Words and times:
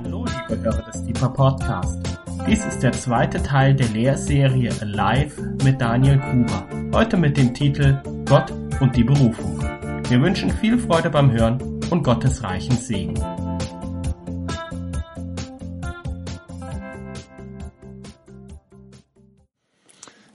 Hallo, 0.00 0.24
liebe 0.26 0.62
Hörer 0.62 0.82
des 0.82 1.04
Deeper 1.06 1.28
Podcast. 1.28 1.98
Dies 2.46 2.64
ist 2.64 2.84
der 2.84 2.92
zweite 2.92 3.42
Teil 3.42 3.74
der 3.74 3.88
Lehrserie 3.88 4.70
Alive 4.80 5.42
mit 5.64 5.80
Daniel 5.80 6.18
Gruber. 6.18 6.68
Heute 6.94 7.16
mit 7.16 7.36
dem 7.36 7.52
Titel 7.52 8.00
Gott 8.24 8.52
und 8.78 8.94
die 8.94 9.02
Berufung. 9.02 9.60
Wir 10.08 10.22
wünschen 10.22 10.52
viel 10.52 10.78
Freude 10.78 11.10
beim 11.10 11.32
Hören 11.32 11.80
und 11.90 12.04
Gottes 12.04 12.44
reichen 12.44 12.76
Segen. 12.76 13.14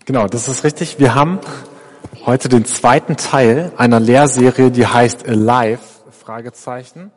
Genau, 0.03 0.27
das 0.27 0.49
ist 0.49 0.65
richtig. 0.65 0.99
Wir 0.99 1.15
haben 1.15 1.39
heute 2.25 2.49
den 2.49 2.65
zweiten 2.65 3.15
Teil 3.15 3.71
einer 3.77 4.01
Lehrserie, 4.01 4.71
die 4.71 4.85
heißt 4.85 5.25
Alive, 5.25 5.79
Fragezeichen. 6.11 7.13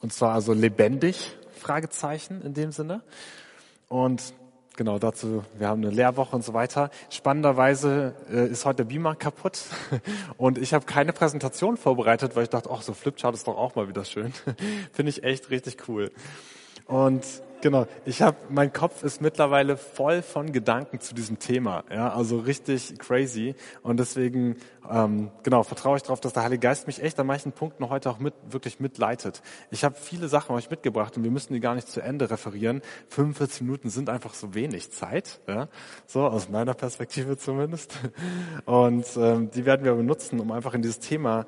Und 0.00 0.12
zwar 0.12 0.32
also 0.32 0.52
lebendig, 0.52 1.36
Fragezeichen 1.58 2.42
in 2.42 2.54
dem 2.54 2.72
Sinne. 2.72 3.02
Und 3.88 4.32
genau 4.76 4.98
dazu, 4.98 5.44
wir 5.58 5.68
haben 5.68 5.82
eine 5.82 5.92
Lehrwoche 5.92 6.36
und 6.36 6.44
so 6.44 6.54
weiter. 6.54 6.90
Spannenderweise 7.10 8.14
äh, 8.30 8.46
ist 8.46 8.64
heute 8.64 8.78
der 8.78 8.84
Beamer 8.84 9.16
kaputt 9.16 9.60
und 10.36 10.56
ich 10.56 10.72
habe 10.72 10.86
keine 10.86 11.12
Präsentation 11.12 11.76
vorbereitet, 11.76 12.36
weil 12.36 12.44
ich 12.44 12.50
dachte, 12.50 12.70
ach, 12.72 12.82
so 12.82 12.94
Flipchart 12.94 13.34
ist 13.34 13.48
doch 13.48 13.56
auch 13.56 13.74
mal 13.74 13.88
wieder 13.88 14.04
schön. 14.04 14.32
Finde 14.92 15.10
ich 15.10 15.24
echt 15.24 15.50
richtig 15.50 15.88
cool. 15.88 16.12
Und 16.86 17.24
genau, 17.60 17.86
ich 18.04 18.22
habe, 18.22 18.36
mein 18.48 18.72
Kopf 18.72 19.02
ist 19.02 19.20
mittlerweile 19.20 19.76
voll 19.76 20.22
von 20.22 20.52
Gedanken 20.52 21.00
zu 21.00 21.14
diesem 21.14 21.38
Thema, 21.38 21.84
ja, 21.90 22.12
also 22.12 22.38
richtig 22.38 22.98
crazy. 22.98 23.54
Und 23.82 23.98
deswegen, 23.98 24.56
ähm, 24.90 25.30
genau, 25.42 25.62
vertraue 25.62 25.96
ich 25.96 26.02
darauf, 26.02 26.20
dass 26.20 26.32
der 26.32 26.44
Heilige 26.44 26.60
Geist 26.60 26.86
mich 26.86 27.02
echt 27.02 27.18
an 27.18 27.26
manchen 27.26 27.52
Punkten 27.52 27.88
heute 27.88 28.10
auch 28.10 28.18
mit, 28.18 28.34
wirklich 28.48 28.80
mitleitet. 28.80 29.42
Ich 29.70 29.84
habe 29.84 29.94
viele 29.96 30.28
Sachen 30.28 30.54
euch 30.54 30.70
mitgebracht 30.70 31.16
und 31.16 31.24
wir 31.24 31.30
müssen 31.30 31.52
die 31.52 31.60
gar 31.60 31.74
nicht 31.74 31.88
zu 31.88 32.00
Ende 32.00 32.30
referieren. 32.30 32.82
45 33.08 33.62
Minuten 33.62 33.90
sind 33.90 34.08
einfach 34.08 34.34
so 34.34 34.54
wenig 34.54 34.90
Zeit, 34.90 35.40
ja, 35.48 35.68
so 36.06 36.24
aus 36.24 36.48
meiner 36.48 36.74
Perspektive 36.74 37.36
zumindest. 37.36 37.98
Und 38.64 39.06
ähm, 39.16 39.50
die 39.50 39.64
werden 39.64 39.84
wir 39.84 39.94
benutzen, 39.94 40.40
um 40.40 40.52
einfach 40.52 40.74
in 40.74 40.82
dieses 40.82 41.00
Thema 41.00 41.46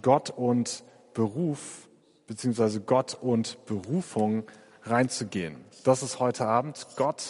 Gott 0.00 0.30
und 0.30 0.84
Beruf 1.14 1.88
beziehungsweise 2.26 2.80
Gott 2.80 3.16
und 3.20 3.58
Berufung 3.66 4.44
reinzugehen. 4.84 5.56
Das 5.84 6.02
ist 6.02 6.20
heute 6.20 6.46
Abend 6.46 6.86
Gott 6.96 7.22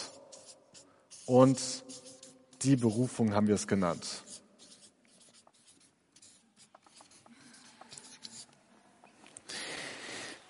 und 1.25 1.59
die 2.61 2.75
Berufung 2.75 3.33
haben 3.33 3.47
wir 3.47 3.55
es 3.55 3.67
genannt. 3.67 4.23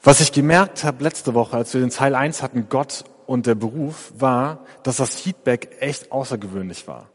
Was 0.05 0.19
ich 0.19 0.33
gemerkt 0.33 0.83
habe 0.83 1.01
letzte 1.01 1.33
Woche, 1.33 1.55
als 1.55 1.73
wir 1.73 1.79
den 1.79 1.89
Teil 1.89 2.13
1 2.13 2.41
hatten, 2.41 2.67
Gott 2.67 3.05
und 3.25 3.45
der 3.45 3.55
Beruf, 3.55 4.11
war, 4.17 4.65
dass 4.83 4.97
das 4.97 5.15
Feedback 5.15 5.77
echt 5.79 6.11
außergewöhnlich 6.11 6.89
war. 6.89 7.09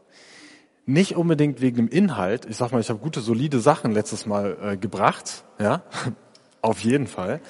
Nicht 0.87 1.15
unbedingt 1.15 1.61
wegen 1.61 1.77
dem 1.77 1.87
Inhalt. 1.87 2.47
Ich 2.47 2.57
sag 2.57 2.71
mal, 2.71 2.81
ich 2.81 2.89
habe 2.89 2.97
gute, 2.97 3.21
solide 3.21 3.59
Sachen 3.59 3.91
letztes 3.91 4.25
Mal 4.25 4.57
äh, 4.59 4.77
gebracht, 4.77 5.43
ja, 5.59 5.83
auf 6.63 6.79
jeden 6.79 7.05
Fall. 7.05 7.41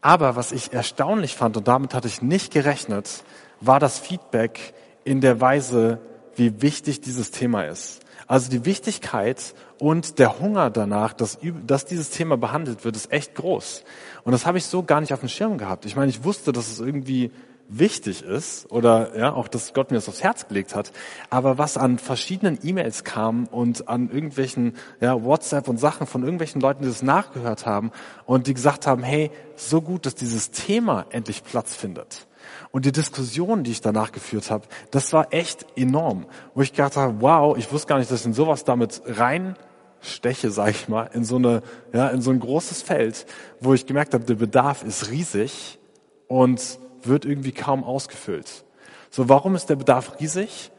Aber 0.00 0.36
was 0.36 0.52
ich 0.52 0.72
erstaunlich 0.72 1.36
fand, 1.36 1.56
und 1.56 1.68
damit 1.68 1.94
hatte 1.94 2.08
ich 2.08 2.22
nicht 2.22 2.52
gerechnet, 2.52 3.24
war 3.60 3.80
das 3.80 3.98
Feedback 3.98 4.74
in 5.04 5.20
der 5.20 5.40
Weise, 5.40 5.98
wie 6.36 6.62
wichtig 6.62 7.00
dieses 7.00 7.30
Thema 7.30 7.64
ist. 7.64 8.00
Also 8.26 8.50
die 8.50 8.64
Wichtigkeit 8.64 9.54
und 9.78 10.18
der 10.18 10.38
Hunger 10.38 10.70
danach, 10.70 11.12
dass, 11.12 11.38
dass 11.66 11.84
dieses 11.84 12.10
Thema 12.10 12.36
behandelt 12.36 12.84
wird, 12.84 12.94
ist 12.94 13.12
echt 13.12 13.34
groß. 13.34 13.82
Und 14.22 14.32
das 14.32 14.46
habe 14.46 14.56
ich 14.58 14.66
so 14.66 14.82
gar 14.82 15.00
nicht 15.00 15.12
auf 15.12 15.20
dem 15.20 15.28
Schirm 15.28 15.58
gehabt. 15.58 15.84
Ich 15.84 15.96
meine, 15.96 16.10
ich 16.10 16.22
wusste, 16.22 16.52
dass 16.52 16.70
es 16.70 16.78
irgendwie 16.78 17.32
wichtig 17.70 18.22
ist 18.22 18.70
oder 18.70 19.16
ja 19.16 19.32
auch, 19.32 19.48
dass 19.48 19.72
Gott 19.72 19.90
mir 19.90 19.96
das 19.96 20.08
aufs 20.08 20.22
Herz 20.22 20.48
gelegt 20.48 20.74
hat. 20.74 20.92
Aber 21.30 21.58
was 21.58 21.76
an 21.76 21.98
verschiedenen 21.98 22.58
E-Mails 22.62 23.04
kam 23.04 23.46
und 23.46 23.88
an 23.88 24.10
irgendwelchen 24.10 24.74
ja, 25.00 25.22
WhatsApp 25.22 25.68
und 25.68 25.78
Sachen 25.78 26.06
von 26.06 26.22
irgendwelchen 26.22 26.60
Leuten, 26.60 26.82
die 26.82 26.88
das 26.88 27.02
nachgehört 27.02 27.66
haben 27.66 27.92
und 28.26 28.46
die 28.46 28.54
gesagt 28.54 28.86
haben, 28.86 29.02
hey, 29.02 29.30
so 29.56 29.80
gut, 29.80 30.06
dass 30.06 30.14
dieses 30.14 30.50
Thema 30.50 31.06
endlich 31.10 31.44
Platz 31.44 31.74
findet. 31.74 32.26
Und 32.72 32.84
die 32.84 32.92
Diskussion, 32.92 33.64
die 33.64 33.72
ich 33.72 33.80
danach 33.80 34.12
geführt 34.12 34.50
habe, 34.50 34.66
das 34.90 35.12
war 35.12 35.32
echt 35.32 35.66
enorm. 35.76 36.26
Wo 36.54 36.62
ich 36.62 36.72
gedacht 36.72 36.96
habe, 36.96 37.20
wow, 37.20 37.56
ich 37.56 37.72
wusste 37.72 37.88
gar 37.88 37.98
nicht, 37.98 38.10
dass 38.10 38.20
ich 38.20 38.26
in 38.26 38.32
sowas 38.32 38.64
damit 38.64 39.02
rein 39.06 39.56
steche, 40.00 40.50
sage 40.50 40.70
ich 40.70 40.88
mal, 40.88 41.10
in 41.12 41.24
so 41.24 41.36
eine, 41.36 41.62
ja, 41.92 42.08
in 42.08 42.22
so 42.22 42.30
ein 42.30 42.40
großes 42.40 42.82
Feld, 42.82 43.26
wo 43.60 43.74
ich 43.74 43.86
gemerkt 43.86 44.14
habe, 44.14 44.24
der 44.24 44.34
Bedarf 44.34 44.82
ist 44.82 45.10
riesig 45.10 45.78
und 46.26 46.78
wird 47.06 47.24
irgendwie 47.24 47.52
kaum 47.52 47.84
ausgefüllt. 47.84 48.64
So, 49.10 49.28
warum 49.28 49.54
ist 49.54 49.70
der 49.70 49.76
Bedarf 49.76 50.20
riesig? 50.20 50.70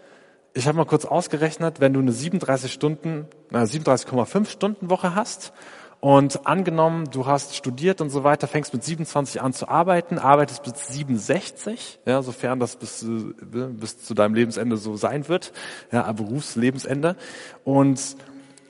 Ich 0.53 0.67
habe 0.67 0.77
mal 0.77 0.85
kurz 0.85 1.05
ausgerechnet, 1.05 1.79
wenn 1.79 1.93
du 1.93 1.99
eine 1.99 2.11
37 2.11 2.71
Stunden, 2.71 3.27
na 3.49 3.63
37,5 3.63 4.47
Stunden 4.47 4.89
Woche 4.89 5.15
hast 5.15 5.53
und 6.01 6.47
angenommen, 6.47 7.09
du 7.11 7.25
hast 7.25 7.55
studiert 7.55 8.01
und 8.01 8.09
so 8.09 8.23
weiter, 8.23 8.47
fängst 8.47 8.73
mit 8.73 8.83
27 8.83 9.41
an 9.41 9.53
zu 9.53 9.69
arbeiten, 9.69 10.17
arbeitest 10.17 10.63
bis 10.63 10.87
67, 10.87 11.99
ja, 12.05 12.21
sofern 12.21 12.59
das 12.59 12.75
bis, 12.75 13.03
äh, 13.03 13.07
bis 13.69 14.03
zu 14.03 14.13
deinem 14.13 14.33
Lebensende 14.33 14.77
so 14.77 14.97
sein 14.97 15.29
wird, 15.29 15.53
ja, 15.91 16.11
Berufslebensende. 16.11 17.15
Und 17.63 18.17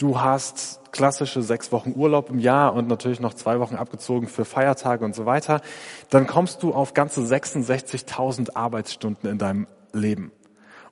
du 0.01 0.19
hast 0.19 0.81
klassische 0.91 1.41
sechs 1.41 1.71
Wochen 1.71 1.93
Urlaub 1.95 2.29
im 2.29 2.39
Jahr 2.39 2.73
und 2.73 2.87
natürlich 2.87 3.19
noch 3.19 3.33
zwei 3.33 3.59
Wochen 3.59 3.75
abgezogen 3.75 4.27
für 4.27 4.45
Feiertage 4.45 5.05
und 5.05 5.15
so 5.15 5.25
weiter, 5.25 5.61
dann 6.09 6.27
kommst 6.27 6.63
du 6.63 6.73
auf 6.73 6.93
ganze 6.93 7.21
66.000 7.21 8.55
Arbeitsstunden 8.55 9.29
in 9.29 9.37
deinem 9.37 9.67
Leben. 9.93 10.31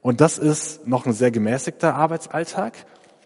Und 0.01 0.21
das 0.21 0.37
ist 0.37 0.87
noch 0.87 1.05
ein 1.05 1.13
sehr 1.13 1.31
gemäßigter 1.31 1.95
Arbeitsalltag. 1.95 2.73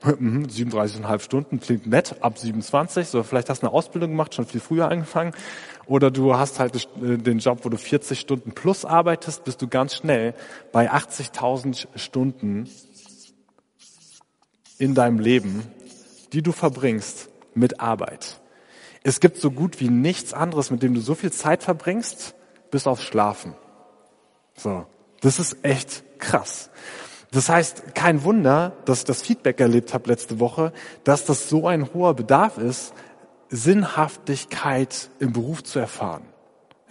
37,5 0.04 0.20
mhm, 0.20 1.20
Stunden 1.20 1.60
klingt 1.62 1.88
nett, 1.88 2.18
ab 2.22 2.38
27, 2.38 3.08
so 3.08 3.24
vielleicht 3.24 3.50
hast 3.50 3.64
du 3.64 3.68
eine 3.68 3.74
Ausbildung 3.74 4.10
gemacht, 4.10 4.36
schon 4.36 4.46
viel 4.46 4.60
früher 4.60 4.90
angefangen. 4.90 5.34
Oder 5.86 6.12
du 6.12 6.38
hast 6.38 6.60
halt 6.60 6.76
äh, 7.02 7.18
den 7.18 7.40
Job, 7.40 7.60
wo 7.64 7.70
du 7.70 7.78
40 7.78 8.20
Stunden 8.20 8.52
plus 8.52 8.84
arbeitest, 8.84 9.46
bist 9.46 9.62
du 9.62 9.68
ganz 9.68 9.96
schnell 9.96 10.34
bei 10.74 10.92
80.000 10.92 11.88
Stunden 11.96 12.70
in 14.78 14.96
deinem 14.96 15.20
Leben, 15.20 15.64
die 16.34 16.42
du 16.42 16.52
verbringst 16.52 17.30
mit 17.54 17.80
Arbeit. 17.80 18.40
Es 19.04 19.20
gibt 19.20 19.38
so 19.38 19.52
gut 19.52 19.80
wie 19.80 19.90
nichts 19.90 20.34
anderes, 20.34 20.72
mit 20.72 20.82
dem 20.82 20.94
du 20.94 21.02
so 21.02 21.14
viel 21.14 21.32
Zeit 21.32 21.64
verbringst, 21.64 22.36
bis 22.72 22.88
auf 22.88 23.02
Schlafen. 23.02 23.54
So. 24.56 24.86
Das 25.22 25.40
ist 25.40 25.64
echt 25.64 26.04
krass. 26.20 26.70
Das 27.32 27.50
heißt, 27.50 27.96
kein 27.96 28.24
Wunder, 28.24 28.74
dass 28.86 29.00
ich 29.00 29.06
das 29.06 29.22
Feedback 29.22 29.60
erlebt 29.60 29.94
habe 29.94 30.10
letzte 30.10 30.40
Woche, 30.40 30.74
dass 31.04 31.26
das 31.26 31.50
so 31.50 31.68
ein 31.68 31.94
hoher 31.94 32.14
Bedarf 32.14 32.58
ist, 32.58 32.94
Sinnhaftigkeit 33.50 35.10
im 35.20 35.34
Beruf 35.34 35.64
zu 35.64 35.80
erfahren. 35.80 36.24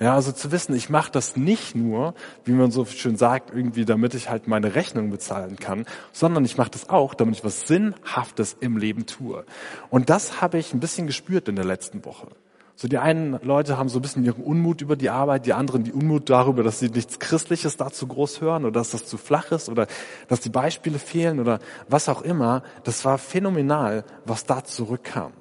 Ja, 0.03 0.15
also 0.17 0.33
zu 0.33 0.51
wissen, 0.51 0.75
ich 0.75 0.91
mache 0.91 1.13
das 1.13 1.37
nicht 1.37 1.77
nur, 1.77 2.15
wie 2.45 2.51
man 2.51 2.73
so 2.73 2.85
schön 2.85 3.17
sagt, 3.17 3.55
irgendwie, 3.55 3.85
damit 3.85 4.15
ich 4.15 4.29
halt 4.29 4.49
meine 4.49 4.75
Rechnung 4.75 5.11
bezahlen 5.11 5.61
kann, 5.61 5.87
sondern 6.11 6.45
ich 6.45 6.59
mache 6.59 6.71
das 6.71 6.89
auch, 6.89 7.15
damit 7.15 7.37
ich 7.37 7.45
was 7.45 7.69
Sinnhaftes 7.69 8.57
im 8.59 8.79
Leben 8.79 9.07
tue. 9.07 9.45
Und 9.91 10.11
das 10.11 10.41
habe 10.41 10.59
ich 10.59 10.75
ein 10.75 10.81
bisschen 10.81 11.07
gespürt 11.07 11.47
in 11.47 11.55
der 11.55 11.65
letzten 11.65 12.05
Woche. 12.05 12.27
So 12.75 12.89
die 12.89 12.99
einen 12.99 13.39
Leute 13.45 13.79
haben 13.79 13.89
so 13.89 14.01
ein 14.01 14.03
bisschen 14.03 14.25
ihren 14.25 14.43
Unmut 14.43 14.81
über 14.81 14.97
die 14.97 15.09
Arbeit, 15.09 15.47
die 15.47 15.53
anderen 15.53 15.85
die 15.85 15.93
Unmut 15.93 16.29
darüber, 16.29 16.65
dass 16.65 16.81
sie 16.81 16.89
nichts 16.89 17.21
Christliches 17.21 17.77
dazu 17.77 18.09
groß 18.09 18.41
hören 18.41 18.65
oder 18.65 18.81
dass 18.81 18.91
das 18.91 19.07
zu 19.07 19.19
flach 19.19 19.53
ist 19.53 19.69
oder 19.69 19.87
dass 20.27 20.41
die 20.41 20.49
Beispiele 20.49 20.99
fehlen 20.99 21.39
oder 21.39 21.61
was 21.89 22.09
auch 22.09 22.23
immer. 22.23 22.65
Das 22.83 23.05
war 23.05 23.19
phänomenal, 23.19 24.03
was 24.25 24.47
da 24.47 24.65
zurückkam. 24.65 25.33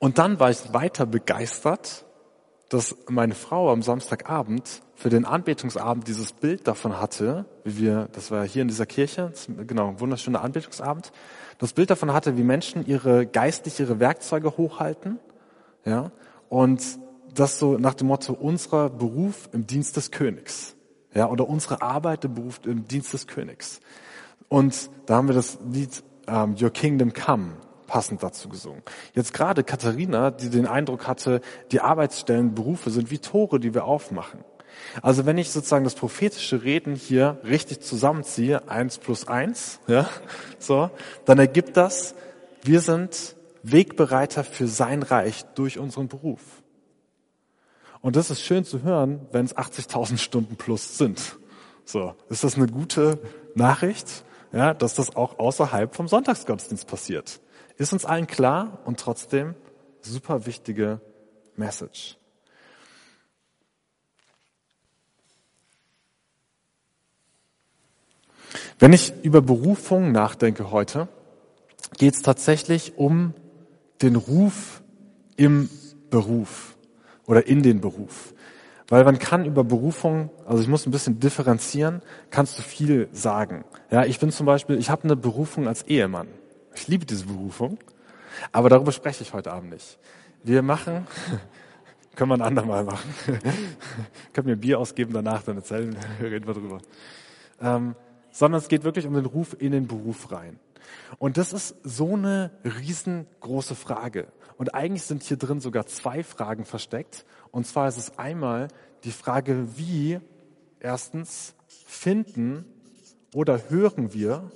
Und 0.00 0.18
dann 0.18 0.40
war 0.40 0.50
ich 0.50 0.72
weiter 0.72 1.06
begeistert 1.06 2.04
dass 2.72 2.96
meine 3.08 3.34
Frau 3.34 3.70
am 3.70 3.82
Samstagabend 3.82 4.82
für 4.94 5.10
den 5.10 5.26
Anbetungsabend 5.26 6.08
dieses 6.08 6.32
Bild 6.32 6.66
davon 6.66 6.98
hatte, 6.98 7.44
wie 7.64 7.82
wir, 7.82 8.08
das 8.12 8.30
war 8.30 8.46
hier 8.46 8.62
in 8.62 8.68
dieser 8.68 8.86
Kirche, 8.86 9.32
genau, 9.66 9.88
ein 9.88 10.00
wunderschöner 10.00 10.42
Anbetungsabend, 10.42 11.12
das 11.58 11.74
Bild 11.74 11.90
davon 11.90 12.14
hatte, 12.14 12.38
wie 12.38 12.42
Menschen 12.42 12.86
ihre 12.86 13.26
geistlich 13.26 13.78
ihre 13.78 14.00
Werkzeuge 14.00 14.56
hochhalten, 14.56 15.18
ja, 15.84 16.12
und 16.48 16.82
das 17.34 17.58
so 17.58 17.76
nach 17.76 17.94
dem 17.94 18.06
Motto 18.06 18.32
unserer 18.32 18.88
Beruf 18.88 19.50
im 19.52 19.66
Dienst 19.66 19.98
des 19.98 20.10
Königs, 20.10 20.74
ja, 21.14 21.28
oder 21.28 21.48
unsere 21.48 21.82
Arbeit 21.82 22.24
im 22.24 22.34
Beruf 22.34 22.60
im 22.64 22.88
Dienst 22.88 23.12
des 23.12 23.26
Königs. 23.26 23.80
Und 24.48 24.88
da 25.06 25.16
haben 25.16 25.28
wir 25.28 25.34
das 25.34 25.58
Lied 25.70 26.02
um, 26.26 26.54
Your 26.60 26.70
Kingdom 26.70 27.12
Come 27.12 27.52
passend 27.92 28.22
dazu 28.22 28.48
gesungen. 28.48 28.82
Jetzt 29.12 29.34
gerade 29.34 29.64
Katharina, 29.64 30.30
die 30.30 30.48
den 30.48 30.66
Eindruck 30.66 31.06
hatte, 31.06 31.42
die 31.72 31.80
Arbeitsstellen, 31.80 32.54
Berufe 32.54 32.88
sind 32.88 33.10
wie 33.10 33.18
Tore, 33.18 33.60
die 33.60 33.74
wir 33.74 33.84
aufmachen. 33.84 34.40
Also 35.02 35.26
wenn 35.26 35.36
ich 35.36 35.50
sozusagen 35.50 35.84
das 35.84 35.94
prophetische 35.94 36.62
Reden 36.62 36.94
hier 36.94 37.38
richtig 37.44 37.80
zusammenziehe, 37.82 38.66
eins 38.66 38.96
plus 38.96 39.28
eins, 39.28 39.78
ja, 39.88 40.08
so, 40.58 40.88
dann 41.26 41.38
ergibt 41.38 41.76
das, 41.76 42.14
wir 42.62 42.80
sind 42.80 43.36
Wegbereiter 43.62 44.42
für 44.42 44.68
sein 44.68 45.02
Reich 45.02 45.44
durch 45.54 45.78
unseren 45.78 46.08
Beruf. 46.08 46.40
Und 48.00 48.16
das 48.16 48.30
ist 48.30 48.40
schön 48.40 48.64
zu 48.64 48.82
hören, 48.82 49.20
wenn 49.32 49.44
es 49.44 49.54
80.000 49.54 50.16
Stunden 50.16 50.56
plus 50.56 50.96
sind. 50.96 51.36
So, 51.84 52.14
ist 52.30 52.42
das 52.42 52.56
eine 52.56 52.68
gute 52.68 53.18
Nachricht, 53.54 54.24
ja, 54.50 54.72
dass 54.72 54.94
das 54.94 55.14
auch 55.14 55.38
außerhalb 55.38 55.94
vom 55.94 56.08
Sonntagsgottesdienst 56.08 56.86
passiert? 56.86 57.42
Ist 57.82 57.92
uns 57.92 58.04
allen 58.04 58.28
klar 58.28 58.78
und 58.84 59.00
trotzdem 59.00 59.56
super 60.02 60.46
wichtige 60.46 61.00
Message. 61.56 62.16
Wenn 68.78 68.92
ich 68.92 69.12
über 69.24 69.42
Berufung 69.42 70.12
nachdenke 70.12 70.70
heute, 70.70 71.08
geht 71.98 72.14
es 72.14 72.22
tatsächlich 72.22 72.98
um 72.98 73.34
den 74.00 74.14
Ruf 74.14 74.84
im 75.34 75.68
Beruf 76.08 76.76
oder 77.26 77.48
in 77.48 77.64
den 77.64 77.80
Beruf. 77.80 78.32
Weil 78.86 79.02
man 79.02 79.18
kann 79.18 79.44
über 79.44 79.64
Berufung, 79.64 80.30
also 80.46 80.62
ich 80.62 80.68
muss 80.68 80.86
ein 80.86 80.92
bisschen 80.92 81.18
differenzieren, 81.18 82.00
kannst 82.30 82.56
du 82.60 82.62
viel 82.62 83.08
sagen. 83.10 83.64
Ja, 83.90 84.04
ich 84.04 84.20
bin 84.20 84.30
zum 84.30 84.46
Beispiel, 84.46 84.78
ich 84.78 84.88
habe 84.88 85.02
eine 85.02 85.16
Berufung 85.16 85.66
als 85.66 85.82
Ehemann. 85.82 86.28
Ich 86.74 86.88
liebe 86.88 87.06
diese 87.06 87.26
Berufung, 87.26 87.78
aber 88.50 88.68
darüber 88.68 88.92
spreche 88.92 89.22
ich 89.22 89.32
heute 89.32 89.52
Abend 89.52 89.70
nicht. 89.70 89.98
Wir 90.42 90.62
machen, 90.62 91.06
können 92.16 92.30
wir 92.30 92.34
ein 92.34 92.42
andermal 92.42 92.84
machen. 92.84 93.14
ich 93.26 94.32
kann 94.32 94.44
mir 94.44 94.56
Bier 94.56 94.78
ausgeben 94.78 95.12
danach, 95.12 95.42
dann 95.42 95.56
erzählen, 95.56 95.96
reden 96.20 96.46
wir 96.46 96.54
drüber. 96.54 96.80
Ähm, 97.60 97.94
sondern 98.30 98.60
es 98.60 98.68
geht 98.68 98.84
wirklich 98.84 99.06
um 99.06 99.14
den 99.14 99.26
Ruf 99.26 99.54
in 99.58 99.72
den 99.72 99.86
Beruf 99.86 100.32
rein. 100.32 100.58
Und 101.18 101.36
das 101.36 101.52
ist 101.52 101.76
so 101.84 102.14
eine 102.14 102.50
riesengroße 102.64 103.74
Frage. 103.74 104.28
Und 104.56 104.74
eigentlich 104.74 105.02
sind 105.02 105.22
hier 105.22 105.36
drin 105.36 105.60
sogar 105.60 105.86
zwei 105.86 106.24
Fragen 106.24 106.64
versteckt. 106.64 107.24
Und 107.50 107.66
zwar 107.66 107.88
ist 107.88 107.98
es 107.98 108.18
einmal 108.18 108.68
die 109.04 109.12
Frage, 109.12 109.76
wie 109.76 110.18
erstens 110.80 111.54
finden 111.66 112.64
oder 113.34 113.70
hören 113.70 114.12
wir, 114.12 114.50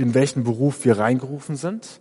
in 0.00 0.14
welchen 0.14 0.44
Beruf 0.44 0.84
wir 0.84 0.98
reingerufen 0.98 1.56
sind. 1.56 2.00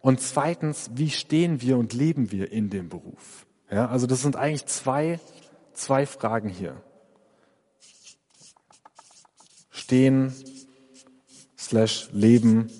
Und 0.00 0.20
zweitens, 0.20 0.90
wie 0.94 1.10
stehen 1.10 1.62
wir 1.62 1.78
und 1.78 1.92
leben 1.92 2.32
wir 2.32 2.52
in 2.52 2.70
dem 2.70 2.88
Beruf? 2.88 3.46
Ja, 3.70 3.88
also 3.88 4.06
das 4.06 4.22
sind 4.22 4.36
eigentlich 4.36 4.66
zwei, 4.66 5.20
zwei 5.72 6.06
Fragen 6.06 6.48
hier. 6.48 6.82
Stehen 9.70 10.34
slash 11.58 12.08
Leben 12.12 12.70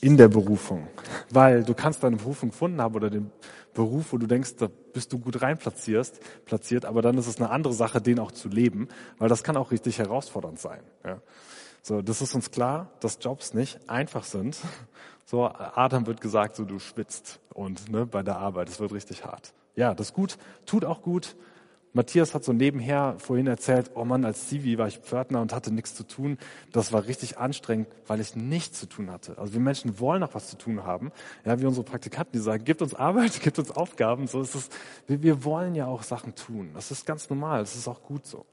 in 0.00 0.16
der 0.16 0.28
Berufung. 0.28 0.88
Weil 1.30 1.64
du 1.64 1.74
kannst 1.74 2.02
deine 2.02 2.16
Berufung 2.16 2.50
gefunden 2.50 2.80
haben 2.80 2.94
oder 2.94 3.10
den 3.10 3.30
Beruf, 3.72 4.12
wo 4.12 4.18
du 4.18 4.26
denkst, 4.26 4.56
da 4.58 4.68
bist 4.92 5.12
du 5.12 5.18
gut 5.18 5.42
rein 5.42 5.58
platziert, 5.58 6.84
aber 6.84 7.02
dann 7.02 7.18
ist 7.18 7.26
es 7.26 7.38
eine 7.38 7.50
andere 7.50 7.72
Sache, 7.72 8.00
den 8.00 8.20
auch 8.20 8.30
zu 8.30 8.48
leben, 8.48 8.88
weil 9.18 9.28
das 9.28 9.42
kann 9.42 9.56
auch 9.56 9.72
richtig 9.72 9.98
herausfordernd 9.98 10.60
sein. 10.60 10.80
Ja. 11.04 11.20
So, 11.86 12.00
das 12.00 12.22
ist 12.22 12.34
uns 12.34 12.50
klar, 12.50 12.90
dass 13.00 13.18
Jobs 13.20 13.52
nicht 13.54 13.78
einfach 13.88 14.24
sind. 14.24 14.58
So, 15.26 15.46
Adam 15.46 16.06
wird 16.06 16.20
gesagt, 16.20 16.54
so 16.54 16.66
du 16.66 16.78
schwitzt 16.78 17.40
und 17.54 17.90
ne, 17.90 18.04
bei 18.04 18.22
der 18.22 18.36
Arbeit, 18.36 18.68
es 18.68 18.78
wird 18.78 18.92
richtig 18.92 19.24
hart. 19.24 19.54
Ja, 19.74 19.94
das 19.94 20.12
gut, 20.12 20.36
tut 20.66 20.84
auch 20.84 21.00
gut, 21.00 21.34
Matthias 21.94 22.34
hat 22.34 22.42
so 22.42 22.52
nebenher 22.52 23.14
vorhin 23.18 23.46
erzählt, 23.46 23.92
oh 23.94 24.04
Mann, 24.04 24.24
als 24.24 24.48
Zivi 24.48 24.78
war 24.78 24.88
ich 24.88 24.98
Pförtner 24.98 25.40
und 25.40 25.54
hatte 25.54 25.72
nichts 25.72 25.94
zu 25.94 26.02
tun. 26.02 26.38
Das 26.72 26.92
war 26.92 27.06
richtig 27.06 27.38
anstrengend, 27.38 27.86
weil 28.08 28.20
ich 28.20 28.34
nichts 28.34 28.80
zu 28.80 28.86
tun 28.86 29.12
hatte. 29.12 29.38
Also 29.38 29.54
wir 29.54 29.60
Menschen 29.60 30.00
wollen 30.00 30.24
auch 30.24 30.34
was 30.34 30.50
zu 30.50 30.58
tun 30.58 30.82
haben. 30.84 31.12
Ja, 31.44 31.60
wie 31.60 31.66
unsere 31.66 31.84
Praktikanten, 31.84 32.32
die 32.32 32.40
sagen, 32.40 32.64
gibt 32.64 32.82
uns 32.82 32.94
Arbeit, 32.94 33.40
gibt 33.42 33.60
uns 33.60 33.70
Aufgaben. 33.70 34.26
So 34.26 34.42
ist 34.42 34.56
es. 34.56 34.68
Wir, 35.06 35.22
wir 35.22 35.44
wollen 35.44 35.76
ja 35.76 35.86
auch 35.86 36.02
Sachen 36.02 36.34
tun. 36.34 36.70
Das 36.74 36.90
ist 36.90 37.06
ganz 37.06 37.30
normal. 37.30 37.60
Das 37.60 37.76
ist 37.76 37.86
auch 37.86 38.02
gut 38.02 38.26
so. 38.26 38.44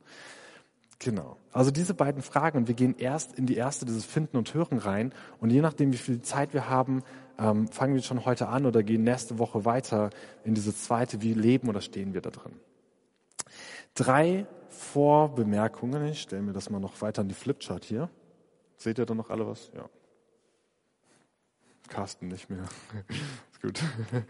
Genau. 1.03 1.36
Also 1.51 1.71
diese 1.71 1.95
beiden 1.95 2.21
Fragen 2.21 2.59
und 2.59 2.68
wir 2.68 2.75
gehen 2.75 2.95
erst 2.95 3.33
in 3.33 3.48
die 3.48 3.56
erste, 3.56 3.86
dieses 3.86 4.06
Finden 4.06 4.38
und 4.38 4.53
Hören 4.53 4.77
rein 4.77 5.13
und 5.39 5.50
je 5.50 5.62
nachdem, 5.62 5.92
wie 5.94 5.98
viel 5.98 6.21
Zeit 6.21 6.53
wir 6.53 6.69
haben, 6.69 7.01
ähm, 7.39 7.68
fangen 7.69 7.95
wir 7.95 8.03
schon 8.03 8.24
heute 8.24 8.50
an 8.50 8.68
oder 8.68 8.83
gehen 8.83 9.03
nächste 9.03 9.39
Woche 9.39 9.65
weiter 9.65 10.12
in 10.44 10.53
diese 10.53 10.75
zweite, 10.75 11.24
wie 11.24 11.33
leben 11.33 11.69
oder 11.69 11.81
stehen 11.81 12.13
wir 12.13 12.21
da 12.21 12.30
drin. 12.30 12.53
Drei 13.95 14.45
Vorbemerkungen. 14.69 16.06
Ich 16.06 16.21
stelle 16.21 16.44
mir 16.44 16.53
das 16.53 16.69
mal 16.69 16.80
noch 16.80 17.01
weiter 17.01 17.21
an 17.21 17.30
die 17.30 17.33
Flipchart 17.33 17.83
hier. 17.83 18.07
Seht 18.77 19.00
ihr 19.00 19.07
da 19.07 19.15
noch 19.15 19.31
alle 19.31 19.48
was? 19.48 19.71
Ja. 19.75 19.89
Carsten 21.89 22.27
nicht 22.27 22.48
mehr. 22.48 22.65
Ist 23.53 23.62
gut. 23.63 23.81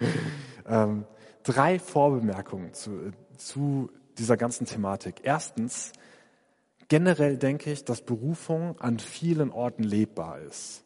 ähm, 0.67 1.03
drei 1.43 1.79
Vorbemerkungen 1.79 2.73
zu, 2.73 3.11
zu 3.35 3.89
dieser 4.17 4.37
ganzen 4.37 4.65
Thematik. 4.65 5.15
Erstens, 5.23 5.91
generell 6.91 7.37
denke 7.37 7.71
ich, 7.71 7.85
dass 7.85 8.01
Berufung 8.01 8.77
an 8.81 8.99
vielen 8.99 9.49
Orten 9.49 9.81
lebbar 9.81 10.41
ist. 10.41 10.83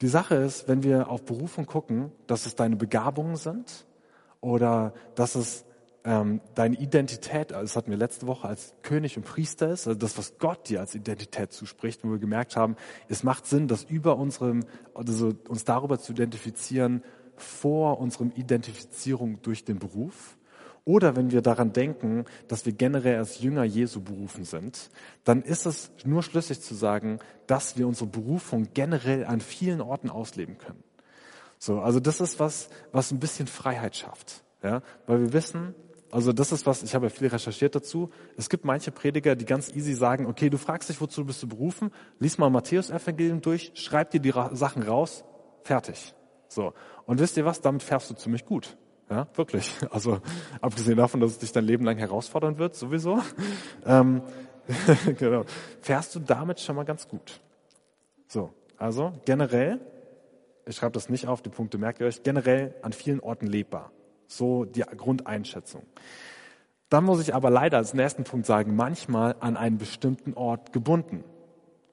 Die 0.00 0.08
Sache 0.08 0.36
ist, 0.36 0.68
wenn 0.68 0.82
wir 0.82 1.10
auf 1.10 1.26
Berufung 1.26 1.66
gucken, 1.66 2.12
dass 2.26 2.46
es 2.46 2.54
deine 2.54 2.76
Begabungen 2.76 3.36
sind 3.36 3.84
oder 4.40 4.94
dass 5.16 5.34
es 5.34 5.66
ähm, 6.04 6.40
deine 6.54 6.80
Identität, 6.80 7.52
also 7.52 7.62
das 7.66 7.76
hatten 7.76 7.90
wir 7.90 7.98
letzte 7.98 8.26
Woche 8.26 8.48
als 8.48 8.72
König 8.80 9.18
und 9.18 9.24
Priester 9.24 9.68
ist, 9.68 9.86
also 9.86 9.98
das, 9.98 10.16
was 10.16 10.38
Gott 10.38 10.70
dir 10.70 10.80
als 10.80 10.94
Identität 10.94 11.52
zuspricht, 11.52 12.02
wo 12.02 12.12
wir 12.12 12.18
gemerkt 12.18 12.56
haben, 12.56 12.74
es 13.10 13.22
macht 13.22 13.44
Sinn, 13.44 13.68
das 13.68 13.84
über 13.84 14.16
unserem, 14.16 14.64
also 14.94 15.34
uns 15.46 15.64
darüber 15.66 15.98
zu 15.98 16.12
identifizieren, 16.12 17.04
vor 17.36 18.00
unserem 18.00 18.32
Identifizierung 18.34 19.42
durch 19.42 19.62
den 19.62 19.78
Beruf. 19.78 20.38
Oder 20.90 21.14
wenn 21.14 21.30
wir 21.30 21.40
daran 21.40 21.72
denken, 21.72 22.24
dass 22.48 22.66
wir 22.66 22.72
generell 22.72 23.18
als 23.18 23.38
Jünger 23.40 23.62
Jesu 23.62 24.00
berufen 24.00 24.44
sind, 24.44 24.90
dann 25.22 25.40
ist 25.42 25.64
es 25.64 25.92
nur 26.04 26.24
schlüssig 26.24 26.62
zu 26.62 26.74
sagen, 26.74 27.20
dass 27.46 27.78
wir 27.78 27.86
unsere 27.86 28.10
Berufung 28.10 28.66
generell 28.74 29.24
an 29.24 29.40
vielen 29.40 29.80
Orten 29.80 30.10
ausleben 30.10 30.58
können. 30.58 30.82
So, 31.60 31.78
also 31.78 32.00
das 32.00 32.20
ist 32.20 32.40
was, 32.40 32.70
was 32.90 33.12
ein 33.12 33.20
bisschen 33.20 33.46
Freiheit 33.46 33.94
schafft. 33.94 34.42
Ja, 34.64 34.82
weil 35.06 35.20
wir 35.20 35.32
wissen, 35.32 35.76
also 36.10 36.32
das 36.32 36.50
ist 36.50 36.66
was, 36.66 36.82
ich 36.82 36.92
habe 36.96 37.06
ja 37.06 37.10
viel 37.10 37.28
recherchiert 37.28 37.76
dazu. 37.76 38.10
Es 38.36 38.50
gibt 38.50 38.64
manche 38.64 38.90
Prediger, 38.90 39.36
die 39.36 39.44
ganz 39.44 39.68
easy 39.68 39.94
sagen, 39.94 40.26
okay, 40.26 40.50
du 40.50 40.58
fragst 40.58 40.88
dich, 40.88 41.00
wozu 41.00 41.24
bist 41.24 41.40
du 41.40 41.46
berufen, 41.46 41.92
lies 42.18 42.36
mal 42.36 42.50
Matthäus-Evangelium 42.50 43.42
durch, 43.42 43.70
schreib 43.74 44.10
dir 44.10 44.18
die 44.18 44.32
Sachen 44.54 44.82
raus, 44.82 45.22
fertig. 45.62 46.16
So. 46.48 46.72
Und 47.06 47.20
wisst 47.20 47.36
ihr 47.36 47.44
was, 47.44 47.60
damit 47.60 47.84
fährst 47.84 48.10
du 48.10 48.14
ziemlich 48.14 48.44
gut. 48.44 48.76
Ja, 49.10 49.26
wirklich. 49.34 49.74
Also 49.90 50.20
abgesehen 50.60 50.96
davon, 50.96 51.20
dass 51.20 51.32
es 51.32 51.38
dich 51.38 51.52
dein 51.52 51.64
Leben 51.64 51.84
lang 51.84 51.98
herausfordern 51.98 52.58
wird, 52.58 52.76
sowieso, 52.76 53.20
ähm, 53.84 54.22
genau, 55.18 55.44
fährst 55.80 56.14
du 56.14 56.20
damit 56.20 56.60
schon 56.60 56.76
mal 56.76 56.84
ganz 56.84 57.08
gut. 57.08 57.40
So, 58.28 58.54
also 58.78 59.12
generell, 59.24 59.80
ich 60.64 60.76
schreibe 60.76 60.92
das 60.92 61.08
nicht 61.08 61.26
auf, 61.26 61.42
die 61.42 61.50
Punkte 61.50 61.76
merkt 61.76 62.00
ihr 62.00 62.06
euch, 62.06 62.22
generell 62.22 62.74
an 62.82 62.92
vielen 62.92 63.18
Orten 63.20 63.46
lebbar. 63.46 63.90
So 64.28 64.64
die 64.64 64.82
Grundeinschätzung. 64.82 65.82
Dann 66.88 67.04
muss 67.04 67.20
ich 67.20 67.34
aber 67.34 67.50
leider 67.50 67.78
als 67.78 67.94
nächsten 67.94 68.22
Punkt 68.22 68.46
sagen, 68.46 68.76
manchmal 68.76 69.34
an 69.40 69.56
einen 69.56 69.78
bestimmten 69.78 70.34
Ort 70.34 70.72
gebunden. 70.72 71.24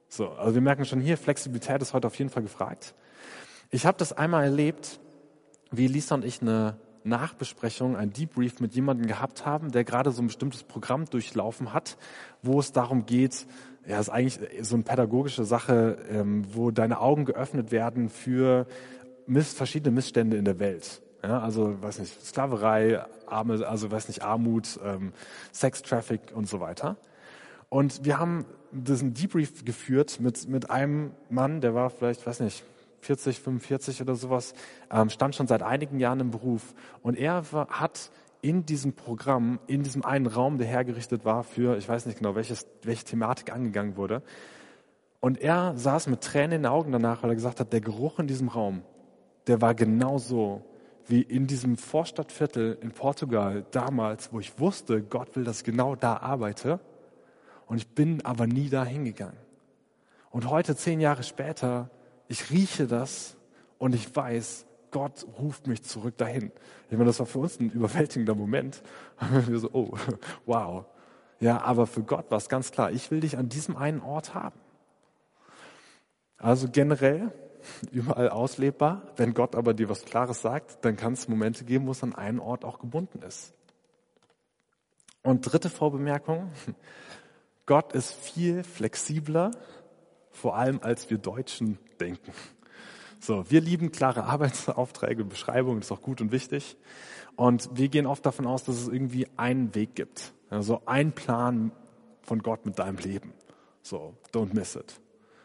So, 0.08 0.28
also 0.28 0.54
wir 0.54 0.60
merken 0.60 0.84
schon 0.84 1.00
hier, 1.00 1.18
Flexibilität 1.18 1.82
ist 1.82 1.94
heute 1.94 2.06
auf 2.06 2.16
jeden 2.16 2.30
Fall 2.30 2.44
gefragt. 2.44 2.94
Ich 3.70 3.86
habe 3.86 3.98
das 3.98 4.12
einmal 4.12 4.44
erlebt, 4.44 5.00
wie 5.72 5.88
Lisa 5.88 6.14
und 6.14 6.24
ich 6.24 6.40
eine 6.40 6.76
Nachbesprechung, 7.04 7.96
ein 7.96 8.12
Debrief 8.12 8.60
mit 8.60 8.74
jemandem 8.74 9.06
gehabt 9.06 9.46
haben, 9.46 9.70
der 9.72 9.84
gerade 9.84 10.10
so 10.10 10.22
ein 10.22 10.26
bestimmtes 10.26 10.62
Programm 10.62 11.06
durchlaufen 11.06 11.72
hat, 11.72 11.96
wo 12.42 12.60
es 12.60 12.72
darum 12.72 13.06
geht, 13.06 13.46
ja, 13.86 13.98
ist 13.98 14.10
eigentlich 14.10 14.38
so 14.64 14.74
eine 14.74 14.84
pädagogische 14.84 15.44
Sache, 15.44 15.98
ähm, 16.10 16.44
wo 16.52 16.70
deine 16.70 17.00
Augen 17.00 17.24
geöffnet 17.24 17.72
werden 17.72 18.10
für 18.10 18.66
miss 19.26 19.54
verschiedene 19.54 19.94
Missstände 19.94 20.36
in 20.36 20.44
der 20.44 20.58
Welt. 20.58 21.00
Ja, 21.22 21.40
also, 21.40 21.82
weiß 21.82 21.98
nicht, 21.98 22.24
Sklaverei, 22.24 23.02
Arme, 23.26 23.66
also, 23.66 23.90
weiß 23.90 24.08
nicht, 24.08 24.22
Armut, 24.22 24.78
ähm, 24.84 25.12
Sex 25.52 25.82
Traffic 25.82 26.20
und 26.34 26.48
so 26.48 26.60
weiter. 26.60 26.96
Und 27.70 28.04
wir 28.04 28.18
haben 28.18 28.44
diesen 28.72 29.14
Debrief 29.14 29.64
geführt 29.64 30.20
mit, 30.20 30.48
mit 30.48 30.70
einem 30.70 31.12
Mann, 31.30 31.60
der 31.60 31.74
war 31.74 31.90
vielleicht, 31.90 32.26
weiß 32.26 32.40
nicht, 32.40 32.62
40, 33.00 33.40
45 33.40 34.02
oder 34.02 34.14
sowas, 34.14 34.54
ähm, 34.90 35.10
stand 35.10 35.34
schon 35.34 35.46
seit 35.46 35.62
einigen 35.62 35.98
Jahren 35.98 36.20
im 36.20 36.30
Beruf. 36.30 36.74
Und 37.02 37.16
er 37.16 37.52
war, 37.52 37.68
hat 37.68 38.10
in 38.40 38.64
diesem 38.66 38.92
Programm, 38.92 39.58
in 39.66 39.82
diesem 39.82 40.04
einen 40.04 40.26
Raum, 40.26 40.58
der 40.58 40.66
hergerichtet 40.66 41.24
war 41.24 41.42
für, 41.44 41.76
ich 41.76 41.88
weiß 41.88 42.06
nicht 42.06 42.18
genau, 42.18 42.34
welches, 42.34 42.66
welche 42.82 43.04
Thematik 43.04 43.52
angegangen 43.52 43.96
wurde. 43.96 44.22
Und 45.20 45.40
er 45.40 45.76
saß 45.76 46.06
mit 46.06 46.20
Tränen 46.20 46.52
in 46.52 46.62
den 46.62 46.70
Augen 46.70 46.92
danach, 46.92 47.22
weil 47.22 47.30
er 47.30 47.36
gesagt 47.36 47.58
hat, 47.58 47.72
der 47.72 47.80
Geruch 47.80 48.18
in 48.20 48.28
diesem 48.28 48.48
Raum, 48.48 48.82
der 49.48 49.60
war 49.60 49.74
genau 49.74 50.18
so, 50.18 50.62
wie 51.06 51.22
in 51.22 51.46
diesem 51.46 51.76
Vorstadtviertel 51.76 52.78
in 52.80 52.92
Portugal 52.92 53.64
damals, 53.70 54.32
wo 54.32 54.40
ich 54.40 54.60
wusste, 54.60 55.02
Gott 55.02 55.34
will, 55.34 55.44
dass 55.44 55.58
ich 55.58 55.64
genau 55.64 55.96
da 55.96 56.18
arbeite. 56.18 56.80
Und 57.66 57.78
ich 57.78 57.88
bin 57.88 58.24
aber 58.24 58.46
nie 58.46 58.68
da 58.68 58.84
hingegangen. 58.84 59.36
Und 60.30 60.48
heute, 60.50 60.76
zehn 60.76 61.00
Jahre 61.00 61.22
später, 61.22 61.90
ich 62.28 62.50
rieche 62.50 62.86
das 62.86 63.36
und 63.78 63.94
ich 63.94 64.14
weiß, 64.14 64.66
Gott 64.90 65.26
ruft 65.38 65.66
mich 65.66 65.82
zurück 65.82 66.16
dahin. 66.16 66.52
Ich 66.90 66.92
meine, 66.92 67.06
das 67.06 67.18
war 67.18 67.26
für 67.26 67.40
uns 67.40 67.60
ein 67.60 67.70
überwältigender 67.70 68.34
Moment. 68.34 68.82
Wir 69.46 69.58
so, 69.58 69.70
oh, 69.72 69.96
wow. 70.46 70.84
Ja, 71.40 71.62
aber 71.62 71.86
für 71.86 72.02
Gott 72.02 72.30
war 72.30 72.38
es 72.38 72.48
ganz 72.48 72.72
klar, 72.72 72.90
ich 72.90 73.10
will 73.10 73.20
dich 73.20 73.38
an 73.38 73.48
diesem 73.48 73.76
einen 73.76 74.00
Ort 74.00 74.34
haben. 74.34 74.58
Also 76.36 76.68
generell 76.70 77.32
überall 77.90 78.30
auslebbar. 78.30 79.02
Wenn 79.16 79.34
Gott 79.34 79.54
aber 79.54 79.74
dir 79.74 79.88
was 79.88 80.04
Klares 80.04 80.40
sagt, 80.40 80.84
dann 80.84 80.96
kann 80.96 81.12
es 81.12 81.28
Momente 81.28 81.64
geben, 81.64 81.86
wo 81.86 81.92
es 81.92 82.02
an 82.02 82.14
einen 82.14 82.40
Ort 82.40 82.64
auch 82.64 82.78
gebunden 82.78 83.22
ist. 83.22 83.52
Und 85.22 85.42
dritte 85.42 85.68
Vorbemerkung. 85.68 86.50
Gott 87.66 87.92
ist 87.92 88.12
viel 88.12 88.64
flexibler, 88.64 89.50
vor 90.38 90.56
allem 90.56 90.80
als 90.82 91.10
wir 91.10 91.18
Deutschen 91.18 91.78
denken. 92.00 92.32
So, 93.20 93.50
wir 93.50 93.60
lieben 93.60 93.90
klare 93.90 94.24
Arbeitsaufträge, 94.24 95.24
Beschreibungen, 95.24 95.80
das 95.80 95.90
ist 95.90 95.92
auch 95.92 96.02
gut 96.02 96.20
und 96.20 96.30
wichtig. 96.30 96.76
Und 97.34 97.68
wir 97.74 97.88
gehen 97.88 98.06
oft 98.06 98.24
davon 98.24 98.46
aus, 98.46 98.64
dass 98.64 98.76
es 98.76 98.88
irgendwie 98.88 99.26
einen 99.36 99.74
Weg 99.74 99.94
gibt. 99.96 100.32
Also 100.50 100.82
ein 100.86 101.12
Plan 101.12 101.72
von 102.22 102.40
Gott 102.40 102.64
mit 102.64 102.78
deinem 102.78 102.96
Leben. 102.98 103.32
So, 103.82 104.14
don't 104.32 104.54
miss 104.54 104.76
it. 104.76 105.00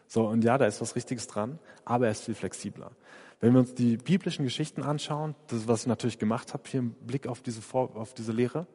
So, 0.06 0.28
und 0.28 0.44
ja, 0.44 0.58
da 0.58 0.66
ist 0.66 0.80
was 0.80 0.94
Richtiges 0.94 1.26
dran, 1.26 1.58
aber 1.84 2.06
er 2.06 2.12
ist 2.12 2.24
viel 2.24 2.34
flexibler. 2.34 2.92
Wenn 3.40 3.52
wir 3.52 3.60
uns 3.60 3.74
die 3.74 3.96
biblischen 3.96 4.44
Geschichten 4.44 4.82
anschauen, 4.82 5.34
das 5.48 5.66
was 5.66 5.82
ich 5.82 5.86
natürlich 5.86 6.18
gemacht 6.18 6.54
habe, 6.54 6.62
hier 6.66 6.80
im 6.80 6.90
Blick 6.92 7.26
auf 7.26 7.42
diese, 7.42 7.60
Vor 7.60 7.96
auf 7.96 8.14
diese 8.14 8.32
Lehre, 8.32 8.66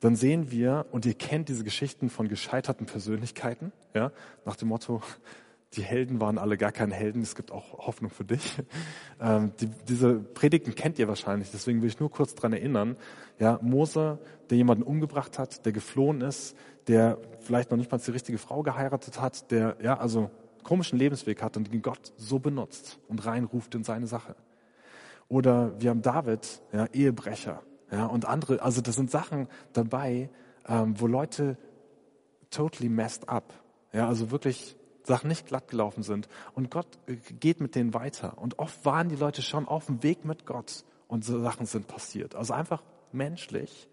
dann 0.00 0.16
sehen 0.16 0.50
wir, 0.50 0.86
und 0.90 1.04
ihr 1.04 1.14
kennt 1.14 1.48
diese 1.48 1.62
Geschichten 1.62 2.08
von 2.08 2.28
gescheiterten 2.28 2.86
Persönlichkeiten, 2.86 3.72
ja, 3.94 4.12
nach 4.46 4.56
dem 4.56 4.68
Motto, 4.68 5.02
die 5.76 5.82
Helden 5.82 6.20
waren 6.20 6.36
alle 6.38 6.56
gar 6.56 6.72
keine 6.72 6.94
Helden, 6.94 7.22
es 7.22 7.36
gibt 7.36 7.52
auch 7.52 7.86
Hoffnung 7.86 8.10
für 8.10 8.24
dich. 8.24 8.56
Ähm, 9.22 9.52
die, 9.60 9.66
diese 9.86 10.14
Predigten 10.14 10.74
kennt 10.74 10.98
ihr 10.98 11.06
wahrscheinlich, 11.06 11.50
deswegen 11.50 11.82
will 11.82 11.90
ich 11.90 12.00
nur 12.00 12.10
kurz 12.10 12.34
dran 12.34 12.54
erinnern. 12.54 12.96
Ja, 13.38 13.58
Mose, 13.60 14.18
der 14.48 14.56
jemanden 14.56 14.82
umgebracht 14.82 15.38
hat, 15.38 15.66
der 15.66 15.72
geflohen 15.72 16.22
ist, 16.22 16.56
der 16.86 17.18
vielleicht 17.40 17.70
noch 17.70 17.76
nicht 17.76 17.92
mal 17.92 17.98
die 17.98 18.10
richtige 18.12 18.38
Frau 18.38 18.62
geheiratet 18.62 19.20
hat, 19.20 19.50
der 19.50 19.76
ja 19.82 19.98
also 19.98 20.30
komischen 20.62 20.98
Lebensweg 20.98 21.42
hat 21.42 21.58
und 21.58 21.70
den 21.70 21.82
Gott 21.82 22.14
so 22.16 22.38
benutzt 22.38 22.98
und 23.08 23.26
reinruft 23.26 23.74
in 23.74 23.84
seine 23.84 24.06
Sache. 24.06 24.36
Oder 25.28 25.78
wir 25.78 25.90
haben 25.90 26.00
David, 26.00 26.62
ja, 26.72 26.86
Ehebrecher, 26.86 27.62
ja, 27.90 28.06
und 28.06 28.24
andere. 28.24 28.62
Also 28.62 28.80
das 28.80 28.96
sind 28.96 29.10
Sachen 29.10 29.48
dabei, 29.74 30.30
ähm, 30.66 30.98
wo 30.98 31.06
Leute 31.06 31.58
totally 32.50 32.88
messed 32.88 33.28
up, 33.28 33.52
ja, 33.92 34.08
also 34.08 34.30
wirklich 34.30 34.76
Sachen 35.10 35.28
nicht 35.28 35.46
glatt 35.46 35.68
gelaufen 35.68 36.02
sind. 36.02 36.28
Und 36.54 36.70
Gott 36.70 36.86
äh, 37.06 37.16
geht 37.16 37.60
mit 37.60 37.74
denen 37.74 37.92
weiter. 37.92 38.38
Und 38.38 38.58
oft 38.58 38.84
waren 38.84 39.08
die 39.08 39.16
Leute 39.16 39.42
schon 39.42 39.66
auf 39.66 39.86
dem 39.86 40.02
Weg 40.02 40.24
mit 40.24 40.46
Gott 40.46 40.84
und 41.08 41.24
so 41.24 41.40
Sachen 41.40 41.66
sind 41.66 41.88
passiert. 41.88 42.34
Also 42.34 42.54
einfach 42.54 42.82
menschlich. 43.12 43.88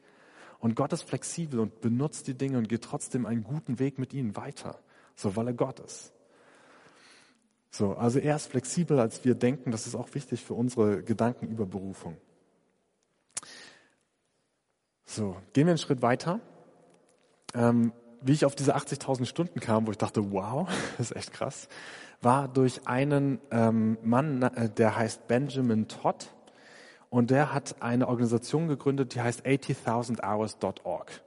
Und 0.60 0.76
Gott 0.76 0.94
ist 0.94 1.04
flexibel 1.04 1.60
und 1.60 1.82
benutzt 1.82 2.28
die 2.28 2.36
Dinge 2.36 2.58
und 2.58 2.70
geht 2.70 2.84
trotzdem 2.84 3.26
einen 3.26 3.44
guten 3.44 3.80
Weg 3.80 4.00
mit 4.00 4.14
ihnen 4.14 4.36
weiter. 4.36 4.80
So, 5.16 5.36
weil 5.36 5.48
er 5.48 5.54
Gott 5.54 5.80
ist. 5.80 6.14
So, 7.72 7.96
also 7.96 8.20
er 8.20 8.36
ist 8.36 8.48
flexibel, 8.48 9.00
als 9.00 9.26
wir 9.26 9.36
denken. 9.36 9.72
Das 9.72 9.88
ist 9.88 9.96
auch 9.96 10.14
wichtig 10.14 10.44
für 10.44 10.54
unsere 10.54 11.04
Gedanken 11.04 11.48
über 11.48 11.66
Berufung. 11.66 12.18
So, 15.06 15.36
gehen 15.54 15.66
wir 15.66 15.72
einen 15.72 15.78
Schritt 15.78 16.02
weiter. 16.02 16.40
Ähm, 17.54 17.92
wie 18.22 18.34
ich 18.34 18.46
auf 18.46 18.56
diese 18.56 18.76
80.000 18.76 19.26
Stunden 19.26 19.60
kam, 19.60 19.88
wo 19.88 19.92
ich 19.92 19.98
dachte, 19.98 20.32
wow, 20.32 20.68
das 20.98 21.12
ist 21.12 21.18
echt 21.18 21.34
krass, 21.34 21.68
war 22.22 22.48
durch 22.48 22.88
einen 22.88 23.40
ähm, 23.52 23.98
Mann, 24.04 24.42
äh, 24.42 24.70
der 24.70 24.96
heißt 24.96 25.28
Benjamin 25.28 25.88
Todd 25.88 26.32
und 27.10 27.32
der 27.32 27.54
hat 27.54 27.76
eine 27.82 28.08
Organisation 28.08 28.68
gegründet, 28.68 29.16
die 29.16 29.22
heißt 29.22 29.46
80.000hours.org. 29.46 31.22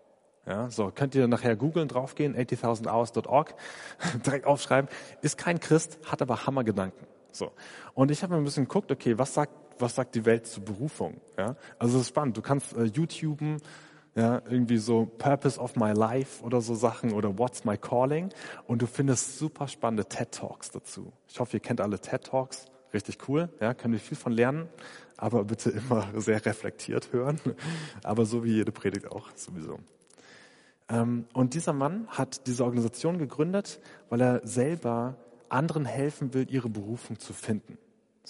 Ja, 0.47 0.71
so 0.71 0.91
könnt 0.91 1.15
ihr 1.15 1.29
nachher 1.29 1.55
googeln, 1.55 1.87
draufgehen, 1.87 2.35
80.000hours.org, 2.35 3.55
direkt 4.27 4.47
aufschreiben. 4.47 4.91
Ist 5.23 5.39
kein 5.39 5.61
Christ, 5.61 5.99
hat 6.07 6.23
aber 6.23 6.47
Hammergedanken. 6.47 7.07
So. 7.31 7.53
Und 7.95 8.11
ich 8.11 8.23
habe 8.23 8.35
mir 8.35 8.41
ein 8.41 8.45
bisschen 8.45 8.65
geguckt, 8.65 8.91
okay, 8.91 9.19
was 9.19 9.35
sagt, 9.35 9.53
was 9.79 9.95
sagt 9.95 10.15
die 10.15 10.25
Welt 10.25 10.47
zur 10.47 10.65
Berufung? 10.65 11.21
Ja, 11.39 11.57
also 11.79 11.97
es 11.97 12.03
ist 12.03 12.09
spannend. 12.09 12.37
Du 12.37 12.43
kannst 12.43 12.75
äh, 12.75 12.85
YouTuben, 12.85 13.59
ja, 14.15 14.43
irgendwie 14.49 14.79
so 14.79 15.07
Purpose 15.07 15.61
of 15.61 15.77
my 15.77 15.93
life 15.93 16.43
oder 16.45 16.61
so 16.61 16.75
Sachen 16.75 17.13
oder 17.13 17.39
What's 17.39 17.65
my 17.65 17.77
calling 17.77 18.31
und 18.67 18.83
du 18.83 18.87
findest 18.87 19.39
super 19.39 19.69
spannende 19.69 20.05
TED 20.05 20.33
Talks 20.33 20.71
dazu. 20.71 21.13
Ich 21.29 21.39
hoffe, 21.39 21.57
ihr 21.57 21.61
kennt 21.61 21.81
alle 21.81 22.01
TED 22.01 22.25
Talks, 22.25 22.67
richtig 22.93 23.29
cool, 23.29 23.49
ja, 23.61 23.75
können 23.75 23.93
wir 23.93 24.01
viel 24.01 24.17
von 24.17 24.33
lernen, 24.33 24.69
aber 25.17 25.45
bitte 25.45 25.71
immer 25.71 26.09
sehr 26.17 26.45
reflektiert 26.45 27.13
hören, 27.13 27.41
aber 28.03 28.25
so 28.27 28.45
wie 28.45 28.53
jede 28.55 28.73
Predigt 28.73 29.11
auch 29.11 29.29
sowieso. 29.35 29.79
Ähm, 30.89 31.27
und 31.33 31.55
dieser 31.55 31.73
Mann 31.73 32.09
hat 32.09 32.47
diese 32.47 32.65
Organisation 32.65 33.19
gegründet, 33.19 33.81
weil 34.09 34.21
er 34.21 34.47
selber 34.47 35.17
anderen 35.49 35.85
helfen 35.85 36.35
will, 36.35 36.47
ihre 36.51 36.69
Berufung 36.69 37.19
zu 37.19 37.33
finden. 37.33 37.79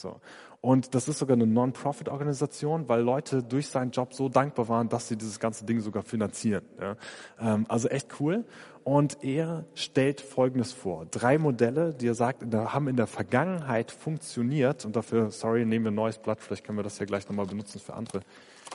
So. 0.00 0.20
Und 0.60 0.94
das 0.94 1.08
ist 1.08 1.18
sogar 1.18 1.36
eine 1.36 1.46
Non-Profit-Organisation, 1.46 2.88
weil 2.88 3.00
Leute 3.00 3.42
durch 3.42 3.68
seinen 3.68 3.92
Job 3.92 4.12
so 4.12 4.28
dankbar 4.28 4.68
waren, 4.68 4.88
dass 4.88 5.08
sie 5.08 5.16
dieses 5.16 5.40
ganze 5.40 5.64
Ding 5.64 5.80
sogar 5.80 6.02
finanzieren. 6.02 6.64
Ja. 6.78 6.96
Ähm, 7.40 7.64
also 7.68 7.88
echt 7.88 8.20
cool. 8.20 8.44
Und 8.84 9.22
er 9.24 9.64
stellt 9.74 10.20
Folgendes 10.20 10.72
vor. 10.72 11.06
Drei 11.06 11.38
Modelle, 11.38 11.94
die 11.94 12.08
er 12.08 12.14
sagt, 12.14 12.42
haben 12.54 12.88
in 12.88 12.96
der 12.96 13.06
Vergangenheit 13.06 13.90
funktioniert. 13.90 14.84
Und 14.84 14.96
dafür, 14.96 15.30
sorry, 15.30 15.64
nehmen 15.64 15.84
wir 15.86 15.92
ein 15.92 15.94
neues 15.94 16.18
Blatt. 16.18 16.40
Vielleicht 16.40 16.64
können 16.64 16.78
wir 16.78 16.82
das 16.82 16.98
ja 16.98 17.06
gleich 17.06 17.28
nochmal 17.28 17.46
benutzen 17.46 17.78
für 17.78 17.94
andere 17.94 18.20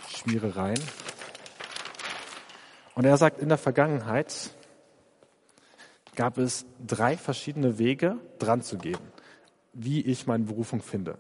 Schmierereien. 0.09 0.79
Und 2.95 3.05
er 3.05 3.17
sagt, 3.17 3.39
in 3.39 3.49
der 3.49 3.57
Vergangenheit 3.57 4.51
gab 6.15 6.37
es 6.37 6.65
drei 6.85 7.17
verschiedene 7.17 7.77
Wege, 7.77 8.17
dran 8.39 8.61
zu 8.61 8.77
gehen, 8.77 8.99
wie 9.75 10.01
ich 10.01 10.25
meine 10.25 10.45
Berufung 10.45 10.81
finde. 10.81 11.17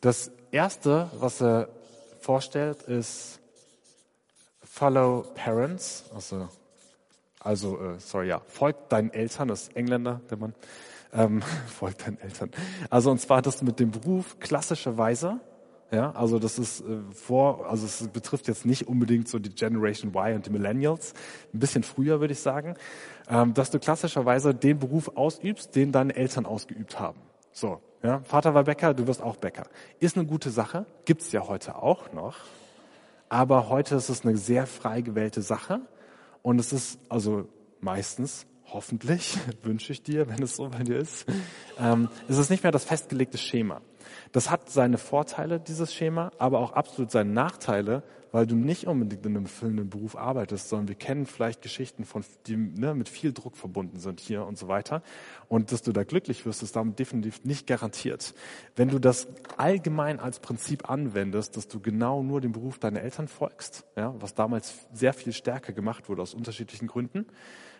Das 0.00 0.30
erste, 0.50 1.10
was 1.18 1.40
er 1.40 1.68
vorstellt, 2.20 2.82
ist 2.82 3.40
Follow 4.62 5.24
Parents, 5.34 6.04
also, 6.14 6.48
also 7.40 7.80
äh, 7.80 7.98
sorry, 7.98 8.28
ja, 8.28 8.40
folgt 8.46 8.92
deinen 8.92 9.12
Eltern, 9.12 9.48
das 9.48 9.62
ist 9.62 9.76
Engländer, 9.76 10.20
der 10.30 10.38
Mann, 10.38 10.54
ähm, 11.12 11.42
folgt 11.66 12.06
deinen 12.06 12.20
Eltern. 12.20 12.50
Also 12.90 13.10
und 13.10 13.20
zwar 13.20 13.40
das 13.40 13.62
mit 13.62 13.80
dem 13.80 13.90
Beruf 13.90 14.38
klassischerweise, 14.40 15.40
ja, 15.90 16.10
also 16.12 16.38
das 16.38 16.58
ist 16.58 16.80
äh, 16.80 16.98
vor, 17.12 17.66
also 17.70 17.86
es 17.86 18.08
betrifft 18.08 18.48
jetzt 18.48 18.66
nicht 18.66 18.88
unbedingt 18.88 19.28
so 19.28 19.38
die 19.38 19.50
Generation 19.50 20.12
Y 20.12 20.36
und 20.36 20.46
die 20.46 20.50
Millennials, 20.50 21.14
ein 21.52 21.60
bisschen 21.60 21.84
früher 21.84 22.20
würde 22.20 22.32
ich 22.32 22.40
sagen, 22.40 22.74
ähm, 23.28 23.54
dass 23.54 23.70
du 23.70 23.78
klassischerweise 23.78 24.54
den 24.54 24.78
Beruf 24.78 25.12
ausübst, 25.16 25.76
den 25.76 25.92
deine 25.92 26.16
Eltern 26.16 26.46
ausgeübt 26.46 26.98
haben. 26.98 27.20
So, 27.56 27.80
ja, 28.02 28.18
Vater 28.24 28.52
war 28.52 28.64
Bäcker, 28.64 28.94
du 28.94 29.06
wirst 29.06 29.22
auch 29.22 29.36
Bäcker. 29.36 29.68
Ist 30.00 30.16
eine 30.16 30.26
gute 30.26 30.50
Sache, 30.50 30.86
gibt's 31.04 31.30
ja 31.30 31.46
heute 31.46 31.76
auch 31.76 32.12
noch. 32.12 32.36
Aber 33.28 33.68
heute 33.68 33.94
ist 33.94 34.08
es 34.08 34.26
eine 34.26 34.36
sehr 34.36 34.66
frei 34.66 35.02
gewählte 35.02 35.40
Sache. 35.40 35.80
Und 36.42 36.58
es 36.58 36.72
ist 36.72 36.98
also 37.08 37.46
meistens, 37.80 38.44
hoffentlich, 38.74 39.38
wünsche 39.62 39.92
ich 39.92 40.02
dir, 40.02 40.28
wenn 40.28 40.42
es 40.42 40.56
so 40.56 40.68
bei 40.68 40.82
dir 40.82 40.98
ist, 40.98 41.24
ähm, 41.78 42.08
ist 42.28 42.36
es 42.36 42.50
nicht 42.50 42.62
mehr 42.62 42.72
das 42.72 42.84
festgelegte 42.84 43.38
Schema. 43.38 43.80
Das 44.32 44.50
hat 44.50 44.68
seine 44.68 44.98
Vorteile, 44.98 45.60
dieses 45.60 45.94
Schema, 45.94 46.32
aber 46.38 46.58
auch 46.58 46.72
absolut 46.72 47.10
seine 47.10 47.30
Nachteile, 47.30 48.02
weil 48.32 48.48
du 48.48 48.56
nicht 48.56 48.88
unbedingt 48.88 49.24
in 49.24 49.36
einem 49.36 49.46
füllenden 49.46 49.88
Beruf 49.88 50.16
arbeitest, 50.16 50.68
sondern 50.68 50.88
wir 50.88 50.96
kennen 50.96 51.24
vielleicht 51.24 51.62
Geschichten, 51.62 52.04
von, 52.04 52.24
die 52.48 52.56
ne, 52.56 52.92
mit 52.92 53.08
viel 53.08 53.32
Druck 53.32 53.56
verbunden 53.56 54.00
sind 54.00 54.18
hier 54.18 54.44
und 54.44 54.58
so 54.58 54.66
weiter. 54.66 55.04
Und 55.46 55.70
dass 55.70 55.82
du 55.82 55.92
da 55.92 56.02
glücklich 56.02 56.44
wirst, 56.44 56.64
ist 56.64 56.74
damit 56.74 56.98
definitiv 56.98 57.44
nicht 57.44 57.68
garantiert. 57.68 58.34
Wenn 58.74 58.88
du 58.88 58.98
das 58.98 59.28
allgemein 59.56 60.18
als 60.18 60.40
Prinzip 60.40 60.90
anwendest, 60.90 61.56
dass 61.56 61.68
du 61.68 61.78
genau 61.78 62.24
nur 62.24 62.40
dem 62.40 62.50
Beruf 62.50 62.80
deiner 62.80 63.02
Eltern 63.02 63.28
folgst, 63.28 63.84
ja, 63.94 64.12
was 64.18 64.34
damals 64.34 64.74
sehr 64.92 65.12
viel 65.12 65.32
stärker 65.32 65.72
gemacht 65.72 66.08
wurde 66.08 66.22
aus 66.22 66.34
unterschiedlichen 66.34 66.88
Gründen, 66.88 67.26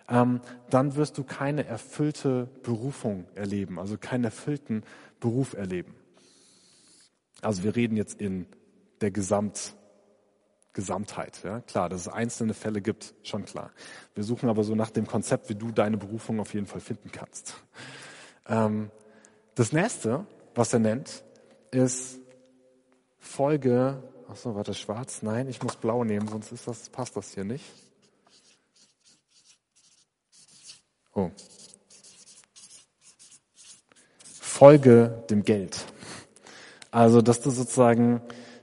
ähm, 0.09 0.41
dann 0.71 0.97
wirst 0.97 1.19
du 1.19 1.25
keine 1.25 1.67
erfüllte 1.67 2.49
Berufung 2.63 3.27
erleben, 3.35 3.79
also 3.79 3.97
keinen 3.97 4.25
erfüllten 4.25 4.83
Beruf 5.21 5.55
erleben. 5.55 5.95
Also 7.41 7.63
wir 7.63 7.77
reden 7.77 7.97
jetzt 7.97 8.21
in 8.21 8.47
der 9.01 9.11
Gesamt 9.11 9.75
Gesamtheit. 10.75 11.41
Ja? 11.45 11.61
Klar, 11.61 11.89
dass 11.89 12.03
es 12.03 12.09
einzelne 12.09 12.53
Fälle 12.53 12.83
gibt, 12.83 13.15
schon 13.23 13.45
klar. 13.45 13.71
Wir 14.15 14.25
suchen 14.25 14.49
aber 14.49 14.65
so 14.65 14.75
nach 14.75 14.91
dem 14.91 15.07
Konzept, 15.07 15.49
wie 15.49 15.55
du 15.55 15.71
deine 15.71 15.97
Berufung 15.97 16.41
auf 16.41 16.53
jeden 16.53 16.67
Fall 16.67 16.81
finden 16.81 17.11
kannst. 17.13 17.55
Ähm, 18.47 18.91
das 19.55 19.73
nächste, 19.73 20.27
was 20.55 20.73
er 20.73 20.81
nennt, 20.81 21.25
ist 21.71 22.19
Folge. 23.19 24.03
Ach 24.29 24.37
so, 24.37 24.55
warte, 24.55 24.75
schwarz? 24.75 25.23
Nein, 25.23 25.49
ich 25.49 25.63
muss 25.63 25.77
blau 25.77 26.03
nehmen, 26.03 26.29
sonst 26.29 26.51
ist 26.51 26.67
das, 26.67 26.91
passt 26.91 27.17
das 27.17 27.33
hier 27.33 27.45
nicht. 27.45 27.65
Oh. 31.15 31.31
Folge 34.25 35.25
dem 35.31 35.45
Geld. 35.45 35.85
Also, 36.91 37.23
dass 37.23 37.41
du 37.41 37.51
sozusagen 37.51 38.21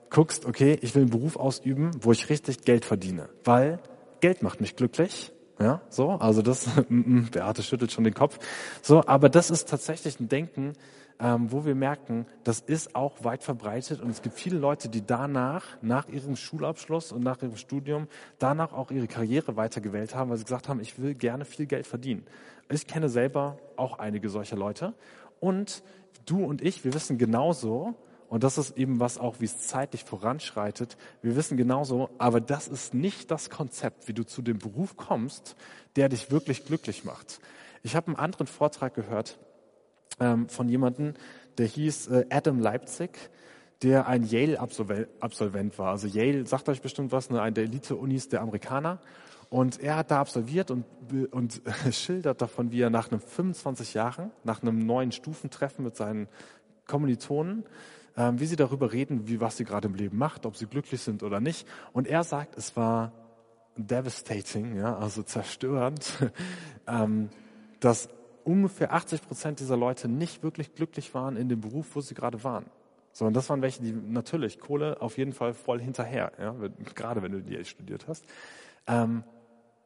guckst, 0.10 0.46
okay, 0.46 0.78
ich 0.82 0.96
will 0.96 1.04
einen 1.04 1.12
Beruf 1.12 1.38
ausüben, 1.38 1.92
wo 2.02 2.12
ich 2.12 2.30
richtig 2.30 2.64
Geld 2.64 2.86
verdiene, 2.86 3.30
weil 3.44 3.80
Geld 4.20 4.44
macht 4.44 4.62
mich 4.62 4.76
glücklich. 4.76 5.32
Ja, 5.60 5.82
so, 5.90 6.12
also 6.12 6.42
das, 6.42 6.68
Beate 6.90 7.64
schüttelt 7.64 7.92
schon 7.92 8.04
den 8.04 8.14
Kopf. 8.14 8.40
So, 8.82 9.06
aber 9.06 9.30
das 9.30 9.52
ist 9.52 9.70
tatsächlich 9.70 10.20
ein 10.20 10.28
Denken, 10.28 10.74
ähm, 11.20 11.52
wo 11.52 11.66
wir 11.66 11.76
merken, 11.76 12.26
das 12.44 12.60
ist 12.60 12.96
auch 12.96 13.24
weit 13.24 13.44
verbreitet 13.44 14.02
und 14.02 14.10
es 14.10 14.22
gibt 14.22 14.36
viele 14.36 14.58
Leute, 14.58 14.90
die 14.90 15.06
danach, 15.06 15.66
nach 15.82 16.08
ihrem 16.08 16.36
Schulabschluss 16.36 17.12
und 17.12 17.24
nach 17.24 17.42
ihrem 17.42 17.58
Studium, 17.58 18.08
danach 18.40 18.74
auch 18.74 18.92
ihre 18.92 19.08
Karriere 19.08 19.56
weitergewählt 19.56 20.16
haben, 20.16 20.30
weil 20.30 20.38
sie 20.38 20.46
gesagt 20.46 20.70
haben, 20.70 20.80
ich 20.80 21.00
will 21.00 21.14
gerne 21.14 21.46
viel 21.46 21.66
Geld 21.66 21.88
verdienen. 21.88 22.26
Ich 22.70 22.88
kenne 22.88 23.10
selber 23.10 23.58
auch 23.76 24.00
einige 24.00 24.30
solcher 24.30 24.56
Leute 24.56 24.94
und 25.40 25.84
du 26.26 26.44
und 26.44 26.62
ich, 26.62 26.84
wir 26.84 26.94
wissen 26.94 27.18
genauso, 27.18 27.96
und 28.32 28.46
das 28.46 28.58
ist 28.58 28.78
eben 28.78 29.02
was 29.02 29.18
auch, 29.18 29.42
wie 29.42 29.46
es 29.46 29.68
zeitlich 29.68 30.06
voranschreitet. 30.06 30.96
Wir 31.22 31.36
wissen 31.36 31.58
genauso, 31.58 32.10
aber 32.18 32.40
das 32.40 32.70
ist 32.70 32.94
nicht 32.94 33.30
das 33.30 33.50
Konzept, 33.50 34.08
wie 34.08 34.14
du 34.14 34.26
zu 34.26 34.42
dem 34.42 34.58
Beruf 34.58 34.96
kommst, 34.96 35.58
der 35.98 36.08
dich 36.08 36.32
wirklich 36.32 36.64
glücklich 36.64 37.04
macht. 37.04 37.42
Ich 37.84 37.94
habe 37.94 38.08
einen 38.08 38.16
anderen 38.16 38.48
Vortrag 38.48 38.94
gehört 38.94 39.38
ähm, 40.22 40.48
von 40.48 40.70
jemandem, 40.70 41.16
der 41.58 41.66
hieß 41.66 42.08
äh, 42.08 42.26
Adam 42.30 42.60
Leipzig, 42.60 43.10
der 43.82 44.08
ein 44.08 44.24
Yale-Absolvent 44.24 45.78
war. 45.80 45.92
Also 45.92 46.08
Yale 46.08 46.46
sagt 46.46 46.70
euch 46.70 46.82
bestimmt 46.82 47.12
was, 47.12 47.30
ne, 47.30 47.42
eine 47.42 47.54
der 47.54 47.64
Elite-Unis 47.66 48.30
der 48.30 48.42
Amerikaner. 48.42 49.00
Und 49.50 49.82
er 49.82 49.98
hat 49.98 50.12
da 50.12 50.22
absolviert 50.22 50.72
und, 50.72 50.86
und 51.32 51.62
schildert 51.92 52.42
davon, 52.42 52.72
wie 52.72 52.82
er 52.82 52.90
nach 52.90 53.12
einem 53.12 53.20
25 53.20 53.96
Jahren, 53.96 54.32
nach 54.44 54.62
einem 54.62 54.86
neuen 54.86 55.12
Stufentreffen 55.12 55.84
mit 55.84 55.98
seinen 55.98 56.30
Kommilitonen, 56.88 57.66
ähm, 58.16 58.40
wie 58.40 58.46
sie 58.46 58.56
darüber 58.56 58.94
reden, 58.94 59.28
wie 59.28 59.42
was 59.42 59.58
sie 59.58 59.66
gerade 59.66 59.88
im 59.88 59.96
Leben 59.96 60.18
macht, 60.18 60.46
ob 60.46 60.56
sie 60.56 60.68
glücklich 60.68 61.02
sind 61.02 61.24
oder 61.24 61.42
nicht. 61.42 61.68
Und 61.92 62.08
er 62.08 62.24
sagt, 62.24 62.58
es 62.58 62.78
war 62.78 63.12
devastating, 63.78 64.78
ja, 64.78 64.96
also 64.98 65.24
zerstörend, 65.24 66.14
ähm, 66.88 67.30
dass 67.80 68.10
ungefähr 68.44 68.94
80 68.94 69.22
Prozent 69.22 69.60
dieser 69.60 69.78
Leute 69.78 70.08
nicht 70.08 70.44
wirklich 70.44 70.76
glücklich 70.76 71.14
waren 71.14 71.38
in 71.38 71.50
dem 71.50 71.62
Beruf, 71.62 71.96
wo 71.96 72.02
sie 72.02 72.14
gerade 72.14 72.44
waren. 72.44 72.66
Sondern 73.14 73.34
das 73.34 73.50
waren 73.50 73.62
welche, 73.62 73.82
die 73.82 73.92
natürlich 73.92 74.60
Kohle 74.60 75.02
auf 75.02 75.18
jeden 75.18 75.34
Fall 75.34 75.54
voll 75.54 75.82
hinterher, 75.82 76.32
ja, 76.40 76.56
gerade 76.96 77.22
wenn 77.22 77.32
du 77.32 77.42
die 77.42 77.64
studiert 77.66 78.08
hast, 78.08 78.26
ähm, 78.88 79.24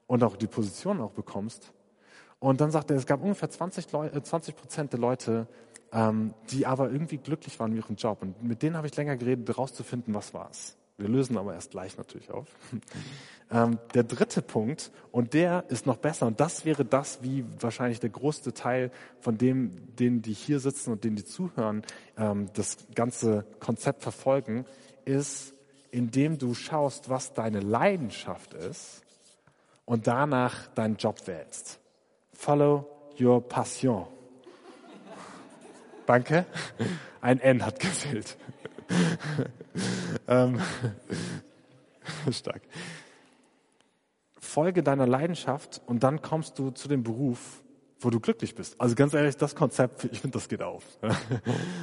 und 0.07 0.23
auch 0.23 0.35
die 0.35 0.47
Position 0.47 1.01
auch 1.01 1.11
bekommst. 1.11 1.73
Und 2.39 2.61
dann 2.61 2.69
sagt 2.69 2.91
er, 2.91 2.97
es 2.97 3.05
gab 3.05 3.23
ungefähr 3.23 3.49
20 3.49 3.87
äh, 3.93 4.51
Prozent 4.51 4.93
der 4.93 4.99
Leute, 4.99 5.47
ähm, 5.91 6.33
die 6.51 6.65
aber 6.65 6.91
irgendwie 6.91 7.17
glücklich 7.17 7.59
waren 7.59 7.73
mit 7.73 7.83
ihrem 7.83 7.95
Job. 7.95 8.21
Und 8.21 8.43
mit 8.43 8.61
denen 8.61 8.77
habe 8.77 8.87
ich 8.87 8.95
länger 8.95 9.17
geredet, 9.17 9.47
herauszufinden, 9.47 10.13
was 10.13 10.33
war 10.33 10.49
es. 10.51 10.77
Wir 10.97 11.09
lösen 11.09 11.37
aber 11.37 11.53
erst 11.53 11.71
gleich 11.71 11.97
natürlich 11.97 12.31
auf. 12.31 12.47
ähm, 13.51 13.79
der 13.93 14.03
dritte 14.03 14.41
Punkt, 14.41 14.91
und 15.11 15.33
der 15.33 15.65
ist 15.67 15.85
noch 15.85 15.97
besser, 15.97 16.25
und 16.25 16.39
das 16.39 16.63
wäre 16.63 16.85
das, 16.85 17.21
wie 17.21 17.45
wahrscheinlich 17.59 17.99
der 17.99 18.09
größte 18.09 18.53
Teil 18.53 18.91
von 19.19 19.37
dem, 19.37 19.95
denen, 19.95 20.21
die 20.21 20.33
hier 20.33 20.59
sitzen 20.59 20.91
und 20.91 21.03
denen, 21.03 21.17
die 21.17 21.25
zuhören, 21.25 21.83
ähm, 22.17 22.49
das 22.53 22.77
ganze 22.95 23.45
Konzept 23.59 24.03
verfolgen, 24.03 24.65
ist, 25.03 25.53
indem 25.91 26.37
du 26.37 26.53
schaust, 26.53 27.09
was 27.09 27.33
deine 27.33 27.59
Leidenschaft 27.59 28.53
ist 28.53 29.01
und 29.83 30.07
danach 30.07 30.67
deinen 30.67 30.95
Job 30.95 31.27
wählst. 31.27 31.79
Follow 32.33 32.85
your 33.19 33.41
passion. 33.41 34.07
Danke. 36.05 36.45
Ein 37.21 37.39
N 37.39 37.65
hat 37.65 37.79
gefehlt. 37.79 38.37
ähm, 40.27 40.59
stark. 42.31 42.61
Folge 44.37 44.83
deiner 44.83 45.07
Leidenschaft 45.07 45.81
und 45.85 46.03
dann 46.03 46.21
kommst 46.21 46.59
du 46.59 46.71
zu 46.71 46.87
dem 46.87 47.03
Beruf, 47.03 47.63
wo 47.99 48.09
du 48.09 48.19
glücklich 48.19 48.55
bist. 48.55 48.79
Also 48.79 48.95
ganz 48.95 49.13
ehrlich, 49.13 49.37
das 49.37 49.55
Konzept, 49.55 50.03
ich 50.11 50.21
finde, 50.21 50.37
das 50.37 50.47
geht 50.47 50.61
auf. 50.61 50.83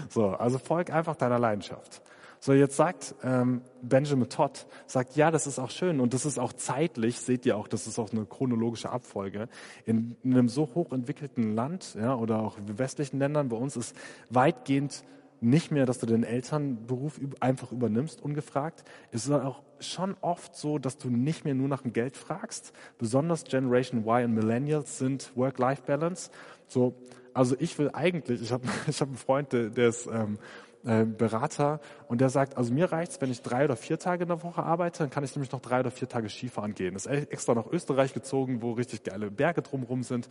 so, 0.09 0.29
also 0.29 0.59
folg 0.59 0.91
einfach 0.91 1.17
deiner 1.17 1.39
Leidenschaft. 1.39 2.03
So, 2.45 2.53
jetzt 2.53 2.75
sagt 2.75 3.15
ähm, 3.23 3.63
Benjamin 3.83 4.29
Todd, 4.29 4.67
sagt, 4.89 5.15
ja, 5.15 5.31
das 5.31 5.47
ist 5.47 5.61
auch 5.61 5.71
schön 5.71 6.01
und 6.01 6.13
das 6.13 6.27
ist 6.27 6.41
auch 6.41 6.53
zeitlich, 6.53 7.21
seht 7.21 7.47
ihr 7.47 7.57
auch, 7.57 7.69
das 7.69 7.87
ist 7.87 8.01
auch 8.01 8.11
eine 8.11 8.27
chronologische 8.27 8.91
Abfolge. 8.91 9.49
In, 9.87 10.17
in 10.25 10.33
einem 10.33 10.49
so 10.49 10.69
hochentwickelten 10.75 11.55
Land 11.55 11.95
ja, 11.95 12.17
oder 12.17 12.41
auch 12.41 12.59
in 12.59 12.81
westlichen 12.81 13.21
Ländern, 13.21 13.49
bei 13.49 13.57
uns 13.57 13.77
ist 13.77 13.95
weitgehend 14.29 15.05
nicht 15.43 15.71
mehr, 15.71 15.87
dass 15.87 15.99
du 15.99 16.07
den 16.07 16.23
Elternberuf 16.23 17.21
einfach 17.41 17.73
übernimmst, 17.73 18.23
ungefragt. 18.23 18.85
Es 19.11 19.27
ist 19.27 19.33
auch 19.33 19.63
schon 19.81 20.17
oft 20.21 20.55
so, 20.55 20.79
dass 20.79 20.99
du 20.99 21.11
nicht 21.11 21.45
mehr 21.45 21.55
nur 21.55 21.69
nach 21.69 21.83
dem 21.83 21.93
Geld 21.93 22.17
fragst. 22.17 22.73
Besonders 22.99 23.45
Generation 23.45 24.03
Y 24.03 24.25
und 24.27 24.35
Millennials 24.35 24.99
sind 24.99 25.33
Work-Life-Balance. 25.35 26.31
So, 26.69 26.95
also 27.35 27.57
ich 27.59 27.79
will 27.79 27.91
eigentlich, 27.93 28.41
ich 28.41 28.53
habe 28.53 28.65
ich 28.87 29.01
hab 29.01 29.09
einen 29.09 29.17
Freund, 29.17 29.53
der, 29.53 29.71
der 29.71 29.89
ist 29.89 30.07
ähm, 30.07 30.39
äh, 30.85 31.05
Berater 31.05 31.81
und 32.09 32.21
der 32.21 32.29
sagt, 32.29 32.57
also 32.57 32.73
mir 32.73 32.91
reicht's, 32.91 33.21
wenn 33.21 33.31
ich 33.31 33.43
drei 33.43 33.65
oder 33.65 33.77
vier 33.77 33.99
Tage 33.99 34.23
in 34.25 34.29
der 34.29 34.43
Woche 34.43 34.63
arbeite, 34.63 35.01
dann 35.01 35.11
kann 35.11 35.25
ich 35.25 35.35
nämlich 35.35 35.53
noch 35.53 35.61
drei 35.61 35.81
oder 35.81 35.91
vier 35.91 36.09
Tage 36.09 36.29
Skifahren 36.29 36.75
gehen. 36.75 36.95
Das 36.95 37.07
ist 37.07 37.31
extra 37.31 37.55
nach 37.55 37.67
Österreich 37.67 38.15
gezogen, 38.15 38.63
wo 38.63 38.73
richtig 38.73 39.05
geile 39.05 39.31
Berge 39.31 39.63
drumherum 39.63 40.03
sind 40.03 40.29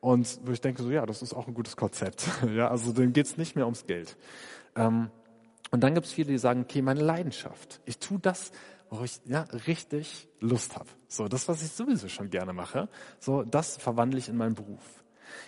und 0.00 0.40
wo 0.44 0.52
ich 0.52 0.60
denke 0.60 0.82
so, 0.82 0.90
ja, 0.90 1.06
das 1.06 1.22
ist 1.22 1.34
auch 1.34 1.46
ein 1.46 1.54
gutes 1.54 1.76
Konzept. 1.76 2.28
ja, 2.54 2.68
also 2.68 2.92
dem 2.92 3.12
geht's 3.12 3.36
nicht 3.36 3.56
mehr 3.56 3.64
ums 3.64 3.86
Geld. 3.86 4.16
Ähm, 4.74 5.10
und 5.70 5.82
dann 5.82 5.94
gibt's 5.94 6.12
viele, 6.12 6.28
die 6.28 6.38
sagen, 6.38 6.62
okay, 6.62 6.82
meine 6.82 7.02
Leidenschaft, 7.02 7.80
ich 7.86 7.98
tue 7.98 8.18
das, 8.18 8.52
wo 8.90 9.02
ich 9.02 9.20
ja 9.24 9.42
richtig 9.66 10.28
Lust 10.40 10.76
habe. 10.76 10.88
So, 11.08 11.28
das, 11.28 11.48
was 11.48 11.62
ich 11.62 11.72
sowieso 11.72 12.08
schon 12.08 12.30
gerne 12.30 12.52
mache, 12.52 12.88
so 13.18 13.42
das 13.42 13.76
verwandle 13.76 14.18
ich 14.18 14.28
in 14.28 14.36
meinen 14.36 14.54
Beruf. 14.54 15.04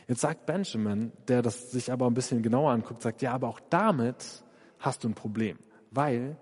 Jetzt 0.07 0.21
sagt 0.21 0.47
Benjamin, 0.47 1.13
der 1.29 1.43
das 1.43 1.71
sich 1.71 1.93
aber 1.93 2.07
ein 2.07 2.15
bisschen 2.15 2.43
genauer 2.43 2.73
anguckt, 2.73 3.03
sagt, 3.03 3.23
ja, 3.23 3.33
aber 3.33 3.49
auch 3.49 3.61
damit 3.71 4.45
hast 4.79 5.05
du 5.05 5.09
ein 5.09 5.15
Problem, 5.15 5.59
weil 5.91 6.37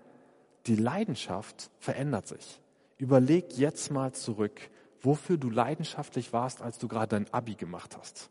die 0.65 0.75
Leidenschaft 0.75 1.71
verändert 1.79 2.27
sich. 2.27 2.61
Überleg 2.97 3.57
jetzt 3.57 3.91
mal 3.91 4.11
zurück, 4.13 4.59
wofür 5.01 5.37
du 5.37 5.49
leidenschaftlich 5.49 6.33
warst, 6.33 6.61
als 6.61 6.77
du 6.79 6.87
gerade 6.87 7.09
dein 7.09 7.33
Abi 7.33 7.55
gemacht 7.55 7.97
hast. 7.97 8.29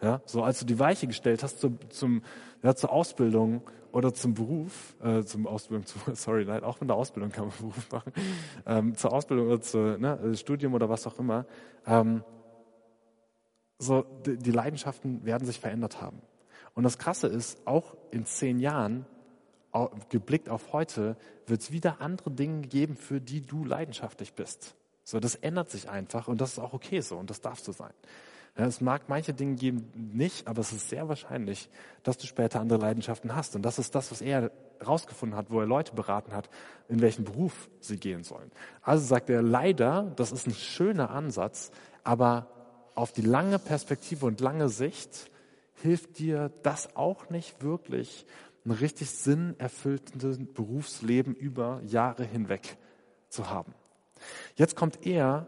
Ja, 0.00 0.22
so 0.26 0.42
als 0.42 0.60
du 0.60 0.66
die 0.66 0.78
Weiche 0.78 1.08
gestellt 1.08 1.42
hast 1.42 1.60
zum, 1.60 1.78
zum, 1.90 2.22
ja, 2.62 2.74
zur 2.74 2.92
Ausbildung 2.92 3.62
oder 3.90 4.14
zum 4.14 4.34
Beruf, 4.34 4.94
äh, 5.02 5.24
zum 5.24 5.46
Ausbildung, 5.46 5.86
zu, 5.86 5.98
sorry, 6.14 6.44
nein, 6.44 6.62
auch 6.62 6.80
mit 6.80 6.88
der 6.88 6.96
Ausbildung 6.96 7.32
kann 7.32 7.48
man 7.48 7.56
Beruf 7.58 7.90
machen, 7.90 8.12
ähm, 8.66 8.94
zur 8.94 9.12
Ausbildung 9.12 9.48
oder 9.48 9.60
zu 9.60 9.98
ne, 9.98 10.36
Studium 10.36 10.74
oder 10.74 10.88
was 10.88 11.06
auch 11.06 11.18
immer. 11.18 11.46
Ähm, 11.84 12.22
so, 13.78 14.04
die 14.26 14.50
Leidenschaften 14.50 15.24
werden 15.24 15.46
sich 15.46 15.60
verändert 15.60 16.00
haben. 16.00 16.20
Und 16.74 16.82
das 16.82 16.98
Krasse 16.98 17.26
ist, 17.26 17.66
auch 17.66 17.96
in 18.10 18.26
zehn 18.26 18.58
Jahren, 18.58 19.06
geblickt 20.08 20.48
auf 20.48 20.72
heute, 20.72 21.16
wird 21.46 21.60
es 21.60 21.72
wieder 21.72 22.00
andere 22.00 22.30
Dinge 22.30 22.62
geben, 22.62 22.96
für 22.96 23.20
die 23.20 23.40
du 23.40 23.64
leidenschaftlich 23.64 24.32
bist. 24.34 24.74
So, 25.04 25.20
das 25.20 25.34
ändert 25.36 25.70
sich 25.70 25.88
einfach 25.88 26.28
und 26.28 26.40
das 26.40 26.52
ist 26.52 26.58
auch 26.58 26.72
okay 26.72 27.00
so 27.00 27.16
und 27.16 27.30
das 27.30 27.40
darf 27.40 27.60
so 27.60 27.72
sein. 27.72 27.92
Ja, 28.56 28.66
es 28.66 28.80
mag 28.80 29.08
manche 29.08 29.32
Dinge 29.32 29.54
geben 29.54 29.90
nicht, 29.94 30.48
aber 30.48 30.60
es 30.60 30.72
ist 30.72 30.88
sehr 30.88 31.08
wahrscheinlich, 31.08 31.70
dass 32.02 32.18
du 32.18 32.26
später 32.26 32.60
andere 32.60 32.80
Leidenschaften 32.80 33.36
hast. 33.36 33.54
Und 33.54 33.62
das 33.62 33.78
ist 33.78 33.94
das, 33.94 34.10
was 34.10 34.20
er 34.20 34.50
herausgefunden 34.80 35.38
hat, 35.38 35.50
wo 35.50 35.60
er 35.60 35.66
Leute 35.66 35.94
beraten 35.94 36.32
hat, 36.32 36.50
in 36.88 37.00
welchen 37.00 37.24
Beruf 37.24 37.70
sie 37.80 37.98
gehen 37.98 38.24
sollen. 38.24 38.50
Also 38.82 39.04
sagt 39.06 39.30
er, 39.30 39.42
leider, 39.42 40.12
das 40.16 40.32
ist 40.32 40.46
ein 40.46 40.54
schöner 40.54 41.10
Ansatz, 41.10 41.70
aber 42.02 42.48
auf 42.98 43.12
die 43.12 43.22
lange 43.22 43.60
Perspektive 43.60 44.26
und 44.26 44.40
lange 44.40 44.68
Sicht 44.68 45.30
hilft 45.74 46.18
dir 46.18 46.50
das 46.64 46.96
auch 46.96 47.30
nicht 47.30 47.62
wirklich, 47.62 48.26
ein 48.64 48.72
richtig 48.72 49.10
sinnerfülltes 49.10 50.38
Berufsleben 50.52 51.34
über 51.36 51.80
Jahre 51.84 52.24
hinweg 52.24 52.76
zu 53.28 53.48
haben. 53.48 53.72
Jetzt 54.56 54.74
kommt 54.74 55.06
er 55.06 55.46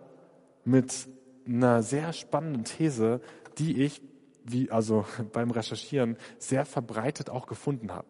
mit 0.65 1.09
einer 1.45 1.83
sehr 1.83 2.13
spannenden 2.13 2.65
These, 2.65 3.21
die 3.59 3.83
ich, 3.83 4.01
wie 4.45 4.71
also 4.71 5.05
beim 5.33 5.51
Recherchieren, 5.51 6.17
sehr 6.39 6.65
verbreitet 6.65 7.31
auch 7.31 7.49
gefunden 7.49 7.93
habe. 7.93 8.09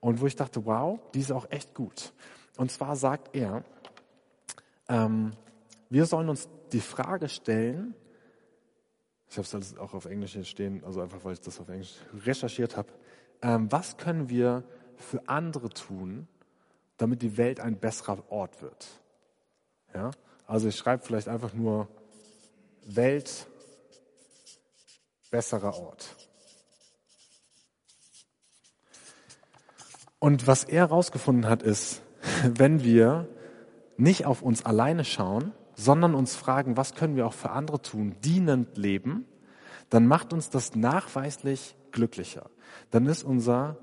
Und 0.00 0.20
wo 0.20 0.26
ich 0.26 0.36
dachte, 0.36 0.66
wow, 0.66 1.00
die 1.14 1.20
ist 1.20 1.32
auch 1.32 1.50
echt 1.50 1.74
gut. 1.74 2.12
Und 2.58 2.70
zwar 2.70 2.96
sagt 2.96 3.34
er, 3.34 3.64
ähm, 4.90 5.32
wir 5.88 6.04
sollen 6.04 6.28
uns 6.28 6.46
die 6.72 6.80
Frage 6.80 7.30
stellen, 7.30 7.94
ich 9.32 9.38
habe 9.38 9.58
es 9.58 9.78
auch 9.78 9.94
auf 9.94 10.04
Englisch 10.04 10.34
hier 10.34 10.44
stehen, 10.44 10.84
also 10.84 11.00
einfach 11.00 11.24
weil 11.24 11.32
ich 11.32 11.40
das 11.40 11.58
auf 11.58 11.68
Englisch 11.70 11.94
recherchiert 12.26 12.76
habe. 12.76 12.92
Ähm, 13.40 13.72
was 13.72 13.96
können 13.96 14.28
wir 14.28 14.62
für 14.96 15.26
andere 15.26 15.70
tun, 15.70 16.28
damit 16.98 17.22
die 17.22 17.38
Welt 17.38 17.58
ein 17.58 17.78
besserer 17.78 18.30
Ort 18.30 18.60
wird? 18.60 18.88
Ja? 19.94 20.10
Also 20.46 20.68
ich 20.68 20.76
schreibe 20.76 21.02
vielleicht 21.02 21.28
einfach 21.28 21.54
nur 21.54 21.88
Welt 22.84 23.46
besserer 25.30 25.78
Ort. 25.78 26.14
Und 30.18 30.46
was 30.46 30.64
er 30.64 30.88
herausgefunden 30.88 31.48
hat, 31.48 31.62
ist, 31.62 32.02
wenn 32.44 32.84
wir 32.84 33.26
nicht 33.96 34.26
auf 34.26 34.42
uns 34.42 34.66
alleine 34.66 35.06
schauen, 35.06 35.52
sondern 35.74 36.14
uns 36.14 36.36
fragen, 36.36 36.76
was 36.76 36.94
können 36.94 37.16
wir 37.16 37.26
auch 37.26 37.32
für 37.32 37.50
andere 37.50 37.80
tun, 37.80 38.16
dienend 38.22 38.76
leben, 38.76 39.26
dann 39.90 40.06
macht 40.06 40.32
uns 40.32 40.50
das 40.50 40.74
nachweislich 40.74 41.76
glücklicher. 41.90 42.50
Dann 42.90 43.06
ist 43.06 43.22
unser, 43.22 43.76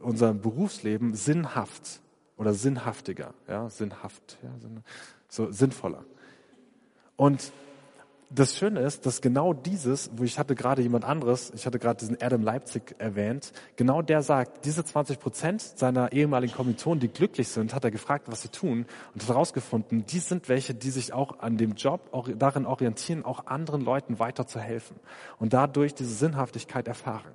unser 0.00 0.32
Berufsleben 0.32 1.14
sinnhaft 1.14 2.00
oder 2.36 2.54
sinnhaftiger, 2.54 3.34
ja, 3.48 3.68
sinnhaft, 3.68 4.38
ja, 4.42 4.50
so 5.28 5.50
sinnvoller. 5.50 6.04
Und 7.16 7.52
das 8.30 8.56
Schöne 8.56 8.80
ist, 8.80 9.06
dass 9.06 9.20
genau 9.20 9.52
dieses, 9.52 10.10
wo 10.16 10.24
ich 10.24 10.38
hatte 10.38 10.54
gerade 10.54 10.82
jemand 10.82 11.04
anderes, 11.04 11.52
ich 11.54 11.64
hatte 11.64 11.78
gerade 11.78 11.98
diesen 11.98 12.20
Adam 12.20 12.42
Leipzig 12.42 12.96
erwähnt, 12.98 13.52
genau 13.76 14.02
der 14.02 14.22
sagt, 14.22 14.64
diese 14.64 14.84
20 14.84 15.20
Prozent 15.20 15.62
seiner 15.62 16.12
ehemaligen 16.12 16.52
Kommilitonen, 16.52 16.98
die 16.98 17.08
glücklich 17.08 17.48
sind, 17.48 17.72
hat 17.72 17.84
er 17.84 17.92
gefragt, 17.92 18.26
was 18.28 18.42
sie 18.42 18.48
tun 18.48 18.86
und 19.14 19.22
hat 19.22 19.28
herausgefunden, 19.28 20.04
die 20.06 20.18
sind 20.18 20.48
welche, 20.48 20.74
die 20.74 20.90
sich 20.90 21.12
auch 21.12 21.38
an 21.38 21.56
dem 21.56 21.74
Job 21.74 22.10
darin 22.36 22.66
orientieren, 22.66 23.24
auch 23.24 23.46
anderen 23.46 23.82
Leuten 23.82 24.18
weiter 24.18 24.46
zu 24.46 24.58
helfen 24.58 24.96
und 25.38 25.52
dadurch 25.52 25.94
diese 25.94 26.14
Sinnhaftigkeit 26.14 26.88
erfahren. 26.88 27.32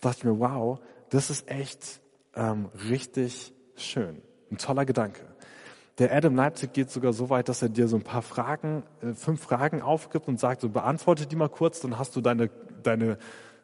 Da 0.00 0.10
dachte 0.10 0.18
ich 0.20 0.24
mir, 0.24 0.38
wow, 0.38 0.78
das 1.08 1.30
ist 1.30 1.50
echt 1.50 2.00
ähm, 2.34 2.68
richtig 2.90 3.54
schön, 3.76 4.20
ein 4.50 4.58
toller 4.58 4.84
Gedanke. 4.84 5.33
Der 5.98 6.12
Adam 6.12 6.34
Leipzig 6.34 6.72
geht 6.72 6.90
sogar 6.90 7.12
so 7.12 7.30
weit, 7.30 7.48
dass 7.48 7.62
er 7.62 7.68
dir 7.68 7.86
so 7.86 7.96
ein 7.96 8.02
paar 8.02 8.22
Fragen, 8.22 8.82
äh, 9.00 9.14
fünf 9.14 9.42
Fragen 9.42 9.80
aufgibt 9.80 10.26
und 10.26 10.40
sagt, 10.40 10.60
so 10.60 10.68
beantworte 10.68 11.26
die 11.26 11.36
mal 11.36 11.48
kurz, 11.48 11.80
dann 11.80 11.98
hast 11.98 12.16
du 12.16 12.20
deine, 12.20 12.50
deine 12.82 13.16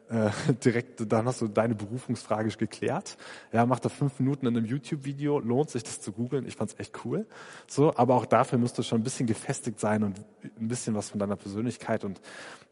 äh, 0.09 0.29
direkt, 0.63 1.11
dann 1.11 1.25
hast 1.25 1.41
du 1.41 1.49
deine 1.49 1.75
Berufungsfrage 1.75 2.49
geklärt. 2.49 3.17
Ja, 3.51 3.65
macht 3.65 3.85
er 3.85 3.89
fünf 3.89 4.17
Minuten 4.19 4.45
in 4.45 4.55
einem 4.55 4.65
YouTube-Video, 4.65 5.39
lohnt 5.39 5.71
sich 5.71 5.83
das 5.83 5.99
zu 5.99 6.13
googeln. 6.13 6.45
Ich 6.45 6.55
fand's 6.55 6.75
echt 6.77 7.03
cool. 7.03 7.25
So, 7.67 7.95
aber 7.97 8.15
auch 8.15 8.25
dafür 8.25 8.59
musst 8.59 8.77
du 8.77 8.83
schon 8.83 9.01
ein 9.01 9.03
bisschen 9.03 9.27
gefestigt 9.27 9.79
sein 9.79 10.03
und 10.03 10.21
ein 10.43 10.67
bisschen 10.69 10.95
was 10.95 11.09
von 11.09 11.19
deiner 11.19 11.35
Persönlichkeit 11.35 12.05
und 12.05 12.21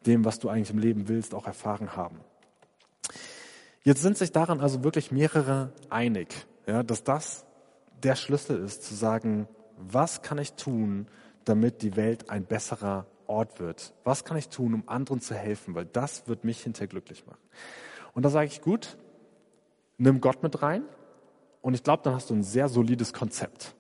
dem, 0.06 0.24
was 0.24 0.40
du 0.40 0.48
eigentlich 0.48 0.72
im 0.72 0.80
Leben 0.80 1.10
willst, 1.10 1.34
auch 1.34 1.48
erfahren 1.48 1.98
haben. 1.98 2.22
Jetzt 3.84 4.02
sind 4.02 4.18
sich 4.18 4.32
daran 4.32 4.62
also 4.62 4.84
wirklich 4.84 5.12
mehrere 5.12 5.74
einig, 5.90 6.30
ja, 6.68 6.84
dass 6.84 7.04
das 7.04 7.46
der 8.04 8.16
Schlüssel 8.16 8.64
ist, 8.64 8.84
zu 8.84 8.96
sagen, 8.96 9.48
was 9.78 10.22
kann 10.22 10.38
ich 10.38 10.54
tun, 10.54 11.08
damit 11.46 11.82
die 11.82 11.96
Welt 11.96 12.30
ein 12.30 12.46
besserer 12.46 13.06
Ort 13.28 13.60
wird? 13.60 13.94
Was 14.04 14.26
kann 14.26 14.38
ich 14.38 14.50
tun, 14.50 14.74
um 14.74 14.84
anderen 14.88 15.22
zu 15.22 15.36
helfen? 15.36 15.76
Weil 15.76 15.86
das 15.86 16.28
wird 16.28 16.44
mich 16.44 16.62
hinterher 16.62 16.88
glücklich 16.88 17.26
machen. 17.26 17.40
Und 18.14 18.24
da 18.24 18.30
sage 18.30 18.48
ich, 18.48 18.62
gut, 18.62 18.98
nimm 19.98 20.22
Gott 20.22 20.44
mit 20.44 20.62
rein. 20.62 20.84
Und 21.62 21.74
ich 21.74 21.84
glaube, 21.84 22.04
dann 22.04 22.14
hast 22.14 22.30
du 22.30 22.34
ein 22.34 22.44
sehr 22.44 22.70
solides 22.70 23.14
Konzept. 23.14 23.76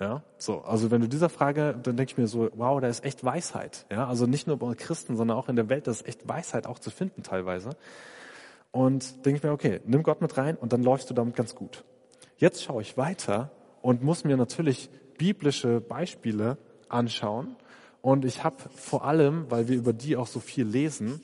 Ja, 0.00 0.22
so. 0.38 0.62
Also 0.62 0.90
wenn 0.90 1.02
du 1.02 1.08
dieser 1.08 1.28
Frage, 1.28 1.78
dann 1.82 1.96
denke 1.96 2.12
ich 2.12 2.18
mir 2.18 2.26
so, 2.26 2.48
wow, 2.54 2.80
da 2.80 2.88
ist 2.88 3.04
echt 3.04 3.22
Weisheit. 3.22 3.84
Ja, 3.90 4.08
also 4.08 4.26
nicht 4.26 4.46
nur 4.46 4.56
bei 4.56 4.74
Christen, 4.74 5.16
sondern 5.16 5.36
auch 5.36 5.50
in 5.50 5.56
der 5.56 5.68
Welt, 5.68 5.86
da 5.86 5.90
ist 5.90 6.06
echt 6.06 6.26
Weisheit 6.26 6.66
auch 6.66 6.78
zu 6.78 6.90
finden 6.90 7.22
teilweise. 7.22 7.70
Und 8.72 9.26
denke 9.26 9.36
ich 9.38 9.42
mir, 9.42 9.52
okay, 9.52 9.80
nimm 9.84 10.02
Gott 10.02 10.22
mit 10.22 10.38
rein 10.38 10.56
und 10.56 10.72
dann 10.72 10.82
läufst 10.82 11.10
du 11.10 11.14
damit 11.14 11.36
ganz 11.36 11.54
gut. 11.54 11.84
Jetzt 12.40 12.62
schaue 12.62 12.80
ich 12.80 12.96
weiter 12.96 13.50
und 13.82 14.02
muss 14.02 14.24
mir 14.24 14.38
natürlich 14.38 14.88
biblische 15.18 15.82
Beispiele 15.82 16.56
anschauen. 16.88 17.54
Und 18.00 18.24
ich 18.24 18.42
habe 18.42 18.56
vor 18.74 19.04
allem, 19.04 19.50
weil 19.50 19.68
wir 19.68 19.76
über 19.76 19.92
die 19.92 20.16
auch 20.16 20.26
so 20.26 20.40
viel 20.40 20.66
lesen, 20.66 21.20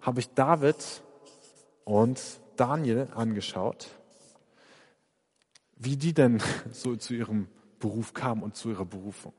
habe 0.00 0.20
ich 0.20 0.32
David 0.32 1.02
und 1.82 2.20
Daniel 2.54 3.08
angeschaut, 3.16 3.88
wie 5.76 5.96
die 5.96 6.14
denn 6.14 6.40
so 6.70 6.94
zu 6.94 7.14
ihrem 7.14 7.48
Beruf 7.80 8.14
kamen 8.14 8.44
und 8.44 8.54
zu 8.54 8.70
ihrer 8.70 8.84
Berufung. 8.84 9.32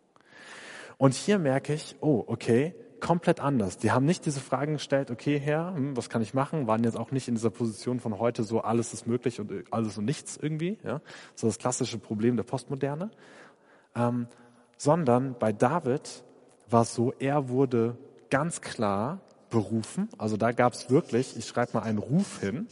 Und 0.97 1.13
hier 1.13 1.39
merke 1.39 1.73
ich, 1.73 1.95
oh, 2.01 2.25
okay, 2.27 2.75
komplett 3.01 3.39
anders. 3.39 3.77
Die 3.77 3.91
haben 3.91 4.05
nicht 4.05 4.25
diese 4.25 4.39
Fragen 4.39 4.73
gestellt, 4.73 5.11
okay, 5.11 5.39
Herr, 5.39 5.73
hm, 5.75 5.97
was 5.97 6.09
kann 6.09 6.21
ich 6.21 6.33
machen? 6.33 6.67
Waren 6.67 6.83
jetzt 6.83 6.97
auch 6.97 7.11
nicht 7.11 7.27
in 7.27 7.35
dieser 7.35 7.49
Position 7.49 7.99
von 7.99 8.19
heute 8.19 8.43
so 8.43 8.61
alles 8.61 8.93
ist 8.93 9.07
möglich 9.07 9.39
und 9.39 9.51
alles 9.71 9.97
und 9.97 10.05
nichts 10.05 10.37
irgendwie. 10.37 10.77
Ja? 10.83 11.01
So 11.35 11.47
das 11.47 11.57
klassische 11.57 11.97
Problem 11.97 12.37
der 12.37 12.43
Postmoderne. 12.43 13.11
Ähm, 13.95 14.27
sondern 14.77 15.35
bei 15.37 15.51
David 15.51 16.23
war 16.69 16.83
es 16.83 16.93
so, 16.93 17.13
er 17.19 17.49
wurde 17.49 17.97
ganz 18.29 18.61
klar 18.61 19.19
berufen. 19.49 20.07
Also 20.17 20.37
da 20.37 20.53
gab 20.53 20.73
es 20.73 20.89
wirklich, 20.89 21.37
ich 21.37 21.45
schreibe 21.45 21.73
mal 21.73 21.83
einen 21.83 21.97
Ruf 21.97 22.39
hin. 22.39 22.67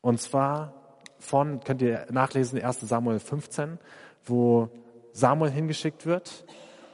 Und 0.00 0.20
zwar 0.20 0.72
von, 1.18 1.60
könnt 1.60 1.82
ihr 1.82 2.06
nachlesen, 2.10 2.60
1 2.60 2.80
Samuel 2.80 3.18
15, 3.18 3.78
wo 4.24 4.70
Samuel 5.12 5.50
hingeschickt 5.50 6.06
wird 6.06 6.46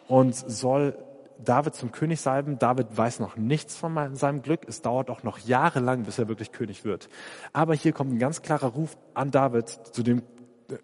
und 0.09 0.35
soll 0.35 0.97
David 1.45 1.75
zum 1.75 1.93
König 1.93 2.21
salben. 2.21 2.59
David 2.59 2.97
weiß 2.97 3.21
noch 3.21 3.37
nichts 3.37 3.77
von 3.77 4.15
seinem 4.17 4.43
Glück. 4.43 4.63
Es 4.67 4.83
dauert 4.83 5.11
auch 5.11 5.23
noch 5.23 5.39
jahrelang, 5.39 6.03
bis 6.05 6.19
er 6.19 6.29
wirklich 6.29 6.53
König 6.53 6.85
wird. 6.85 7.09
Aber 7.53 7.75
hier 7.75 7.93
kommt 7.93 8.13
ein 8.13 8.19
ganz 8.19 8.43
klarer 8.43 8.69
Ruf 8.69 8.97
an 9.15 9.31
David, 9.31 9.69
zu 9.69 10.03
dem 10.03 10.23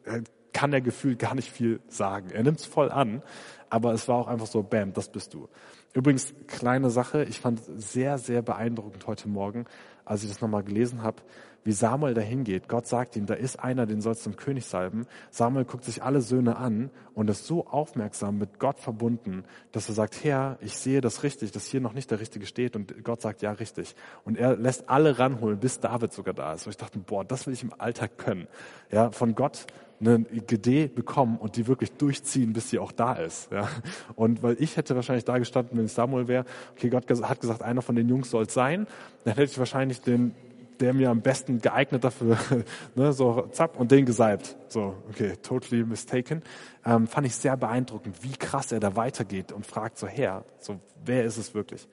äh, 0.05 0.23
kann 0.53 0.73
er 0.73 0.81
gefühlt 0.81 1.19
gar 1.19 1.35
nicht 1.35 1.51
viel 1.51 1.81
sagen. 1.89 2.31
Er 2.31 2.43
nimmt 2.43 2.61
es 2.61 2.67
voll 2.67 2.91
an, 2.91 3.23
aber 3.69 3.93
es 3.93 4.09
war 4.09 4.17
auch 4.17 4.27
einfach 4.27 4.47
so, 4.47 4.63
bam, 4.63 4.93
das 4.93 5.09
bist 5.11 5.35
du. 5.35 5.49
Übrigens, 5.93 6.35
kleine 6.47 6.91
Sache, 6.91 7.25
ich 7.25 7.41
fand 7.41 7.61
sehr, 7.65 8.19
sehr 8.19 8.43
beeindruckend 8.43 9.07
heute 9.07 9.29
Morgen, 9.29 9.67
als 10.05 10.23
ich 10.23 10.29
das 10.29 10.41
nochmal 10.41 10.63
gelesen 10.63 11.03
habe 11.03 11.23
wie 11.65 11.73
Samuel 11.73 12.15
dahin 12.15 12.45
geht. 12.45 12.69
Gott 12.69 12.87
sagt 12.87 13.17
ihm, 13.17 13.27
da 13.27 13.35
ist 13.35 13.59
einer, 13.61 13.87
den 13.87 14.01
sollst 14.01 14.23
du 14.23 14.31
zum 14.31 14.37
König 14.37 14.65
salben. 14.67 15.07
Samuel 15.31 15.65
guckt 15.65 15.85
sich 15.85 16.03
alle 16.03 16.21
Söhne 16.21 16.57
an 16.57 16.91
und 17.15 17.29
ist 17.29 17.47
so 17.47 17.67
aufmerksam 17.67 18.39
mit 18.39 18.59
Gott 18.59 18.79
verbunden, 18.79 19.45
dass 19.73 19.89
er 19.89 19.95
sagt, 19.95 20.25
Herr, 20.25 20.59
ich 20.61 20.79
sehe 20.79 21.01
das 21.01 21.23
richtig, 21.23 21.53
dass 21.53 21.67
hier 21.67 21.81
noch 21.81 21.93
nicht 21.93 22.11
der 22.11 22.21
Richtige 22.21 22.47
steht 22.47 22.77
und 22.77 23.05
Gott 23.05 23.21
sagt, 23.21 23.43
ja, 23.43 23.53
richtig. 23.53 23.95
Und 24.25 24.39
er 24.39 24.57
lässt 24.57 24.89
alle 24.89 25.19
ranholen, 25.19 25.59
bis 25.59 25.81
David 25.81 26.13
sogar 26.13 26.35
da 26.35 26.55
ist. 26.55 26.67
Und 26.67 26.71
ich 26.71 26.79
dachte, 26.79 26.99
boah, 26.99 27.25
das 27.25 27.47
will 27.47 27.55
ich 27.55 27.63
im 27.63 27.73
Alltag 27.79 28.17
können. 28.17 28.47
Ja, 28.91 29.11
von 29.11 29.35
Gott 29.35 29.67
eine 30.01 30.25
Idee 30.31 30.87
bekommen 30.87 31.37
und 31.37 31.57
die 31.57 31.67
wirklich 31.67 31.93
durchziehen, 31.93 32.53
bis 32.53 32.71
sie 32.71 32.79
auch 32.79 32.93
da 32.93 33.15
ist. 33.15 33.53
Ja. 33.53 33.69
Und 34.17 34.43
weil 34.43 34.57
ich 34.59 34.77
hätte 34.77 34.97
wahrscheinlich 34.97 35.25
da 35.25 35.39
gestanden, 35.39 35.79
wenn 35.79 35.87
ich 35.87 35.93
Samuel 35.93 36.27
wäre, 36.27 36.45
okay, 36.73 36.89
Gott 36.89 37.07
hat 37.23 37.41
gesagt, 37.41 37.63
einer 37.63 37.83
von 37.83 37.95
den 37.95 38.09
Jungs 38.09 38.31
soll 38.31 38.45
es 38.45 38.55
sein, 38.55 38.87
dann 39.25 39.35
hätte 39.35 39.53
ich 39.53 39.59
wahrscheinlich 39.59 40.01
den 40.01 40.35
der 40.81 40.95
mir 40.95 41.11
am 41.11 41.21
besten 41.21 41.61
geeignet 41.61 42.05
dafür, 42.05 42.39
ne, 42.95 43.13
so 43.13 43.49
zapp 43.53 43.79
und 43.79 43.91
den 43.91 44.07
gesalbt. 44.07 44.57
So, 44.69 44.95
okay, 45.11 45.35
totally 45.43 45.85
mistaken. 45.85 46.43
Ähm, 46.85 47.07
fand 47.07 47.27
ich 47.27 47.37
sehr 47.37 47.57
beeindruckend, 47.57 48.23
wie 48.23 48.33
krass 48.33 48.73
er 48.73 48.81
da 48.81 48.97
weitergeht 48.97 49.53
und 49.53 49.67
fragt 49.67 49.99
so 49.99 50.07
her, 50.07 50.45
so 50.59 50.81
wer 51.05 51.25
ist 51.25 51.37
es 51.37 51.55
wirklich? 51.55 51.87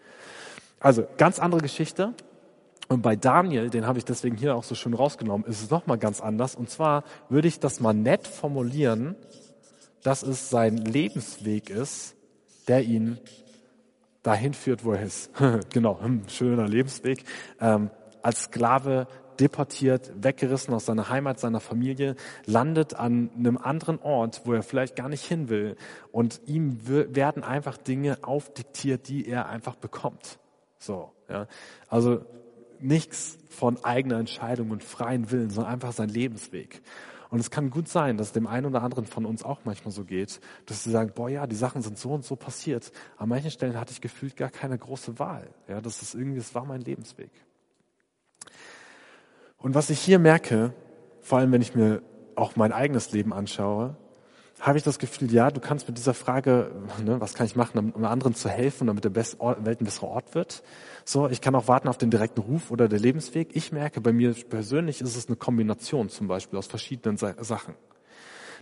Also 0.79 1.05
ganz 1.17 1.39
andere 1.39 1.61
Geschichte. 1.61 2.13
Und 2.87 3.01
bei 3.01 3.15
Daniel, 3.15 3.69
den 3.69 3.85
habe 3.85 3.97
ich 3.97 4.05
deswegen 4.05 4.37
hier 4.37 4.55
auch 4.55 4.63
so 4.63 4.75
schön 4.75 4.93
rausgenommen, 4.93 5.45
ist 5.45 5.61
es 5.61 5.69
nochmal 5.69 5.97
ganz 5.97 6.21
anders. 6.21 6.55
Und 6.55 6.69
zwar 6.69 7.03
würde 7.29 7.47
ich 7.47 7.59
das 7.59 7.79
mal 7.79 7.93
nett 7.93 8.27
formulieren, 8.27 9.15
dass 10.03 10.23
es 10.23 10.49
sein 10.49 10.77
Lebensweg 10.77 11.69
ist, 11.69 12.15
der 12.67 12.83
ihn 12.83 13.19
dahin 14.23 14.53
führt, 14.53 14.85
wo 14.85 14.93
er 14.93 15.03
ist. 15.03 15.31
genau, 15.73 16.01
hm, 16.01 16.29
schöner 16.29 16.67
Lebensweg. 16.67 17.23
Ähm, 17.59 17.89
als 18.21 18.43
Sklave 18.43 19.07
deportiert, 19.39 20.11
weggerissen 20.15 20.73
aus 20.73 20.85
seiner 20.85 21.09
Heimat, 21.09 21.39
seiner 21.39 21.59
Familie, 21.59 22.15
landet 22.45 22.95
an 22.95 23.29
einem 23.37 23.57
anderen 23.57 23.99
Ort, 23.99 24.41
wo 24.45 24.53
er 24.53 24.63
vielleicht 24.63 24.95
gar 24.95 25.09
nicht 25.09 25.23
hin 25.25 25.49
will. 25.49 25.75
Und 26.11 26.41
ihm 26.45 26.79
werden 26.87 27.43
einfach 27.43 27.77
Dinge 27.77 28.17
aufdiktiert, 28.21 29.07
die 29.07 29.27
er 29.27 29.47
einfach 29.47 29.75
bekommt. 29.75 30.39
So, 30.79 31.11
ja. 31.29 31.47
Also 31.87 32.25
nichts 32.81 33.37
von 33.49 33.83
eigener 33.83 34.19
Entscheidung 34.19 34.71
und 34.71 34.83
freien 34.83 35.31
Willen, 35.31 35.49
sondern 35.49 35.73
einfach 35.73 35.93
sein 35.93 36.09
Lebensweg. 36.09 36.81
Und 37.29 37.39
es 37.39 37.51
kann 37.51 37.69
gut 37.69 37.89
sein, 37.89 38.17
dass 38.17 38.27
es 38.27 38.33
dem 38.33 38.47
einen 38.47 38.65
oder 38.65 38.83
anderen 38.83 39.05
von 39.05 39.25
uns 39.25 39.43
auch 39.43 39.59
manchmal 39.65 39.91
so 39.91 40.05
geht, 40.05 40.39
dass 40.65 40.83
sie 40.83 40.91
sagen, 40.91 41.11
boah, 41.13 41.29
ja, 41.29 41.45
die 41.45 41.55
Sachen 41.55 41.81
sind 41.81 41.97
so 41.97 42.11
und 42.11 42.23
so 42.23 42.35
passiert. 42.35 42.91
An 43.17 43.29
manchen 43.29 43.51
Stellen 43.51 43.77
hatte 43.77 43.91
ich 43.91 43.99
gefühlt 43.99 44.37
gar 44.37 44.49
keine 44.49 44.77
große 44.77 45.19
Wahl. 45.19 45.49
Ja, 45.67 45.81
das 45.81 46.01
ist 46.01 46.15
irgendwie, 46.15 46.37
das 46.37 46.55
war 46.55 46.65
mein 46.65 46.81
Lebensweg. 46.81 47.31
Und 49.57 49.75
was 49.75 49.89
ich 49.89 49.99
hier 49.99 50.19
merke, 50.19 50.73
vor 51.21 51.39
allem 51.39 51.51
wenn 51.51 51.61
ich 51.61 51.75
mir 51.75 52.01
auch 52.35 52.55
mein 52.55 52.71
eigenes 52.71 53.11
Leben 53.11 53.33
anschaue, 53.33 53.97
habe 54.59 54.77
ich 54.77 54.83
das 54.83 54.97
Gefühl, 54.97 55.31
ja, 55.31 55.51
du 55.51 55.59
kannst 55.59 55.87
mit 55.87 55.97
dieser 55.97 56.13
Frage, 56.13 56.71
ne, 57.03 57.21
was 57.21 57.35
kann 57.35 57.45
ich 57.45 57.55
machen, 57.55 57.91
um 57.91 58.03
anderen 58.03 58.33
zu 58.33 58.49
helfen, 58.49 58.87
damit 58.87 59.03
der 59.03 59.15
Welt 59.15 59.37
ein 59.39 59.85
besserer 59.85 60.07
Ort 60.07 60.33
wird. 60.35 60.63
So, 61.05 61.29
ich 61.29 61.41
kann 61.41 61.53
auch 61.55 61.67
warten 61.67 61.87
auf 61.87 61.97
den 61.97 62.09
direkten 62.09 62.41
Ruf 62.41 62.71
oder 62.71 62.87
der 62.87 62.99
Lebensweg. 62.99 63.55
Ich 63.55 63.71
merke, 63.71 64.01
bei 64.01 64.11
mir 64.11 64.33
persönlich 64.33 65.01
ist 65.01 65.15
es 65.15 65.27
eine 65.27 65.35
Kombination 65.35 66.09
zum 66.09 66.27
Beispiel 66.27 66.57
aus 66.57 66.67
verschiedenen 66.67 67.17
Sachen. 67.17 67.75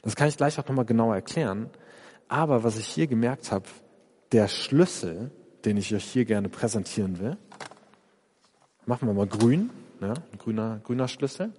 Das 0.01 0.15
kann 0.15 0.27
ich 0.27 0.37
gleich 0.37 0.59
auch 0.59 0.67
nochmal 0.67 0.85
genauer 0.85 1.15
erklären. 1.15 1.69
Aber 2.27 2.63
was 2.63 2.77
ich 2.77 2.87
hier 2.87 3.07
gemerkt 3.07 3.51
habe, 3.51 3.65
der 4.31 4.47
Schlüssel, 4.47 5.31
den 5.63 5.77
ich 5.77 5.95
euch 5.95 6.03
hier 6.03 6.25
gerne 6.25 6.49
präsentieren 6.49 7.19
will, 7.19 7.37
machen 8.85 9.07
wir 9.07 9.13
mal 9.13 9.27
grün, 9.27 9.69
ja, 10.01 10.13
ein 10.13 10.37
grüner, 10.37 10.81
grüner 10.83 11.07
Schlüssel. 11.07 11.53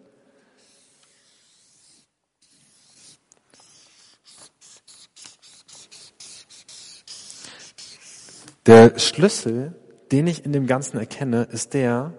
Der 8.67 8.99
Schlüssel, 8.99 9.75
den 10.11 10.27
ich 10.27 10.45
in 10.45 10.53
dem 10.53 10.67
Ganzen 10.67 10.99
erkenne, 10.99 11.45
ist 11.45 11.73
der, 11.73 12.15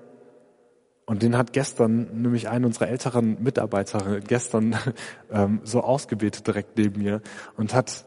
und 1.05 1.21
den 1.21 1.37
hat 1.37 1.51
gestern 1.51 2.21
nämlich 2.21 2.47
eine 2.47 2.65
unserer 2.65 2.87
älteren 2.87 3.43
Mitarbeiter 3.43 4.21
gestern 4.21 4.77
ähm, 5.31 5.59
so 5.65 5.81
ausgebetet 5.81 6.47
direkt 6.47 6.77
neben 6.77 7.01
mir 7.01 7.21
und 7.57 7.73
hat 7.73 8.05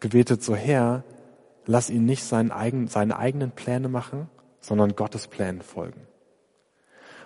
gebetet 0.00 0.42
so, 0.42 0.56
Herr, 0.56 1.04
lass 1.66 1.90
ihn 1.90 2.06
nicht 2.06 2.24
seinen 2.24 2.50
eigen, 2.50 2.88
seine 2.88 3.18
eigenen 3.18 3.50
Pläne 3.50 3.88
machen, 3.88 4.28
sondern 4.60 4.96
Gottes 4.96 5.28
Plänen 5.28 5.60
folgen. 5.60 6.06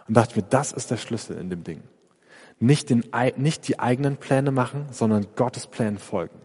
Und 0.08 0.16
dachte 0.16 0.36
mir, 0.36 0.46
das 0.48 0.72
ist 0.72 0.90
der 0.90 0.96
Schlüssel 0.96 1.38
in 1.38 1.48
dem 1.48 1.62
Ding. 1.62 1.82
Nicht, 2.58 2.90
den, 2.90 3.04
nicht 3.36 3.68
die 3.68 3.78
eigenen 3.78 4.16
Pläne 4.16 4.50
machen, 4.50 4.86
sondern 4.90 5.26
Gottes 5.36 5.68
Plänen 5.68 5.98
folgen. 5.98 6.40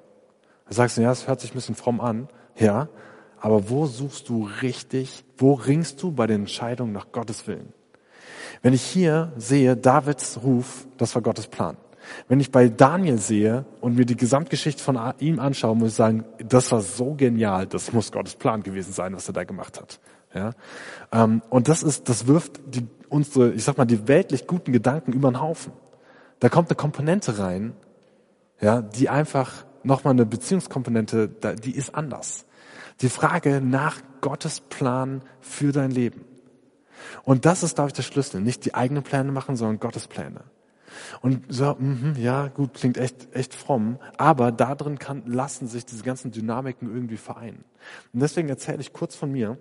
Da 0.67 0.75
sagst 0.75 0.97
du, 0.97 1.01
ja, 1.01 1.09
das 1.09 1.27
hört 1.27 1.41
sich 1.41 1.51
ein 1.51 1.55
bisschen 1.55 1.75
fromm 1.75 2.01
an. 2.01 2.27
Ja, 2.55 2.89
aber 3.41 3.69
wo 3.69 3.87
suchst 3.87 4.29
du 4.29 4.47
richtig, 4.61 5.25
wo 5.37 5.53
ringst 5.53 6.01
du 6.03 6.11
bei 6.11 6.27
den 6.27 6.41
Entscheidungen 6.41 6.93
nach 6.93 7.11
Gottes 7.11 7.47
Willen? 7.47 7.73
Wenn 8.61 8.73
ich 8.73 8.83
hier 8.83 9.33
sehe, 9.35 9.75
Davids 9.75 10.39
Ruf, 10.43 10.85
das 10.97 11.15
war 11.15 11.23
Gottes 11.23 11.47
Plan. 11.47 11.75
Wenn 12.27 12.39
ich 12.39 12.51
bei 12.51 12.69
Daniel 12.69 13.17
sehe 13.17 13.65
und 13.79 13.95
mir 13.95 14.05
die 14.05 14.15
Gesamtgeschichte 14.15 14.83
von 14.83 14.99
ihm 15.19 15.39
anschaue, 15.39 15.75
muss 15.75 15.89
ich 15.89 15.95
sagen, 15.95 16.23
das 16.37 16.71
war 16.71 16.81
so 16.81 17.15
genial, 17.15 17.65
das 17.65 17.91
muss 17.91 18.11
Gottes 18.11 18.35
Plan 18.35 18.61
gewesen 18.61 18.93
sein, 18.93 19.15
was 19.15 19.27
er 19.27 19.33
da 19.33 19.43
gemacht 19.43 19.79
hat. 19.79 19.99
Ja? 20.35 20.51
Ähm, 21.11 21.41
und 21.49 21.67
das 21.67 21.81
ist, 21.81 22.09
das 22.09 22.27
wirft 22.27 22.59
die, 22.67 22.85
unsere, 23.09 23.51
ich 23.53 23.63
sag 23.63 23.77
mal, 23.77 23.85
die 23.85 24.07
weltlich 24.07 24.45
guten 24.45 24.71
Gedanken 24.71 25.13
über 25.13 25.31
den 25.31 25.41
Haufen. 25.41 25.73
Da 26.39 26.49
kommt 26.49 26.69
eine 26.69 26.75
Komponente 26.75 27.39
rein, 27.39 27.73
ja, 28.59 28.81
die 28.81 29.09
einfach 29.09 29.65
nochmal 29.83 30.13
eine 30.13 30.27
Beziehungskomponente, 30.27 31.27
die 31.27 31.75
ist 31.75 31.95
anders. 31.95 32.45
Die 33.01 33.09
Frage 33.09 33.61
nach 33.61 34.01
Gottes 34.21 34.61
Plan 34.61 35.23
für 35.39 35.71
dein 35.71 35.91
Leben. 35.91 36.25
Und 37.23 37.45
das 37.45 37.63
ist, 37.63 37.75
glaube 37.75 37.89
ich, 37.89 37.93
der 37.93 38.03
Schlüssel. 38.03 38.41
Nicht 38.41 38.65
die 38.65 38.75
eigenen 38.75 39.03
Pläne 39.03 39.31
machen, 39.31 39.55
sondern 39.55 39.79
Gottes 39.79 40.07
Pläne. 40.07 40.43
Und 41.21 41.45
so, 41.49 41.75
mh, 41.77 42.19
ja, 42.19 42.47
gut, 42.47 42.73
klingt 42.73 42.97
echt, 42.97 43.33
echt 43.33 43.55
fromm, 43.55 43.97
aber 44.17 44.51
darin 44.51 44.99
kann, 44.99 45.23
lassen 45.25 45.67
sich 45.67 45.85
diese 45.85 46.03
ganzen 46.03 46.31
Dynamiken 46.31 46.93
irgendwie 46.93 47.17
vereinen. 47.17 47.63
Und 48.13 48.19
deswegen 48.19 48.49
erzähle 48.49 48.81
ich 48.81 48.93
kurz 48.93 49.15
von 49.15 49.31
mir. 49.31 49.57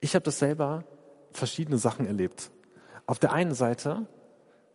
Ich 0.00 0.14
habe 0.14 0.24
das 0.24 0.38
selber 0.38 0.84
verschiedene 1.32 1.78
Sachen 1.78 2.06
erlebt. 2.06 2.50
Auf 3.06 3.18
der 3.18 3.32
einen 3.32 3.54
Seite 3.54 4.06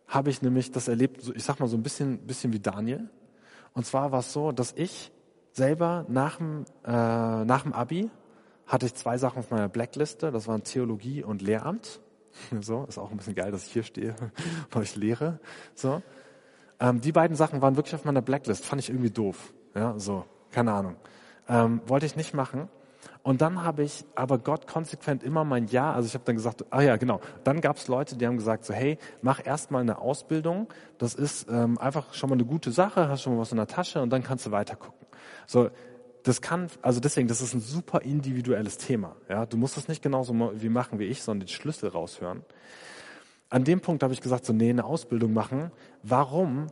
habe 0.06 0.30
ich 0.30 0.42
nämlich 0.42 0.70
das 0.70 0.88
erlebt, 0.88 1.30
ich 1.34 1.42
sag 1.42 1.58
mal 1.58 1.68
so 1.68 1.76
ein 1.76 1.82
bisschen, 1.82 2.18
bisschen 2.18 2.52
wie 2.52 2.60
Daniel. 2.60 3.08
Und 3.72 3.84
zwar 3.86 4.12
war 4.12 4.20
es 4.20 4.32
so, 4.32 4.52
dass 4.52 4.72
ich 4.76 5.10
selber 5.52 6.04
nach 6.08 6.36
dem, 6.36 6.64
äh, 6.84 6.90
nach 7.44 7.62
dem 7.62 7.72
Abi 7.72 8.10
hatte 8.66 8.86
ich 8.86 8.94
zwei 8.94 9.18
Sachen 9.18 9.40
auf 9.40 9.50
meiner 9.50 9.68
Blackliste. 9.68 10.30
Das 10.30 10.48
waren 10.48 10.64
Theologie 10.64 11.22
und 11.22 11.42
Lehramt. 11.42 12.00
So, 12.62 12.86
ist 12.88 12.96
auch 12.96 13.10
ein 13.10 13.18
bisschen 13.18 13.34
geil, 13.34 13.52
dass 13.52 13.66
ich 13.66 13.72
hier 13.72 13.82
stehe 13.82 14.14
und 14.74 14.76
euch 14.80 14.96
lehre. 14.96 15.38
So. 15.74 16.00
Ähm, 16.80 17.02
die 17.02 17.12
beiden 17.12 17.36
Sachen 17.36 17.60
waren 17.60 17.76
wirklich 17.76 17.94
auf 17.94 18.06
meiner 18.06 18.22
Blacklist. 18.22 18.64
Fand 18.64 18.80
ich 18.80 18.88
irgendwie 18.88 19.10
doof. 19.10 19.52
Ja, 19.74 19.98
so, 19.98 20.24
keine 20.50 20.72
Ahnung. 20.72 20.96
Ähm, 21.46 21.82
wollte 21.86 22.06
ich 22.06 22.16
nicht 22.16 22.32
machen. 22.32 22.68
Und 23.22 23.40
dann 23.40 23.62
habe 23.62 23.82
ich 23.82 24.04
aber 24.14 24.38
Gott 24.38 24.66
konsequent 24.66 25.22
immer 25.22 25.44
mein 25.44 25.66
Ja, 25.66 25.92
also 25.92 26.06
ich 26.06 26.14
habe 26.14 26.24
dann 26.24 26.36
gesagt, 26.36 26.64
ah 26.70 26.80
ja, 26.80 26.96
genau. 26.96 27.20
Dann 27.44 27.60
gab 27.60 27.76
es 27.76 27.86
Leute, 27.86 28.16
die 28.16 28.26
haben 28.26 28.36
gesagt 28.36 28.64
so, 28.64 28.74
hey, 28.74 28.98
mach 29.20 29.44
erstmal 29.44 29.82
eine 29.82 29.98
Ausbildung. 29.98 30.68
Das 30.98 31.14
ist 31.14 31.48
ähm, 31.48 31.78
einfach 31.78 32.14
schon 32.14 32.30
mal 32.30 32.34
eine 32.34 32.44
gute 32.44 32.72
Sache, 32.72 33.08
hast 33.08 33.22
schon 33.22 33.34
mal 33.34 33.40
was 33.40 33.52
in 33.52 33.58
der 33.58 33.66
Tasche 33.68 34.00
und 34.00 34.10
dann 34.10 34.22
kannst 34.22 34.46
du 34.46 34.50
weiter 34.50 34.74
gucken. 34.74 35.01
So, 35.46 35.70
das 36.22 36.40
kann, 36.40 36.68
also 36.82 37.00
deswegen, 37.00 37.28
das 37.28 37.40
ist 37.40 37.54
ein 37.54 37.60
super 37.60 38.02
individuelles 38.02 38.78
Thema. 38.78 39.16
Ja, 39.28 39.46
du 39.46 39.56
musst 39.56 39.76
das 39.76 39.88
nicht 39.88 40.02
genauso 40.02 40.34
wie 40.54 40.68
machen 40.68 40.98
wie 40.98 41.04
ich, 41.04 41.22
sondern 41.22 41.46
den 41.46 41.52
Schlüssel 41.52 41.88
raushören. 41.88 42.44
An 43.50 43.64
dem 43.64 43.80
Punkt 43.80 44.02
habe 44.02 44.14
ich 44.14 44.20
gesagt, 44.20 44.46
so, 44.46 44.52
nee, 44.52 44.70
eine 44.70 44.84
Ausbildung 44.84 45.32
machen. 45.32 45.70
Warum 46.02 46.68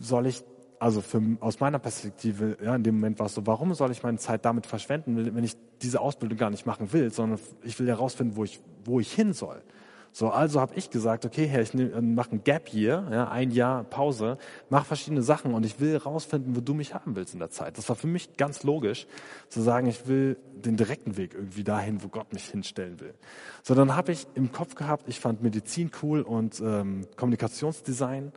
soll 0.00 0.26
ich, 0.26 0.42
also 0.78 1.00
für, 1.00 1.22
aus 1.40 1.60
meiner 1.60 1.78
Perspektive, 1.78 2.56
ja, 2.62 2.74
in 2.74 2.82
dem 2.82 2.96
Moment 2.96 3.18
war 3.18 3.26
es 3.26 3.34
so, 3.34 3.46
warum 3.46 3.74
soll 3.74 3.90
ich 3.92 4.02
meine 4.02 4.18
Zeit 4.18 4.44
damit 4.44 4.66
verschwenden, 4.66 5.34
wenn 5.36 5.44
ich 5.44 5.56
diese 5.82 6.00
Ausbildung 6.00 6.38
gar 6.38 6.50
nicht 6.50 6.66
machen 6.66 6.92
will, 6.92 7.12
sondern 7.12 7.38
ich 7.62 7.78
will 7.78 7.86
herausfinden, 7.86 8.36
wo 8.36 8.44
ich, 8.44 8.60
wo 8.84 8.98
ich 8.98 9.12
hin 9.12 9.32
soll. 9.34 9.62
So, 10.12 10.30
also 10.30 10.60
habe 10.60 10.74
ich 10.76 10.90
gesagt, 10.90 11.26
okay, 11.26 11.46
Herr, 11.46 11.60
ich 11.60 11.74
äh, 11.74 12.00
mache 12.00 12.32
ein 12.32 12.44
Gap 12.44 12.72
Year, 12.72 13.06
ja, 13.10 13.28
ein 13.28 13.50
Jahr 13.50 13.84
Pause, 13.84 14.38
mache 14.70 14.86
verschiedene 14.86 15.22
Sachen 15.22 15.52
und 15.52 15.66
ich 15.66 15.78
will 15.78 15.96
rausfinden, 15.96 16.56
wo 16.56 16.60
du 16.60 16.74
mich 16.74 16.94
haben 16.94 17.16
willst 17.16 17.34
in 17.34 17.40
der 17.40 17.50
Zeit. 17.50 17.76
Das 17.76 17.88
war 17.88 17.96
für 17.96 18.06
mich 18.06 18.36
ganz 18.36 18.62
logisch, 18.62 19.06
zu 19.48 19.60
sagen, 19.60 19.86
ich 19.86 20.06
will 20.08 20.38
den 20.54 20.76
direkten 20.76 21.16
Weg 21.16 21.34
irgendwie 21.34 21.64
dahin, 21.64 22.02
wo 22.02 22.08
Gott 22.08 22.32
mich 22.32 22.46
hinstellen 22.46 22.98
will. 23.00 23.14
So, 23.62 23.74
dann 23.74 23.94
habe 23.94 24.12
ich 24.12 24.26
im 24.34 24.52
Kopf 24.52 24.74
gehabt, 24.74 25.04
ich 25.08 25.20
fand 25.20 25.42
Medizin 25.42 25.90
cool 26.02 26.22
und 26.22 26.60
ähm, 26.60 27.06
Kommunikationsdesign. 27.16 28.32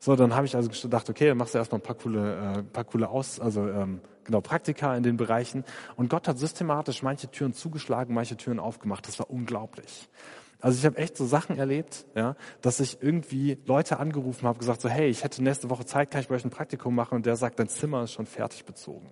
So, 0.00 0.14
dann 0.16 0.34
habe 0.34 0.46
ich 0.46 0.54
also 0.54 0.70
gedacht, 0.70 1.10
okay, 1.10 1.34
machst 1.34 1.54
du 1.54 1.58
erstmal 1.58 1.80
ein 1.80 1.82
paar 1.82 1.96
coole, 1.96 2.56
äh, 2.58 2.62
paar 2.62 2.84
coole 2.84 3.08
Aus, 3.08 3.40
also 3.40 3.68
ähm, 3.68 4.00
genau 4.24 4.40
Praktika 4.40 4.96
in 4.96 5.02
den 5.02 5.16
Bereichen. 5.16 5.64
Und 5.96 6.08
Gott 6.08 6.28
hat 6.28 6.38
systematisch 6.38 7.02
manche 7.02 7.28
Türen 7.28 7.52
zugeschlagen, 7.52 8.14
manche 8.14 8.36
Türen 8.36 8.60
aufgemacht. 8.60 9.08
Das 9.08 9.18
war 9.18 9.28
unglaublich. 9.28 10.08
Also 10.60 10.78
ich 10.78 10.86
habe 10.86 10.96
echt 10.98 11.16
so 11.16 11.24
Sachen 11.24 11.56
erlebt, 11.56 12.06
ja, 12.16 12.34
dass 12.62 12.80
ich 12.80 12.98
irgendwie 13.00 13.58
Leute 13.66 14.00
angerufen 14.00 14.46
habe, 14.48 14.58
gesagt 14.58 14.80
so, 14.80 14.88
hey, 14.88 15.08
ich 15.08 15.22
hätte 15.22 15.42
nächste 15.42 15.70
Woche 15.70 15.84
Zeit, 15.84 16.10
kann 16.10 16.20
ich 16.20 16.28
bei 16.28 16.34
euch 16.34 16.44
ein 16.44 16.50
Praktikum 16.50 16.94
machen? 16.94 17.14
Und 17.14 17.26
der 17.26 17.36
sagt, 17.36 17.60
dein 17.60 17.68
Zimmer 17.68 18.02
ist 18.04 18.12
schon 18.12 18.26
fertig 18.26 18.64
bezogen. 18.64 19.10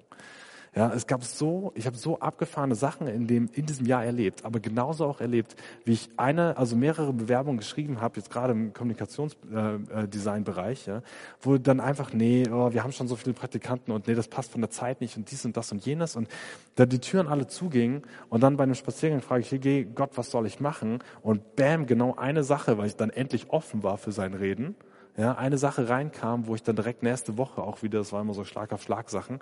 Ja, 0.76 0.92
es 0.92 1.06
gab 1.06 1.24
so, 1.24 1.72
ich 1.74 1.86
habe 1.86 1.96
so 1.96 2.20
abgefahrene 2.20 2.74
Sachen 2.74 3.06
in 3.06 3.26
dem 3.26 3.48
in 3.54 3.64
diesem 3.64 3.86
Jahr 3.86 4.04
erlebt, 4.04 4.44
aber 4.44 4.60
genauso 4.60 5.06
auch 5.06 5.22
erlebt, 5.22 5.56
wie 5.86 5.92
ich 5.92 6.10
eine, 6.18 6.58
also 6.58 6.76
mehrere 6.76 7.14
Bewerbungen 7.14 7.56
geschrieben 7.56 8.02
habe, 8.02 8.18
jetzt 8.18 8.30
gerade 8.30 8.52
im 8.52 8.74
Kommunikationsdesign-Bereich, 8.74 10.86
äh, 10.86 10.90
ja, 10.90 11.00
wo 11.40 11.56
dann 11.56 11.80
einfach, 11.80 12.12
nee, 12.12 12.46
oh, 12.52 12.74
wir 12.74 12.84
haben 12.84 12.92
schon 12.92 13.08
so 13.08 13.16
viele 13.16 13.32
Praktikanten 13.32 13.90
und 13.90 14.06
nee, 14.06 14.14
das 14.14 14.28
passt 14.28 14.52
von 14.52 14.60
der 14.60 14.68
Zeit 14.68 15.00
nicht 15.00 15.16
und 15.16 15.30
dies 15.30 15.46
und 15.46 15.56
das 15.56 15.72
und 15.72 15.86
jenes 15.86 16.14
und 16.14 16.28
da 16.74 16.84
die 16.84 16.98
Türen 16.98 17.26
alle 17.26 17.46
zugingen 17.46 18.02
und 18.28 18.42
dann 18.42 18.58
bei 18.58 18.64
einem 18.64 18.74
Spaziergang 18.74 19.22
frage 19.22 19.40
ich, 19.40 19.50
hey 19.50 19.88
Gott, 19.94 20.10
was 20.16 20.30
soll 20.30 20.46
ich 20.46 20.60
machen? 20.60 20.98
Und 21.22 21.56
bam, 21.56 21.86
genau 21.86 22.16
eine 22.16 22.44
Sache, 22.44 22.76
weil 22.76 22.88
ich 22.88 22.96
dann 22.96 23.08
endlich 23.08 23.48
offen 23.48 23.82
war 23.82 23.96
für 23.96 24.12
sein 24.12 24.34
Reden, 24.34 24.74
ja, 25.16 25.36
eine 25.36 25.56
Sache 25.56 25.88
reinkam, 25.88 26.46
wo 26.46 26.54
ich 26.54 26.62
dann 26.62 26.76
direkt 26.76 27.02
nächste 27.02 27.38
Woche 27.38 27.62
auch 27.62 27.82
wieder, 27.82 28.00
das 28.00 28.12
war 28.12 28.20
immer 28.20 28.34
so 28.34 28.44
Schlag 28.44 28.74
auf 28.74 28.82
Schlag 28.82 29.08
Sachen, 29.08 29.40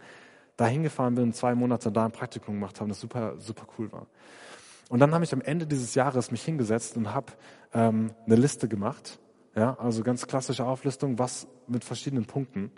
da 0.56 0.66
hingefahren 0.66 1.14
bin 1.14 1.24
und 1.24 1.36
zwei 1.36 1.54
Monate 1.54 1.90
da 1.90 2.04
ein 2.04 2.12
Praktikum 2.12 2.54
gemacht 2.54 2.80
habe, 2.80 2.88
das 2.88 3.00
super, 3.00 3.34
super 3.38 3.66
cool 3.78 3.90
war. 3.92 4.06
Und 4.88 5.00
dann 5.00 5.14
habe 5.14 5.24
ich 5.24 5.32
am 5.32 5.40
Ende 5.40 5.66
dieses 5.66 5.94
Jahres 5.94 6.30
mich 6.30 6.42
hingesetzt 6.42 6.96
und 6.96 7.12
habe 7.12 7.32
ähm, 7.72 8.10
eine 8.26 8.36
Liste 8.36 8.68
gemacht, 8.68 9.18
ja, 9.56 9.76
also 9.78 10.02
ganz 10.02 10.26
klassische 10.26 10.64
Auflistung, 10.64 11.18
was 11.18 11.46
mit 11.66 11.84
verschiedenen 11.84 12.26
Punkten. 12.26 12.70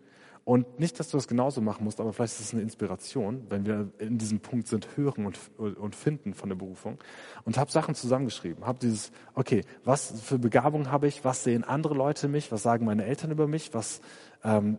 Und 0.45 0.79
nicht, 0.79 1.01
dass 1.01 1.09
du 1.09 1.17
das 1.17 1.27
genauso 1.27 1.61
machen 1.61 1.83
musst, 1.83 1.99
aber 1.99 2.13
vielleicht 2.13 2.35
ist 2.35 2.41
es 2.41 2.53
eine 2.53 2.63
Inspiration, 2.63 3.45
wenn 3.49 3.67
wir 3.67 3.89
in 3.99 4.17
diesem 4.17 4.39
Punkt 4.39 4.69
sind, 4.69 4.97
hören 4.97 5.27
und, 5.27 5.41
und 5.59 5.97
finden 5.97 6.35
von 6.35 6.49
der 6.49 6.55
Berufung. 6.55 6.99
Und 7.45 7.59
habe 7.59 7.73
Sachen 7.73 7.97
zusammengeschrieben. 7.97 8.65
Habe 8.65 8.79
dieses, 8.79 9.11
okay, 9.35 9.63
was 9.83 10.21
für 10.21 10.39
Begabung 10.39 10.93
habe 10.93 11.09
ich? 11.09 11.25
Was 11.25 11.43
sehen 11.43 11.65
andere 11.65 11.95
Leute 11.95 12.29
mich? 12.29 12.53
Was 12.53 12.63
sagen 12.63 12.87
meine 12.87 13.05
Eltern 13.07 13.33
über 13.33 13.49
mich? 13.49 13.75
Was 13.75 14.01
ähm, 14.45 14.79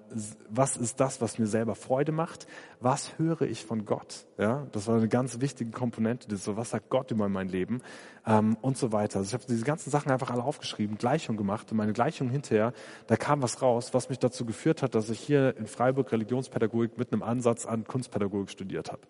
was 0.50 0.78
ist 0.78 1.00
das, 1.00 1.22
was 1.22 1.40
mir 1.40 1.48
selber 1.48 1.76
Freude 1.76 2.12
macht? 2.12 2.48
Was 2.80 3.18
höre 3.18 3.42
ich 3.42 3.66
von 3.66 3.86
Gott? 3.86 4.26
Ja, 4.38 4.68
das 4.72 4.88
war 4.88 4.98
eine 4.98 5.08
ganz 5.08 5.42
wichtige 5.42 5.72
Komponente. 5.72 6.28
Das 6.28 6.44
so, 6.44 6.58
was 6.58 6.70
sagt 6.70 6.90
Gott 6.90 7.12
über 7.12 7.28
mein 7.28 7.50
Leben 7.50 7.82
ähm, 8.26 8.58
und 8.62 8.78
so 8.78 8.92
weiter. 8.92 9.20
Also 9.20 9.30
ich 9.30 9.34
habe 9.34 9.44
diese 9.48 9.66
ganzen 9.66 9.90
Sachen 9.90 10.12
einfach 10.12 10.30
alle 10.30 10.44
aufgeschrieben, 10.44 10.98
Gleichung 10.98 11.38
gemacht 11.38 11.72
und 11.72 11.78
meine 11.78 11.94
Gleichung 11.94 12.30
hinterher, 12.30 12.74
da 13.08 13.16
kam 13.18 13.42
was 13.42 13.62
raus, 13.62 13.94
was 13.94 14.10
mich 14.10 14.20
dazu 14.20 14.46
geführt 14.46 14.82
hat, 14.82 14.96
dass 14.96 15.10
ich 15.10 15.20
hier 15.20 15.58
in 15.58 15.68
Freiburg 15.68 16.12
Religionspädagogik 16.12 16.98
mit 16.98 17.12
einem 17.12 17.24
Ansatz 17.24 17.66
an 17.66 17.84
Kunstpädagogik 17.84 18.50
studiert 18.50 18.92
habe. 18.92 19.02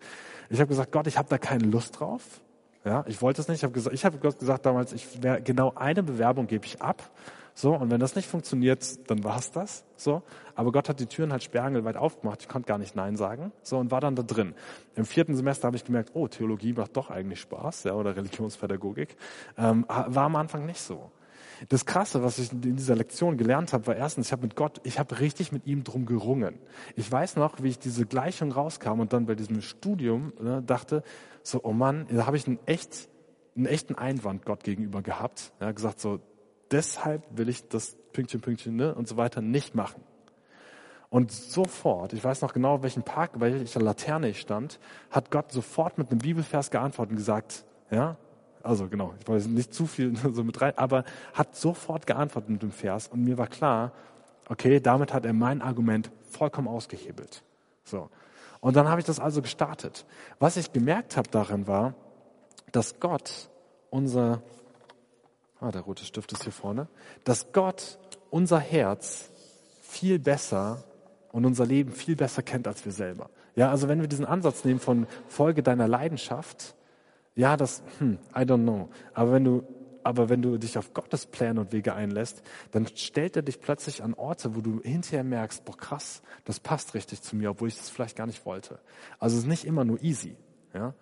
Ich 0.50 0.60
habe 0.60 0.68
gesagt, 0.68 0.92
Gott, 0.92 1.06
ich 1.06 1.18
habe 1.18 1.28
da 1.28 1.38
keine 1.38 1.64
Lust 1.64 2.00
drauf. 2.00 2.22
Ja, 2.84 3.04
ich 3.06 3.20
wollte 3.20 3.40
es 3.42 3.48
nicht. 3.48 3.58
Ich 3.58 3.64
habe 3.64 3.74
gesagt, 3.74 3.94
ich 3.94 4.04
habe 4.04 4.18
Gott 4.18 4.38
gesagt 4.38 4.64
damals, 4.64 4.92
ich 4.92 5.20
genau 5.44 5.72
eine 5.74 6.02
Bewerbung 6.02 6.46
gebe 6.46 6.64
ich 6.64 6.80
ab 6.80 7.10
so, 7.58 7.74
und 7.74 7.90
wenn 7.90 7.98
das 7.98 8.14
nicht 8.14 8.28
funktioniert, 8.28 9.10
dann 9.10 9.24
war's 9.24 9.50
das. 9.50 9.84
So, 9.96 10.22
aber 10.54 10.70
Gott 10.70 10.88
hat 10.88 11.00
die 11.00 11.06
Türen 11.06 11.32
halt 11.32 11.42
sperrangelweit 11.42 11.96
aufgemacht. 11.96 12.40
Ich 12.42 12.48
konnte 12.48 12.68
gar 12.68 12.78
nicht 12.78 12.94
Nein 12.94 13.16
sagen. 13.16 13.50
So, 13.64 13.78
und 13.78 13.90
war 13.90 14.00
dann 14.00 14.14
da 14.14 14.22
drin. 14.22 14.54
Im 14.94 15.04
vierten 15.04 15.34
Semester 15.34 15.66
habe 15.66 15.76
ich 15.76 15.84
gemerkt, 15.84 16.10
oh, 16.14 16.28
Theologie 16.28 16.72
macht 16.72 16.96
doch 16.96 17.10
eigentlich 17.10 17.40
Spaß, 17.40 17.82
ja, 17.82 17.94
oder 17.94 18.14
Religionspädagogik. 18.14 19.16
Ähm, 19.56 19.84
war 19.88 20.26
am 20.26 20.36
Anfang 20.36 20.66
nicht 20.66 20.80
so. 20.80 21.10
Das 21.68 21.84
Krasse, 21.84 22.22
was 22.22 22.38
ich 22.38 22.52
in 22.52 22.76
dieser 22.76 22.94
Lektion 22.94 23.36
gelernt 23.36 23.72
habe, 23.72 23.88
war 23.88 23.96
erstens, 23.96 24.28
ich 24.28 24.32
habe 24.32 24.42
mit 24.42 24.54
Gott, 24.54 24.80
ich 24.84 25.00
habe 25.00 25.18
richtig 25.18 25.50
mit 25.50 25.66
ihm 25.66 25.82
drum 25.82 26.06
gerungen. 26.06 26.60
Ich 26.94 27.10
weiß 27.10 27.34
noch, 27.34 27.60
wie 27.60 27.70
ich 27.70 27.80
diese 27.80 28.06
Gleichung 28.06 28.52
rauskam 28.52 29.00
und 29.00 29.12
dann 29.12 29.26
bei 29.26 29.34
diesem 29.34 29.62
Studium 29.62 30.32
ne, 30.40 30.62
dachte, 30.62 31.02
so, 31.42 31.64
oh 31.64 31.72
Mann, 31.72 32.06
da 32.08 32.24
habe 32.24 32.36
ich 32.36 32.46
einen 32.46 32.60
echt, 32.66 33.08
einen 33.56 33.66
echten 33.66 33.96
Einwand 33.96 34.44
Gott 34.44 34.62
gegenüber 34.62 35.02
gehabt. 35.02 35.52
Ja, 35.60 35.72
gesagt 35.72 35.98
so, 35.98 36.20
deshalb 36.70 37.24
will 37.30 37.48
ich 37.48 37.68
das 37.68 37.96
Pünktchen, 38.12 38.40
Pünktchen 38.40 38.76
ne, 38.76 38.94
und 38.94 39.08
so 39.08 39.16
weiter 39.16 39.40
nicht 39.40 39.74
machen. 39.74 40.02
Und 41.10 41.32
sofort, 41.32 42.12
ich 42.12 42.22
weiß 42.22 42.42
noch 42.42 42.52
genau, 42.52 42.82
welchen 42.82 43.02
Park, 43.02 43.32
welcher 43.36 43.80
Laterne 43.80 44.28
ich 44.28 44.40
stand, 44.40 44.78
hat 45.10 45.30
Gott 45.30 45.52
sofort 45.52 45.96
mit 45.96 46.10
einem 46.10 46.18
Bibelvers 46.18 46.70
geantwortet 46.70 47.12
und 47.12 47.16
gesagt, 47.16 47.64
ja, 47.90 48.16
also 48.62 48.88
genau, 48.88 49.14
ich 49.18 49.26
wollte 49.26 49.48
nicht 49.48 49.72
zu 49.72 49.86
viel 49.86 50.14
so 50.32 50.44
mit 50.44 50.60
rein, 50.60 50.74
aber 50.76 51.04
hat 51.32 51.56
sofort 51.56 52.06
geantwortet 52.06 52.50
mit 52.50 52.62
dem 52.62 52.72
Vers 52.72 53.08
und 53.08 53.24
mir 53.24 53.38
war 53.38 53.46
klar, 53.46 53.92
okay, 54.48 54.80
damit 54.80 55.14
hat 55.14 55.24
er 55.24 55.32
mein 55.32 55.62
Argument 55.62 56.10
vollkommen 56.30 56.68
ausgehebelt. 56.68 57.42
So. 57.84 58.10
Und 58.60 58.76
dann 58.76 58.88
habe 58.88 59.00
ich 59.00 59.06
das 59.06 59.20
also 59.20 59.40
gestartet. 59.40 60.04
Was 60.38 60.56
ich 60.56 60.72
gemerkt 60.72 61.16
habe 61.16 61.28
darin 61.30 61.66
war, 61.66 61.94
dass 62.72 62.98
Gott 63.00 63.48
unser, 63.90 64.42
ah, 65.60 65.70
der 65.70 65.82
rote 65.82 66.04
Stift 66.04 66.32
ist 66.32 66.44
hier 66.44 66.52
vorne, 66.52 66.88
dass 67.24 67.52
Gott 67.52 67.98
unser 68.30 68.58
Herz 68.58 69.30
viel 69.80 70.18
besser 70.18 70.84
und 71.32 71.44
unser 71.44 71.66
Leben 71.66 71.92
viel 71.92 72.16
besser 72.16 72.42
kennt 72.42 72.66
als 72.66 72.84
wir 72.84 72.92
selber. 72.92 73.30
Ja, 73.54 73.70
also 73.70 73.88
wenn 73.88 74.00
wir 74.00 74.08
diesen 74.08 74.24
Ansatz 74.24 74.64
nehmen 74.64 74.80
von 74.80 75.06
Folge 75.26 75.62
deiner 75.62 75.88
Leidenschaft, 75.88 76.74
ja, 77.34 77.56
das, 77.56 77.82
hm, 77.98 78.18
I 78.34 78.40
don't 78.40 78.62
know. 78.62 78.88
Aber 79.14 79.32
wenn 79.32 79.44
du, 79.44 79.62
aber 80.02 80.28
wenn 80.28 80.42
du 80.42 80.58
dich 80.58 80.78
auf 80.78 80.94
Gottes 80.94 81.26
Pläne 81.26 81.60
und 81.60 81.72
Wege 81.72 81.94
einlässt, 81.94 82.42
dann 82.70 82.86
stellt 82.86 83.36
er 83.36 83.42
dich 83.42 83.60
plötzlich 83.60 84.02
an 84.02 84.14
Orte, 84.14 84.54
wo 84.56 84.60
du 84.60 84.80
hinterher 84.82 85.24
merkst, 85.24 85.64
boah, 85.64 85.76
krass, 85.76 86.22
das 86.44 86.60
passt 86.60 86.94
richtig 86.94 87.22
zu 87.22 87.36
mir, 87.36 87.50
obwohl 87.50 87.68
ich 87.68 87.76
das 87.76 87.90
vielleicht 87.90 88.16
gar 88.16 88.26
nicht 88.26 88.44
wollte. 88.46 88.78
Also 89.18 89.36
es 89.36 89.42
ist 89.42 89.48
nicht 89.48 89.64
immer 89.64 89.84
nur 89.84 90.02
easy, 90.02 90.36
ja. 90.72 90.94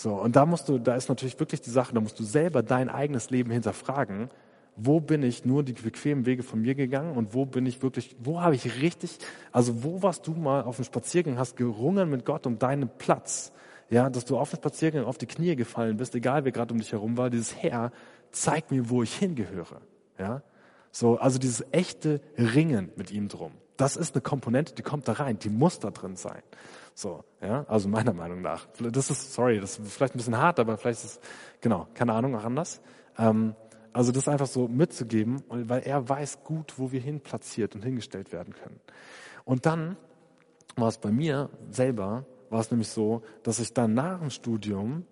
So. 0.00 0.14
Und 0.14 0.36
da 0.36 0.46
musst 0.46 0.68
du, 0.68 0.78
da 0.78 0.94
ist 0.94 1.08
natürlich 1.08 1.38
wirklich 1.38 1.60
die 1.60 1.70
Sache, 1.70 1.92
da 1.94 2.00
musst 2.00 2.18
du 2.18 2.24
selber 2.24 2.62
dein 2.62 2.88
eigenes 2.88 3.30
Leben 3.30 3.50
hinterfragen 3.50 4.30
wo 4.76 5.00
bin 5.00 5.22
ich 5.22 5.44
nur 5.44 5.62
die 5.62 5.72
bequemen 5.72 6.26
Wege 6.26 6.42
von 6.42 6.60
mir 6.60 6.74
gegangen 6.74 7.16
und 7.16 7.34
wo 7.34 7.44
bin 7.44 7.66
ich 7.66 7.82
wirklich, 7.82 8.16
wo 8.18 8.40
habe 8.40 8.54
ich 8.54 8.80
richtig, 8.80 9.18
also 9.52 9.82
wo 9.84 10.02
warst 10.02 10.26
du 10.26 10.32
mal 10.32 10.62
auf 10.62 10.76
dem 10.76 10.84
Spaziergang, 10.84 11.38
hast 11.38 11.56
gerungen 11.56 12.10
mit 12.10 12.24
Gott 12.24 12.46
um 12.46 12.58
deinen 12.58 12.88
Platz, 12.88 13.52
ja, 13.90 14.08
dass 14.08 14.24
du 14.24 14.38
auf 14.38 14.50
dem 14.50 14.56
Spaziergang 14.56 15.04
auf 15.04 15.18
die 15.18 15.26
Knie 15.26 15.56
gefallen 15.56 15.96
bist, 15.96 16.14
egal 16.14 16.44
wer 16.44 16.52
gerade 16.52 16.72
um 16.72 16.80
dich 16.80 16.92
herum 16.92 17.16
war, 17.16 17.30
dieses 17.30 17.56
Herr, 17.56 17.92
zeig 18.30 18.70
mir, 18.70 18.88
wo 18.88 19.02
ich 19.02 19.14
hingehöre, 19.14 19.80
ja. 20.18 20.42
So, 20.92 21.18
also 21.18 21.38
dieses 21.38 21.64
echte 21.70 22.20
Ringen 22.36 22.90
mit 22.96 23.12
ihm 23.12 23.28
drum. 23.28 23.52
Das 23.76 23.96
ist 23.96 24.14
eine 24.14 24.22
Komponente, 24.22 24.74
die 24.74 24.82
kommt 24.82 25.06
da 25.06 25.12
rein, 25.12 25.38
die 25.38 25.48
muss 25.48 25.78
da 25.78 25.90
drin 25.90 26.16
sein. 26.16 26.42
So, 27.00 27.24
ja, 27.40 27.64
also 27.66 27.88
meiner 27.88 28.12
Meinung 28.12 28.42
nach. 28.42 28.66
Das 28.78 29.08
ist, 29.08 29.32
sorry, 29.32 29.58
das 29.58 29.78
ist 29.78 29.90
vielleicht 29.90 30.14
ein 30.14 30.18
bisschen 30.18 30.36
hart, 30.36 30.60
aber 30.60 30.76
vielleicht 30.76 31.02
ist, 31.02 31.22
genau, 31.62 31.88
keine 31.94 32.12
Ahnung, 32.12 32.36
auch 32.36 32.44
anders. 32.44 32.82
Ähm, 33.16 33.54
also 33.94 34.12
das 34.12 34.28
einfach 34.28 34.46
so 34.46 34.68
mitzugeben, 34.68 35.42
weil 35.48 35.80
er 35.80 36.06
weiß 36.06 36.44
gut, 36.44 36.74
wo 36.76 36.92
wir 36.92 37.00
hin 37.00 37.22
platziert 37.22 37.74
und 37.74 37.82
hingestellt 37.82 38.32
werden 38.32 38.52
können. 38.52 38.78
Und 39.46 39.64
dann 39.64 39.96
war 40.76 40.88
es 40.88 40.98
bei 40.98 41.10
mir 41.10 41.48
selber, 41.70 42.26
war 42.50 42.60
es 42.60 42.70
nämlich 42.70 42.88
so, 42.88 43.22
dass 43.44 43.60
ich 43.60 43.72
dann 43.72 43.94
nach 43.94 44.20
dem 44.20 44.28
Studium 44.28 45.06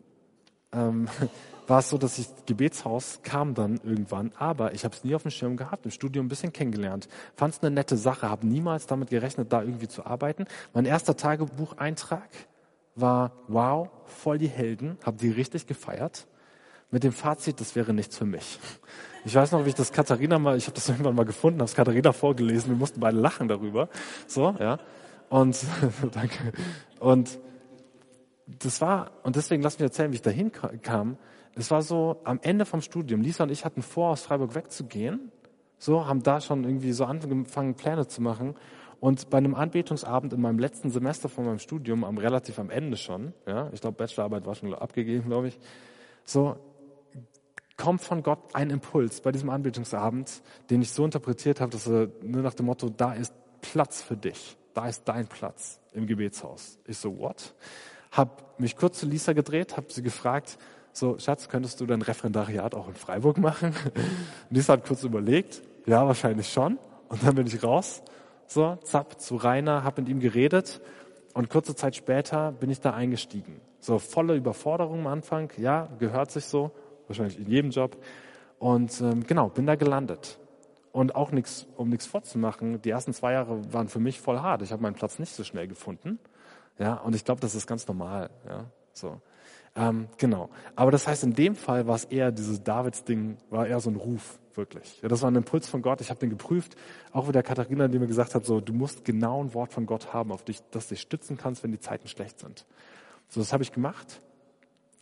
ähm, 0.73 1.09
war 1.67 1.81
es 1.81 1.91
so, 1.91 1.99
dass 1.99 2.19
ich 2.19 2.29
Gebetshaus 2.47 3.21
kam 3.23 3.55
dann 3.55 3.79
irgendwann, 3.85 4.33
aber 4.39 4.73
ich 4.73 4.85
habe 4.85 4.95
es 4.95 5.05
nie 5.05 5.15
auf 5.15 5.23
dem 5.23 5.31
Schirm 5.31 5.57
gehabt, 5.57 5.85
im 5.85 5.91
Studium 5.91 6.27
ein 6.27 6.29
bisschen 6.29 6.53
kennengelernt, 6.53 7.09
fand 7.37 7.55
es 7.55 7.61
eine 7.61 7.71
nette 7.71 7.97
Sache, 7.97 8.29
habe 8.29 8.47
niemals 8.47 8.87
damit 8.87 9.11
gerechnet, 9.11 9.53
da 9.53 9.63
irgendwie 9.63 9.89
zu 9.89 10.07
arbeiten. 10.07 10.47
Mein 10.73 10.87
erster 10.87 11.17
Tagebucheintrag 11.17 12.29
war, 12.95 13.33
wow, 13.49 13.91
voll 14.07 14.39
die 14.39 14.49
Helden, 14.49 14.97
habe 15.05 15.19
die 15.19 15.31
richtig 15.31 15.67
gefeiert 15.67 16.27
mit 16.91 17.05
dem 17.05 17.13
Fazit, 17.13 17.61
das 17.61 17.77
wäre 17.77 17.93
nichts 17.93 18.17
für 18.17 18.25
mich. 18.25 18.59
Ich 19.25 19.35
weiß 19.35 19.53
noch, 19.53 19.65
wie 19.65 19.69
ich 19.69 19.75
das 19.75 19.93
Katharina 19.93 20.39
mal, 20.39 20.57
ich 20.57 20.65
habe 20.65 20.75
das 20.75 20.89
irgendwann 20.89 21.15
mal 21.15 21.27
gefunden, 21.27 21.61
habe 21.61 21.69
es 21.69 21.75
Katharina 21.75 22.13
vorgelesen, 22.13 22.71
wir 22.71 22.77
mussten 22.77 23.01
beide 23.01 23.19
lachen 23.19 23.49
darüber. 23.49 23.89
So, 24.27 24.55
ja. 24.59 24.79
Und 25.29 25.59
danke. 26.13 26.53
Und 26.99 27.39
das 28.61 28.81
war, 28.81 29.13
und 29.23 29.37
deswegen 29.37 29.63
lass 29.63 29.79
mich 29.79 29.85
erzählen, 29.85 30.11
wie 30.11 30.17
ich 30.17 30.23
dahin 30.23 30.51
kam. 30.53 31.19
Es 31.55 31.71
war 31.71 31.83
so, 31.83 32.21
am 32.25 32.41
Ende 32.43 32.65
vom 32.65 32.81
Studium, 32.81 33.21
Lisa 33.21 33.45
und 33.45 33.51
ich 33.51 33.65
hatten 33.65 33.83
vor, 33.83 34.11
aus 34.11 34.23
Freiburg 34.23 34.55
wegzugehen. 34.55 35.31
So, 35.79 36.07
haben 36.07 36.23
da 36.23 36.41
schon 36.41 36.65
irgendwie 36.65 36.93
so 36.93 37.05
angefangen, 37.05 37.75
Pläne 37.75 38.07
zu 38.07 38.23
machen. 38.23 38.55
Und 39.01 39.31
bei 39.31 39.39
einem 39.39 39.55
Anbetungsabend 39.55 40.33
in 40.33 40.41
meinem 40.41 40.59
letzten 40.59 40.91
Semester 40.91 41.29
von 41.29 41.45
meinem 41.45 41.61
Studium, 41.61 42.05
am 42.05 42.19
relativ 42.19 42.59
am 42.59 42.71
Ende 42.71 42.97
schon, 42.97 43.33
ja, 43.47 43.71
ich 43.73 43.81
glaube, 43.81 43.97
Bachelorarbeit 43.97 44.47
war 44.47 44.55
schon 44.55 44.75
abgegeben, 44.75 45.29
glaube 45.29 45.49
ich, 45.49 45.59
so, 46.25 46.57
kommt 47.77 48.01
von 48.01 48.23
Gott 48.23 48.41
ein 48.55 48.71
Impuls 48.71 49.21
bei 49.21 49.31
diesem 49.31 49.51
Anbetungsabend, 49.51 50.43
den 50.69 50.83
ich 50.83 50.91
so 50.91 51.05
interpretiert 51.05 51.61
habe, 51.61 51.71
dass 51.71 51.87
er 51.87 52.09
nur 52.23 52.43
nach 52.43 52.55
dem 52.55 52.67
Motto, 52.67 52.89
da 52.89 53.13
ist 53.13 53.33
Platz 53.61 54.03
für 54.03 54.17
dich, 54.17 54.57
da 54.75 54.89
ist 54.89 55.05
dein 55.05 55.29
Platz 55.29 55.81
im 55.93 56.07
Gebetshaus. 56.07 56.79
Ich 56.87 56.99
so, 56.99 57.19
what? 57.19 57.55
Hab 58.19 58.59
mich 58.59 58.77
kurz 58.77 58.99
zu 58.99 59.07
Lisa 59.07 59.33
gedreht, 59.33 59.77
habe 59.77 59.93
sie 59.93 60.03
gefragt, 60.03 60.59
so, 60.93 61.21
Schatz, 61.21 61.49
könntest 61.49 61.81
du 61.81 61.87
dein 61.87 62.03
Referendariat 62.03 62.75
auch 62.75 62.89
in 62.89 62.97
Freiburg 62.97 63.39
machen? 63.39 63.69
Und 63.69 63.95
Lisa 64.51 64.73
hat 64.73 64.85
kurz 64.85 65.05
überlegt, 65.05 65.63
ja, 65.87 66.05
wahrscheinlich 66.05 66.53
schon. 66.53 66.79
Und 67.09 67.23
dann 67.23 67.37
bin 67.37 67.47
ich 67.47 67.63
raus, 67.63 68.03
so, 68.49 68.77
zapp, 68.83 69.21
zu 69.21 69.37
Rainer, 69.37 69.85
habe 69.85 70.03
mit 70.03 70.11
ihm 70.11 70.19
geredet 70.19 70.81
und 71.33 71.49
kurze 71.49 71.77
Zeit 71.77 71.95
später 71.95 72.51
bin 72.51 72.71
ich 72.71 72.81
da 72.81 72.93
eingestiegen. 72.93 73.61
So 73.79 74.01
volle 74.01 74.35
Überforderung 74.35 75.01
am 75.03 75.07
Anfang, 75.07 75.53
ja, 75.57 75.89
gehört 76.01 76.33
sich 76.33 76.47
so, 76.47 76.73
wahrscheinlich 77.07 77.39
in 77.39 77.47
jedem 77.47 77.71
Job. 77.71 78.03
Und 78.59 79.01
ähm, 79.01 79.25
genau, 79.29 79.49
bin 79.49 79.65
da 79.65 79.77
gelandet. 79.77 80.41
Und 80.91 81.15
auch 81.15 81.31
nichts, 81.31 81.69
um 81.77 81.89
nichts 81.89 82.07
vorzumachen, 82.07 82.83
die 82.83 82.91
ersten 82.91 83.13
zwei 83.13 83.35
Jahre 83.35 83.73
waren 83.73 83.87
für 83.87 84.01
mich 84.01 84.19
voll 84.19 84.41
hart. 84.41 84.63
Ich 84.63 84.73
habe 84.73 84.83
meinen 84.83 84.95
Platz 84.95 85.21
nicht 85.21 85.33
so 85.33 85.45
schnell 85.45 85.69
gefunden. 85.69 86.19
Ja, 86.79 86.95
und 86.95 87.15
ich 87.15 87.25
glaube, 87.25 87.41
das 87.41 87.55
ist 87.55 87.67
ganz 87.67 87.87
normal. 87.87 88.31
Ja, 88.47 88.67
so. 88.93 89.21
Ähm, 89.77 90.09
genau. 90.17 90.49
Aber 90.77 90.91
das 90.91 91.07
heißt, 91.07 91.25
in 91.25 91.35
dem 91.35 91.55
Fall 91.55 91.87
war 91.87 91.97
es 91.97 92.05
eher 92.05 92.33
dieses 92.33 92.63
Davids-Ding, 92.63 93.37
war 93.51 93.67
eher 93.67 93.81
so 93.81 93.91
ein 93.91 93.97
Ruf, 93.97 94.39
wirklich. 94.55 95.01
Ja, 95.03 95.09
das 95.09 95.23
war 95.23 95.31
ein 95.31 95.37
Impuls 95.37 95.69
von 95.69 95.83
Gott. 95.83 96.01
Ich 96.01 96.11
habe 96.11 96.21
den 96.21 96.31
geprüft, 96.31 96.77
auch 97.13 97.29
wieder 97.29 97.43
Katharina, 97.43 97.89
die 97.89 97.99
mir 97.99 98.07
gesagt 98.07 98.35
hat, 98.35 98.45
so, 98.45 98.61
du 98.61 98.73
musst 98.73 99.05
genau 99.05 99.43
ein 99.43 99.55
Wort 99.55 99.73
von 99.73 99.87
Gott 99.87 100.13
haben, 100.13 100.33
auf 100.33 100.45
dich, 100.45 100.61
das 100.71 100.89
dich 100.89 101.01
stützen 101.01 101.37
kannst, 101.37 101.63
wenn 101.63 101.71
die 101.71 101.81
Zeiten 101.81 102.09
schlecht 102.09 102.41
sind. 102.41 102.67
So, 103.29 103.41
das 103.41 103.53
habe 103.53 103.63
ich 103.63 103.73
gemacht, 103.73 104.21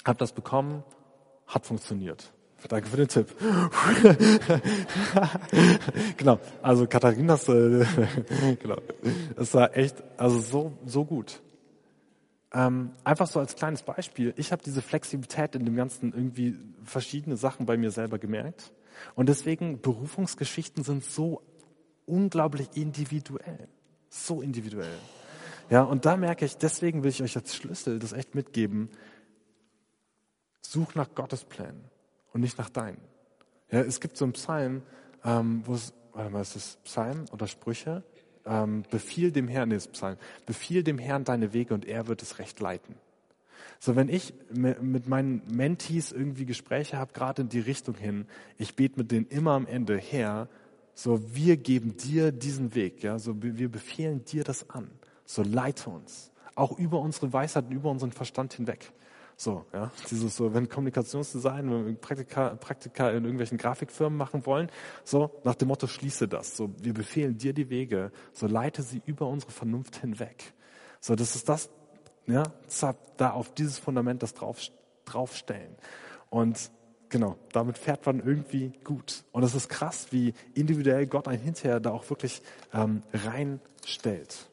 habe 0.05 0.19
das 0.19 0.33
bekommen 0.33 0.83
hat 1.47 1.67
funktioniert. 1.67 2.33
Danke 2.69 2.89
für 2.89 2.97
den 2.97 3.07
Tipp. 3.07 3.29
genau, 6.17 6.41
also 6.63 6.87
Katharinas, 6.87 7.49
äh, 7.49 7.85
genau, 8.61 8.79
es 9.37 9.55
war 9.55 9.77
echt, 9.77 10.03
also 10.17 10.41
so 10.41 10.73
so 10.85 11.05
gut. 11.05 11.41
Ähm, 12.53 12.93
einfach 13.05 13.27
so 13.27 13.41
als 13.41 13.57
kleines 13.57 13.83
Beispiel. 13.83 14.33
Ich 14.37 14.53
habe 14.53 14.63
diese 14.63 14.83
Flexibilität 14.83 15.55
in 15.57 15.65
dem 15.65 15.77
Ganzen 15.77 16.13
irgendwie 16.13 16.57
verschiedene 16.85 17.37
Sachen 17.37 17.67
bei 17.67 17.77
mir 17.77 17.91
selber 17.91 18.19
gemerkt. 18.19 18.73
Und 19.15 19.29
deswegen 19.29 19.81
Berufungsgeschichten 19.81 20.85
sind 20.85 21.05
so 21.05 21.43
unglaublich 22.07 22.69
individuell. 22.75 23.69
So 24.09 24.41
individuell. 24.43 24.99
Ja, 25.69 25.83
und 25.83 26.05
da 26.05 26.17
merke 26.17 26.45
ich, 26.45 26.57
deswegen 26.57 27.03
will 27.03 27.11
ich 27.11 27.23
euch 27.23 27.37
als 27.37 27.55
Schlüssel 27.57 27.99
das 27.99 28.13
echt 28.13 28.35
mitgeben. 28.35 28.89
Such 30.61 30.95
nach 30.95 31.15
Gottes 31.15 31.45
Plänen 31.45 31.85
und 32.33 32.41
nicht 32.41 32.59
nach 32.59 32.71
deinen. 32.71 33.01
Ja, 33.71 33.81
es 33.81 34.01
gibt 34.01 34.17
so 34.17 34.25
einen 34.25 34.33
Psalm, 34.35 34.83
ähm, 35.25 35.63
wo 35.65 35.75
es, 35.75 35.93
warte 36.13 36.31
mal, 36.31 36.43
ist 36.43 36.55
es 36.55 36.77
Psalm 36.85 37.25
oder 37.33 37.49
Sprüche? 37.49 38.05
Ähm, 38.47 38.85
befiehl 38.91 39.33
dem 39.33 39.49
Herrn, 39.49 39.71
nee, 39.71 39.77
ist 39.77 39.93
Psalm, 39.93 40.17
befiehl 40.47 40.85
dem 40.85 40.99
Herrn 40.99 41.25
deine 41.25 41.53
Wege 41.53 41.75
und 41.75 41.85
er 41.85 42.07
wird 42.07 42.23
es 42.23 42.39
recht 42.39 42.61
leiten. 42.61 42.95
So, 43.79 43.97
wenn 43.97 44.09
ich 44.09 44.33
mit 44.51 45.07
meinen 45.07 45.43
Mentees 45.51 46.13
irgendwie 46.13 46.47
Gespräche 46.47 46.97
habe, 46.97 47.13
gerade 47.13 47.43
in 47.43 47.49
die 47.49 47.61
Richtung 47.61 47.95
hin, 47.97 48.27
ich 48.57 48.75
bete 48.75 48.99
mit 48.99 49.11
denen 49.11 49.27
immer 49.27 49.53
am 49.53 49.67
Ende, 49.67 49.99
Herr, 49.99 50.49
so 50.95 51.35
wir 51.35 51.57
geben 51.57 51.97
dir 51.97 52.33
diesen 52.33 52.75
Weg, 52.75 53.03
ja, 53.03 53.19
so 53.19 53.35
wir 53.43 53.69
befehlen 53.69 54.25
dir 54.25 54.45
das 54.45 54.71
an, 54.71 54.91
so 55.27 55.43
leite 55.43 55.91
uns, 55.91 56.31
auch 56.55 56.79
über 56.79 57.01
unsere 57.01 57.33
Weisheit 57.33 57.67
und 57.67 57.73
über 57.73 57.91
unseren 57.91 58.13
Verstand 58.13 58.55
hinweg. 58.55 58.93
So, 59.39 59.67
ja, 59.75 59.91
dieses 60.11 60.35
so, 60.35 60.55
wenn 60.55 60.67
Kommunikationsdesign, 60.67 61.87
wenn 61.87 62.01
Praktika, 62.01 62.55
Praktika 62.55 63.11
in 63.11 63.25
irgendwelchen 63.25 63.59
Grafikfirmen 63.59 64.17
machen 64.17 64.47
wollen, 64.47 64.71
so 65.05 65.31
nach 65.45 65.55
dem 65.55 65.69
Motto 65.69 65.87
schließe 65.87 66.27
das. 66.27 66.57
So, 66.57 66.71
wir 66.81 66.95
befehlen 66.95 67.37
dir 67.37 67.53
die 67.53 67.69
Wege, 67.69 68.13
so 68.33 68.47
leite 68.47 68.83
sie 68.83 69.03
über 69.05 69.27
unsere 69.27 69.53
Vernunft 69.53 69.97
hinweg. 69.97 70.55
So, 71.01 71.15
das 71.15 71.37
ist 71.37 71.51
das, 71.51 71.69
ja, 72.27 72.45
da 73.19 73.31
auf 73.31 73.53
dieses 73.53 73.79
Fundament 73.79 74.23
das 74.23 74.33
drauf, 74.33 74.59
draufstellen. 75.05 75.77
Und 76.31 76.71
genau, 77.11 77.37
damit 77.53 77.77
fährt 77.77 78.07
man 78.07 78.21
irgendwie 78.21 78.73
gut. 78.85 79.23
Und 79.33 79.43
es 79.43 79.55
ist 79.55 79.69
krass, 79.69 80.07
wie 80.13 80.33
individuell 80.55 81.07
Gott 81.07 81.29
einen 81.29 81.43
hinterher 81.43 81.79
da 81.79 81.91
auch 81.91 82.09
wirklich 82.09 82.41
ähm, 82.73 83.03
reinstellt. 83.13 84.49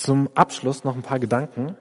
Zum 0.00 0.30
Abschluss 0.34 0.82
noch 0.82 0.96
ein 0.96 1.02
paar 1.02 1.18
Gedanken, 1.18 1.76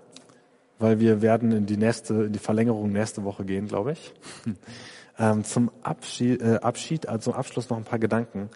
weil 0.78 1.00
wir 1.00 1.22
werden 1.22 1.54
in 1.54 1.66
die 1.66 1.78
nächste, 1.78 2.26
in 2.26 2.34
die 2.34 2.40
Verlängerung 2.40 2.92
nächste 2.92 3.24
Woche 3.24 3.46
gehen, 3.46 3.70
glaube 3.70 3.94
ich. 3.94 4.14
ähm, 5.18 5.46
zum 5.46 5.72
Abschied, 5.84 6.42
äh, 6.42 6.60
Abschied, 6.62 7.08
also 7.08 7.32
zum 7.32 7.40
Abschluss 7.40 7.70
noch 7.70 7.78
ein 7.78 7.86
paar 7.86 7.98
Gedanken. 7.98 8.50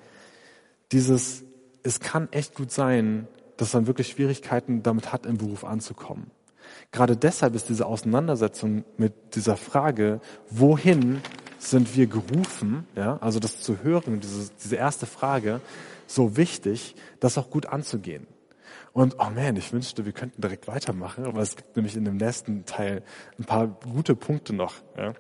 dieses, 0.92 1.46
es 1.82 2.02
kann 2.02 2.28
echt 2.34 2.56
gut 2.56 2.74
sein, 2.74 3.30
dass 3.56 3.74
man 3.74 3.88
wirklich 3.88 4.10
Schwierigkeiten 4.10 4.84
damit 4.84 5.14
hat, 5.14 5.26
im 5.26 5.38
Beruf 5.38 5.64
anzukommen. 5.64 6.30
Gerade 6.92 7.16
deshalb 7.16 7.56
ist 7.56 7.70
diese 7.70 7.86
Auseinandersetzung 7.86 8.84
mit 8.98 9.14
dieser 9.34 9.56
Frage, 9.56 10.20
wohin 10.50 11.22
sind 11.58 11.96
wir 11.96 12.08
gerufen, 12.08 12.86
ja, 12.98 13.16
also 13.22 13.40
das 13.40 13.62
zu 13.62 13.82
hören, 13.82 14.20
diese, 14.20 14.52
diese 14.62 14.76
erste 14.76 15.06
Frage, 15.06 15.62
so 16.06 16.36
wichtig, 16.36 16.96
das 17.22 17.38
auch 17.38 17.50
gut 17.50 17.68
anzugehen. 17.68 18.28
Und 18.94 19.16
oh 19.20 19.30
man, 19.34 19.56
ich 19.56 19.74
wünschte, 19.74 20.06
wir 20.06 20.14
könnten 20.14 20.42
direkt 20.42 20.68
weitermachen, 20.68 21.26
aber 21.26 21.42
es 21.42 21.56
gibt 21.56 21.76
nämlich 21.76 21.96
in 21.96 22.06
dem 22.06 22.18
nächsten 22.18 22.66
Teil 22.66 23.04
ein 23.40 23.46
paar 23.46 23.68
gute 23.68 24.16
Punkte 24.16 24.54
noch, 24.54 24.76
ja, 24.96 25.14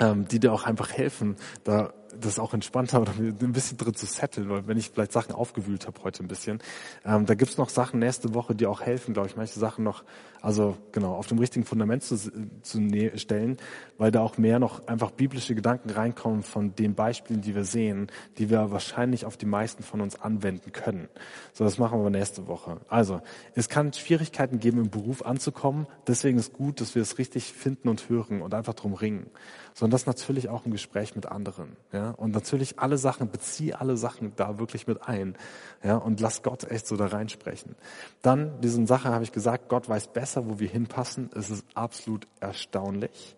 ähm, 0.00 0.26
die 0.28 0.40
dir 0.40 0.52
auch 0.52 0.64
einfach 0.64 0.92
helfen, 0.92 1.36
da 1.64 1.92
das 2.20 2.38
auch 2.38 2.54
entspannter 2.54 3.04
ein 3.18 3.52
bisschen 3.52 3.78
drin 3.78 3.94
zu 3.94 4.06
setteln, 4.06 4.48
weil 4.48 4.66
wenn 4.66 4.76
ich 4.76 4.90
vielleicht 4.90 5.12
Sachen 5.12 5.34
aufgewühlt 5.34 5.86
habe 5.86 6.02
heute 6.02 6.24
ein 6.24 6.28
bisschen, 6.28 6.60
ähm, 7.04 7.26
da 7.26 7.34
gibt's 7.34 7.56
noch 7.56 7.68
Sachen 7.68 8.00
nächste 8.00 8.34
Woche, 8.34 8.54
die 8.54 8.66
auch 8.66 8.80
helfen, 8.80 9.14
glaube 9.14 9.28
ich, 9.28 9.36
manche 9.36 9.58
Sachen 9.58 9.84
noch, 9.84 10.04
also 10.40 10.76
genau, 10.92 11.14
auf 11.14 11.26
dem 11.26 11.38
richtigen 11.38 11.64
Fundament 11.64 12.02
zu, 12.02 12.16
zu 12.16 12.80
stellen, 13.16 13.56
weil 13.98 14.10
da 14.10 14.20
auch 14.20 14.38
mehr 14.38 14.58
noch 14.58 14.86
einfach 14.86 15.10
biblische 15.10 15.54
Gedanken 15.54 15.90
reinkommen 15.90 16.42
von 16.42 16.74
den 16.74 16.94
Beispielen, 16.94 17.40
die 17.40 17.54
wir 17.54 17.64
sehen, 17.64 18.08
die 18.38 18.50
wir 18.50 18.70
wahrscheinlich 18.70 19.24
auf 19.24 19.36
die 19.36 19.46
meisten 19.46 19.82
von 19.82 20.00
uns 20.00 20.20
anwenden 20.20 20.72
können. 20.72 21.08
So, 21.52 21.64
das 21.64 21.78
machen 21.78 22.02
wir 22.02 22.10
nächste 22.10 22.46
Woche. 22.46 22.78
Also, 22.88 23.20
es 23.54 23.68
kann 23.68 23.92
Schwierigkeiten 23.92 24.58
geben, 24.58 24.78
im 24.78 24.90
Beruf 24.90 25.24
anzukommen, 25.24 25.86
deswegen 26.06 26.38
ist 26.38 26.52
gut, 26.52 26.80
dass 26.80 26.94
wir 26.94 27.02
es 27.02 27.18
richtig 27.18 27.52
finden 27.52 27.88
und 27.88 28.08
hören 28.08 28.42
und 28.42 28.54
einfach 28.54 28.74
drum 28.74 28.94
ringen. 28.94 29.30
Sondern 29.76 29.90
das 29.90 30.06
natürlich 30.06 30.48
auch 30.48 30.64
im 30.64 30.72
Gespräch 30.72 31.14
mit 31.14 31.26
anderen. 31.26 31.76
Ja? 31.92 32.12
und 32.12 32.32
natürlich 32.32 32.78
alle 32.78 32.96
Sachen, 32.96 33.30
beziehe 33.30 33.78
alle 33.78 33.98
Sachen 33.98 34.32
da 34.34 34.58
wirklich 34.58 34.86
mit 34.86 35.06
ein. 35.06 35.36
Ja, 35.84 35.96
und 35.98 36.18
lass 36.18 36.42
Gott 36.42 36.64
echt 36.64 36.86
so 36.86 36.96
da 36.96 37.08
reinsprechen. 37.08 37.74
Dann, 38.22 38.58
diesen 38.62 38.86
Sache 38.86 39.10
habe 39.10 39.22
ich 39.22 39.32
gesagt, 39.32 39.68
Gott 39.68 39.86
weiß 39.86 40.08
besser, 40.08 40.48
wo 40.48 40.58
wir 40.58 40.68
hinpassen. 40.68 41.28
Es 41.34 41.50
ist 41.50 41.66
absolut 41.74 42.26
erstaunlich. 42.40 43.36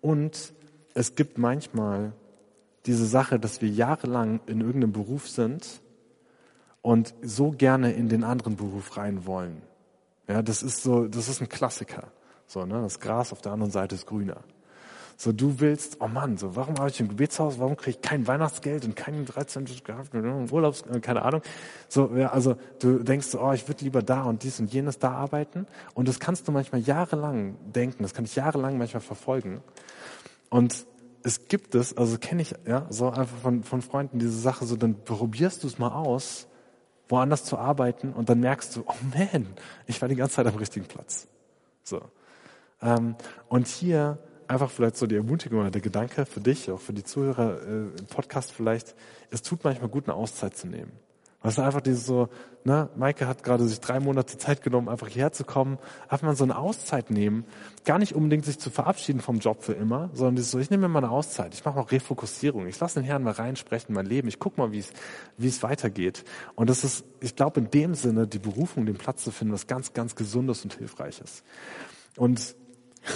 Und 0.00 0.52
es 0.94 1.14
gibt 1.14 1.38
manchmal 1.38 2.12
diese 2.86 3.06
Sache, 3.06 3.38
dass 3.38 3.62
wir 3.62 3.68
jahrelang 3.68 4.40
in 4.46 4.60
irgendeinem 4.60 4.90
Beruf 4.90 5.28
sind 5.28 5.80
und 6.82 7.14
so 7.22 7.52
gerne 7.52 7.92
in 7.92 8.08
den 8.08 8.24
anderen 8.24 8.56
Beruf 8.56 8.96
rein 8.96 9.26
wollen. 9.26 9.62
Ja, 10.26 10.42
das 10.42 10.64
ist 10.64 10.82
so, 10.82 11.06
das 11.06 11.28
ist 11.28 11.40
ein 11.40 11.48
Klassiker. 11.48 12.10
So, 12.48 12.66
ne, 12.66 12.82
das 12.82 12.98
Gras 12.98 13.32
auf 13.32 13.42
der 13.42 13.52
anderen 13.52 13.70
Seite 13.70 13.94
ist 13.94 14.06
grüner. 14.06 14.42
So, 15.20 15.32
du 15.32 15.58
willst, 15.58 15.96
oh 16.00 16.06
Mann, 16.06 16.36
so, 16.36 16.54
warum 16.54 16.78
habe 16.78 16.90
ich 16.90 17.00
ein 17.00 17.08
Gebetshaus, 17.08 17.58
warum 17.58 17.76
kriege 17.76 17.98
ich 17.98 18.00
kein 18.00 18.28
Weihnachtsgeld 18.28 18.84
und 18.84 18.94
kein 18.94 19.26
13. 19.26 19.64
gehabt, 19.82 20.14
Urlaubs, 20.14 20.82
äh, 20.82 21.00
keine 21.00 21.22
Ahnung. 21.22 21.42
So, 21.88 22.14
ja, 22.14 22.28
also 22.28 22.54
du 22.78 23.02
denkst, 23.02 23.34
oh, 23.34 23.50
ich 23.50 23.66
würde 23.66 23.82
lieber 23.82 24.00
da 24.00 24.22
und 24.22 24.44
dies 24.44 24.60
und 24.60 24.72
jenes 24.72 25.00
da 25.00 25.10
arbeiten. 25.10 25.66
Und 25.94 26.06
das 26.06 26.20
kannst 26.20 26.46
du 26.46 26.52
manchmal 26.52 26.82
jahrelang 26.82 27.56
denken, 27.72 28.04
das 28.04 28.14
kann 28.14 28.26
ich 28.26 28.36
jahrelang 28.36 28.78
manchmal 28.78 29.00
verfolgen. 29.00 29.60
Und 30.50 30.86
es 31.24 31.48
gibt 31.48 31.74
es, 31.74 31.96
also 31.96 32.16
kenne 32.18 32.42
ich, 32.42 32.54
ja, 32.64 32.86
so 32.88 33.08
einfach 33.08 33.38
von, 33.38 33.64
von 33.64 33.82
Freunden 33.82 34.20
diese 34.20 34.38
Sache, 34.38 34.66
so 34.66 34.76
dann 34.76 35.02
probierst 35.02 35.64
du 35.64 35.66
es 35.66 35.80
mal 35.80 35.90
aus, 35.90 36.46
woanders 37.08 37.44
zu 37.44 37.58
arbeiten 37.58 38.12
und 38.12 38.28
dann 38.28 38.38
merkst 38.38 38.76
du, 38.76 38.84
oh 38.86 38.94
man, 39.12 39.48
ich 39.88 40.00
war 40.00 40.08
die 40.08 40.14
ganze 40.14 40.36
Zeit 40.36 40.46
am 40.46 40.54
richtigen 40.54 40.86
Platz. 40.86 41.26
So. 41.82 42.02
Ähm, 42.80 43.16
und 43.48 43.66
hier 43.66 44.18
einfach 44.48 44.70
vielleicht 44.70 44.96
so 44.96 45.06
die 45.06 45.16
Ermutigung 45.16 45.60
oder 45.60 45.70
der 45.70 45.80
Gedanke 45.80 46.26
für 46.26 46.40
dich, 46.40 46.70
auch 46.70 46.80
für 46.80 46.92
die 46.92 47.04
Zuhörer 47.04 47.62
äh, 47.62 47.98
im 47.98 48.06
Podcast 48.08 48.52
vielleicht, 48.52 48.94
es 49.30 49.42
tut 49.42 49.64
manchmal 49.64 49.88
gut, 49.88 50.08
eine 50.08 50.14
Auszeit 50.14 50.56
zu 50.56 50.66
nehmen. 50.66 50.92
Was 51.40 51.54
ist 51.54 51.60
einfach 51.60 51.80
dieses 51.80 52.04
so, 52.04 52.28
ne, 52.64 52.88
Maike 52.96 53.28
hat 53.28 53.44
gerade 53.44 53.64
sich 53.68 53.78
drei 53.78 54.00
Monate 54.00 54.38
Zeit 54.38 54.60
genommen, 54.60 54.88
einfach 54.88 55.06
hierher 55.06 55.30
zu 55.30 55.44
kommen, 55.44 55.78
einfach 56.08 56.26
mal 56.26 56.34
so 56.34 56.42
eine 56.42 56.58
Auszeit 56.58 57.12
nehmen, 57.12 57.44
gar 57.84 58.00
nicht 58.00 58.12
unbedingt 58.12 58.44
sich 58.44 58.58
zu 58.58 58.70
verabschieden 58.70 59.20
vom 59.20 59.38
Job 59.38 59.62
für 59.62 59.74
immer, 59.74 60.10
sondern 60.14 60.34
dieses 60.34 60.50
so, 60.50 60.58
ich 60.58 60.68
nehme 60.70 60.88
mir 60.88 60.94
mal 60.94 61.04
eine 61.04 61.12
Auszeit, 61.12 61.54
ich 61.54 61.64
mache 61.64 61.76
mal 61.76 61.82
Refokussierung, 61.82 62.66
ich 62.66 62.80
lasse 62.80 62.98
den 62.98 63.04
Herrn 63.06 63.22
mal 63.22 63.34
reinsprechen 63.34 63.90
in 63.90 63.94
mein 63.94 64.06
Leben, 64.06 64.26
ich 64.26 64.40
guck 64.40 64.58
mal, 64.58 64.72
wie 64.72 64.80
es 64.80 64.92
wie 65.36 65.46
es 65.46 65.62
weitergeht. 65.62 66.24
Und 66.56 66.68
das 66.68 66.82
ist, 66.82 67.04
ich 67.20 67.36
glaube, 67.36 67.60
in 67.60 67.70
dem 67.70 67.94
Sinne 67.94 68.26
die 68.26 68.40
Berufung, 68.40 68.84
den 68.84 68.96
Platz 68.96 69.22
zu 69.22 69.30
finden, 69.30 69.54
was 69.54 69.68
ganz, 69.68 69.92
ganz 69.92 70.16
Gesundes 70.16 70.64
und 70.64 70.74
Hilfreiches. 70.74 71.44
Und 72.16 72.56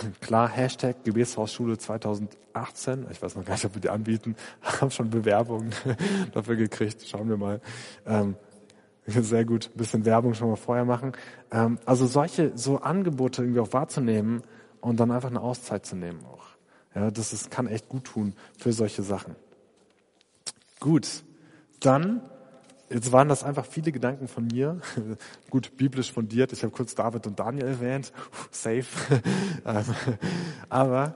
Klar, 0.20 0.48
Hashtag 0.48 1.04
Gebetshausschule 1.04 1.78
2018. 1.78 3.06
Ich 3.10 3.22
weiß 3.22 3.36
noch 3.36 3.44
gar 3.44 3.54
nicht, 3.54 3.64
ob 3.64 3.74
wir 3.74 3.80
die 3.80 3.90
anbieten. 3.90 4.36
Haben 4.62 4.90
schon 4.90 5.10
Bewerbungen 5.10 5.72
dafür 6.32 6.56
gekriegt. 6.56 7.06
Schauen 7.06 7.28
wir 7.28 7.36
mal. 7.36 7.60
Ähm, 8.06 8.36
sehr 9.06 9.44
gut. 9.44 9.70
Ein 9.74 9.78
bisschen 9.78 10.04
Werbung 10.04 10.34
schon 10.34 10.48
mal 10.48 10.56
vorher 10.56 10.84
machen. 10.84 11.12
Ähm, 11.50 11.78
also 11.84 12.06
solche, 12.06 12.52
so 12.56 12.78
Angebote 12.78 13.42
irgendwie 13.42 13.60
auch 13.60 13.72
wahrzunehmen 13.72 14.42
und 14.80 15.00
dann 15.00 15.10
einfach 15.10 15.30
eine 15.30 15.40
Auszeit 15.40 15.86
zu 15.86 15.96
nehmen 15.96 16.24
auch. 16.24 16.44
Ja, 16.94 17.10
das 17.10 17.32
ist, 17.32 17.50
kann 17.50 17.66
echt 17.66 17.88
gut 17.88 18.04
tun 18.04 18.34
für 18.58 18.72
solche 18.72 19.02
Sachen. 19.02 19.34
Gut. 20.78 21.24
Dann 21.80 22.22
Jetzt 22.92 23.10
waren 23.10 23.28
das 23.28 23.42
einfach 23.42 23.64
viele 23.64 23.90
Gedanken 23.90 24.28
von 24.28 24.46
mir. 24.46 24.80
Gut, 25.50 25.76
biblisch 25.76 26.12
fundiert. 26.12 26.52
Ich 26.52 26.62
habe 26.62 26.72
kurz 26.72 26.94
David 26.94 27.26
und 27.26 27.38
Daniel 27.38 27.66
erwähnt. 27.66 28.12
Safe. 28.50 28.84
Ähm, 29.64 29.84
aber, 30.68 31.14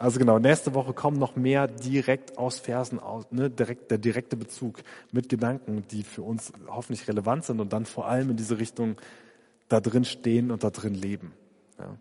also 0.00 0.18
genau, 0.18 0.40
nächste 0.40 0.74
Woche 0.74 0.92
kommen 0.94 1.16
noch 1.16 1.36
mehr 1.36 1.68
direkt 1.68 2.36
aus 2.38 2.58
Versen, 2.58 2.98
aus, 2.98 3.26
ne, 3.30 3.48
direkt, 3.50 3.90
der 3.92 3.98
direkte 3.98 4.36
Bezug 4.36 4.82
mit 5.12 5.28
Gedanken, 5.28 5.84
die 5.92 6.02
für 6.02 6.22
uns 6.22 6.52
hoffentlich 6.66 7.06
relevant 7.06 7.44
sind 7.44 7.60
und 7.60 7.72
dann 7.72 7.86
vor 7.86 8.08
allem 8.08 8.30
in 8.30 8.36
diese 8.36 8.58
Richtung 8.58 8.96
da 9.68 9.80
drin 9.80 10.04
stehen 10.04 10.50
und 10.50 10.64
da 10.64 10.70
drin 10.70 10.94
leben. 10.94 11.32
Ja. 11.78 11.96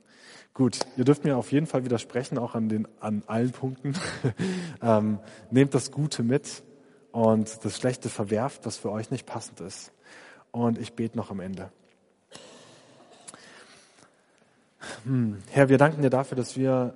Gut, 0.55 0.79
ihr 0.97 1.03
dürft 1.05 1.25
mir 1.25 1.37
auf 1.37 1.51
jeden 1.51 1.67
Fall 1.67 1.85
widersprechen, 1.85 2.39
auch 2.39 2.55
an, 2.55 2.69
den, 2.69 2.87
an 2.99 3.21
allen 3.27 3.51
Punkten. 3.51 3.93
ähm, 4.81 5.19
nehmt 5.51 5.75
das 5.75 5.91
Gute 5.91 6.23
mit 6.23 6.63
und 7.13 7.63
das 7.63 7.77
Schlechte 7.77 8.09
verwerft, 8.09 8.65
was 8.65 8.77
für 8.77 8.91
euch 8.91 9.11
nicht 9.11 9.25
passend 9.25 9.61
ist. 9.61 9.93
Und 10.51 10.77
ich 10.79 10.93
bete 10.93 11.15
noch 11.15 11.31
am 11.31 11.39
Ende. 11.39 11.71
Hm. 15.05 15.41
Herr, 15.51 15.69
wir 15.69 15.77
danken 15.77 16.01
dir 16.01 16.09
dafür, 16.09 16.35
dass 16.35 16.57
wir 16.57 16.95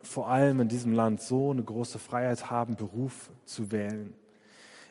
vor 0.00 0.28
allem 0.28 0.60
in 0.60 0.68
diesem 0.68 0.92
Land 0.92 1.20
so 1.20 1.50
eine 1.50 1.62
große 1.62 1.98
Freiheit 1.98 2.50
haben, 2.50 2.76
Beruf 2.76 3.30
zu 3.44 3.72
wählen. 3.72 4.14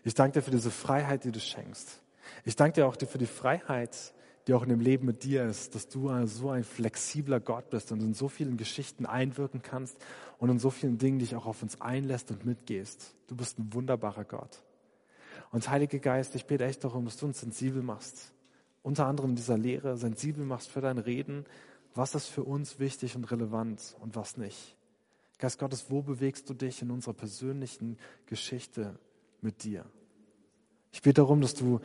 Ich 0.03 0.15
danke 0.15 0.39
dir 0.39 0.43
für 0.43 0.51
diese 0.51 0.71
Freiheit, 0.71 1.23
die 1.23 1.31
du 1.31 1.39
schenkst. 1.39 2.01
Ich 2.43 2.55
danke 2.57 2.75
dir 2.75 2.87
auch 2.87 2.97
für 2.97 3.17
die 3.17 3.25
Freiheit, 3.25 4.13
die 4.47 4.53
auch 4.53 4.63
in 4.63 4.69
dem 4.69 4.79
Leben 4.79 5.05
mit 5.05 5.23
dir 5.23 5.45
ist, 5.45 5.75
dass 5.75 5.87
du 5.87 6.09
so 6.25 6.49
ein 6.49 6.63
flexibler 6.63 7.39
Gott 7.39 7.69
bist 7.69 7.91
und 7.91 8.01
in 8.01 8.13
so 8.13 8.27
vielen 8.27 8.57
Geschichten 8.57 9.05
einwirken 9.05 9.61
kannst 9.61 9.97
und 10.39 10.49
in 10.49 10.59
so 10.59 10.69
vielen 10.69 10.97
Dingen 10.97 11.19
dich 11.19 11.35
auch 11.35 11.45
auf 11.45 11.61
uns 11.61 11.79
einlässt 11.79 12.31
und 12.31 12.45
mitgehst. 12.45 13.15
Du 13.27 13.35
bist 13.35 13.59
ein 13.59 13.73
wunderbarer 13.73 14.25
Gott. 14.25 14.63
Und 15.51 15.69
Heilige 15.69 15.99
Geist, 15.99 16.35
ich 16.35 16.45
bete 16.45 16.65
echt 16.65 16.83
darum, 16.83 17.05
dass 17.05 17.17
du 17.17 17.25
uns 17.25 17.41
sensibel 17.41 17.83
machst. 17.83 18.31
Unter 18.83 19.05
anderem 19.05 19.31
in 19.31 19.35
dieser 19.35 19.57
Lehre 19.57 19.97
sensibel 19.97 20.45
machst 20.45 20.69
für 20.69 20.81
dein 20.81 20.97
Reden. 20.97 21.45
Was 21.93 22.15
ist 22.15 22.27
für 22.27 22.43
uns 22.43 22.79
wichtig 22.79 23.15
und 23.15 23.29
relevant 23.31 23.95
und 23.99 24.15
was 24.15 24.37
nicht? 24.37 24.75
Geist 25.37 25.59
Gottes, 25.59 25.85
wo 25.89 26.01
bewegst 26.01 26.49
du 26.49 26.53
dich 26.53 26.81
in 26.81 26.91
unserer 26.91 27.13
persönlichen 27.13 27.97
Geschichte 28.27 28.97
mit 29.41 29.63
dir? 29.63 29.85
Ich 30.91 31.01
bete 31.01 31.21
darum, 31.21 31.41
dass 31.41 31.53
du 31.53 31.79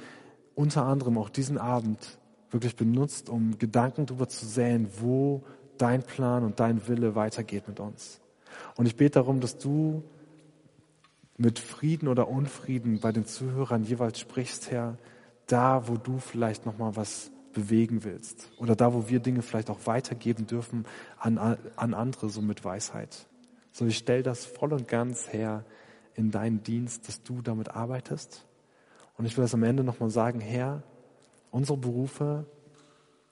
unter 0.55 0.85
anderem 0.85 1.19
auch 1.19 1.29
diesen 1.29 1.59
Abend 1.59 2.19
wirklich 2.57 2.77
benutzt, 2.77 3.29
um 3.29 3.59
Gedanken 3.59 4.07
darüber 4.07 4.29
zu 4.29 4.47
säen, 4.47 4.89
wo 5.01 5.45
dein 5.79 6.03
Plan 6.03 6.45
und 6.45 6.59
dein 6.59 6.89
Wille 6.89 7.15
weitergeht 7.15 7.69
mit 7.69 7.81
uns. 7.81 8.21
Und 8.77 8.87
ich 8.87 8.97
bete 8.97 9.19
darum, 9.21 9.41
dass 9.41 9.59
du 9.59 10.03
mit 11.37 11.59
Frieden 11.59 12.09
oder 12.09 12.29
Unfrieden 12.29 13.01
bei 13.01 13.13
den 13.13 13.27
Zuhörern 13.27 13.85
jeweils 13.85 14.19
sprichst, 14.19 14.71
Herr, 14.71 14.97
da, 15.47 15.87
wo 15.89 15.97
du 15.97 16.19
vielleicht 16.19 16.67
noch 16.67 16.79
mal 16.79 16.97
was 16.97 17.31
bewegen 17.53 18.05
willst 18.05 18.51
oder 18.59 18.77
da, 18.77 18.93
wo 18.93 19.09
wir 19.09 19.21
Dinge 19.21 19.43
vielleicht 19.43 19.71
auch 19.71 19.81
weitergeben 19.87 20.47
dürfen 20.47 20.85
an, 21.19 21.39
an 21.39 21.95
andere, 21.95 22.29
so 22.29 22.43
mit 22.43 22.65
Weisheit. 22.65 23.27
So, 23.73 23.87
ich 23.87 23.97
stelle 23.97 24.23
das 24.23 24.45
voll 24.45 24.73
und 24.73 24.89
ganz 24.89 25.33
her 25.33 25.65
in 26.15 26.31
deinen 26.31 26.63
Dienst, 26.63 27.09
dass 27.09 27.23
du 27.23 27.43
damit 27.43 27.71
arbeitest. 27.71 28.47
Und 29.17 29.27
ich 29.27 29.37
will 29.37 29.45
das 29.45 29.55
am 29.55 29.63
Ende 29.63 29.85
noch 29.85 30.01
mal 30.01 30.11
sagen, 30.11 30.41
Herr, 30.41 30.83
Unsere 31.51 31.79
Berufe 31.79 32.47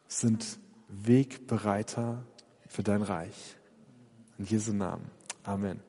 sind 0.07 0.59
Wegbereiter 0.89 2.25
für 2.69 2.83
dein 2.83 3.03
Reich. 3.03 3.57
In 4.39 4.47
Jesu 4.47 4.73
Namen. 4.73 5.11
Amen. 5.45 5.81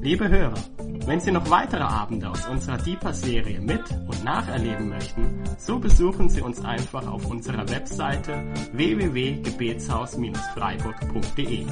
Liebe 0.00 0.28
Hörer, 0.28 0.58
Wenn 1.06 1.18
Sie 1.18 1.32
noch 1.32 1.48
weitere 1.50 1.82
Abende 1.82 2.30
aus 2.30 2.46
unserer 2.46 2.78
Deeper-Serie 2.78 3.60
mit 3.60 3.82
und 3.90 4.24
nacherleben 4.24 4.88
möchten, 4.88 5.42
so 5.58 5.80
besuchen 5.80 6.28
Sie 6.28 6.40
uns 6.40 6.64
einfach 6.64 7.08
auf 7.08 7.28
unserer 7.28 7.68
Webseite 7.68 8.44
www.gebetshaus-freiburg.de. 8.72 11.66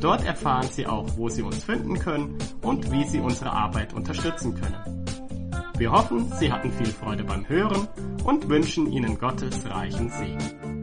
Dort 0.00 0.24
erfahren 0.24 0.68
Sie 0.70 0.86
auch, 0.86 1.06
wo 1.18 1.28
Sie 1.28 1.42
uns 1.42 1.62
finden 1.62 1.98
können 1.98 2.38
und 2.62 2.90
wie 2.90 3.04
Sie 3.04 3.20
unsere 3.20 3.52
Arbeit 3.52 3.92
unterstützen 3.92 4.54
können. 4.54 5.03
Wir 5.76 5.90
hoffen, 5.90 6.32
Sie 6.38 6.52
hatten 6.52 6.70
viel 6.72 6.86
Freude 6.86 7.24
beim 7.24 7.48
Hören 7.48 7.88
und 8.24 8.48
wünschen 8.48 8.92
Ihnen 8.92 9.18
Gottes 9.18 9.68
reichen 9.68 10.08
Segen. 10.08 10.73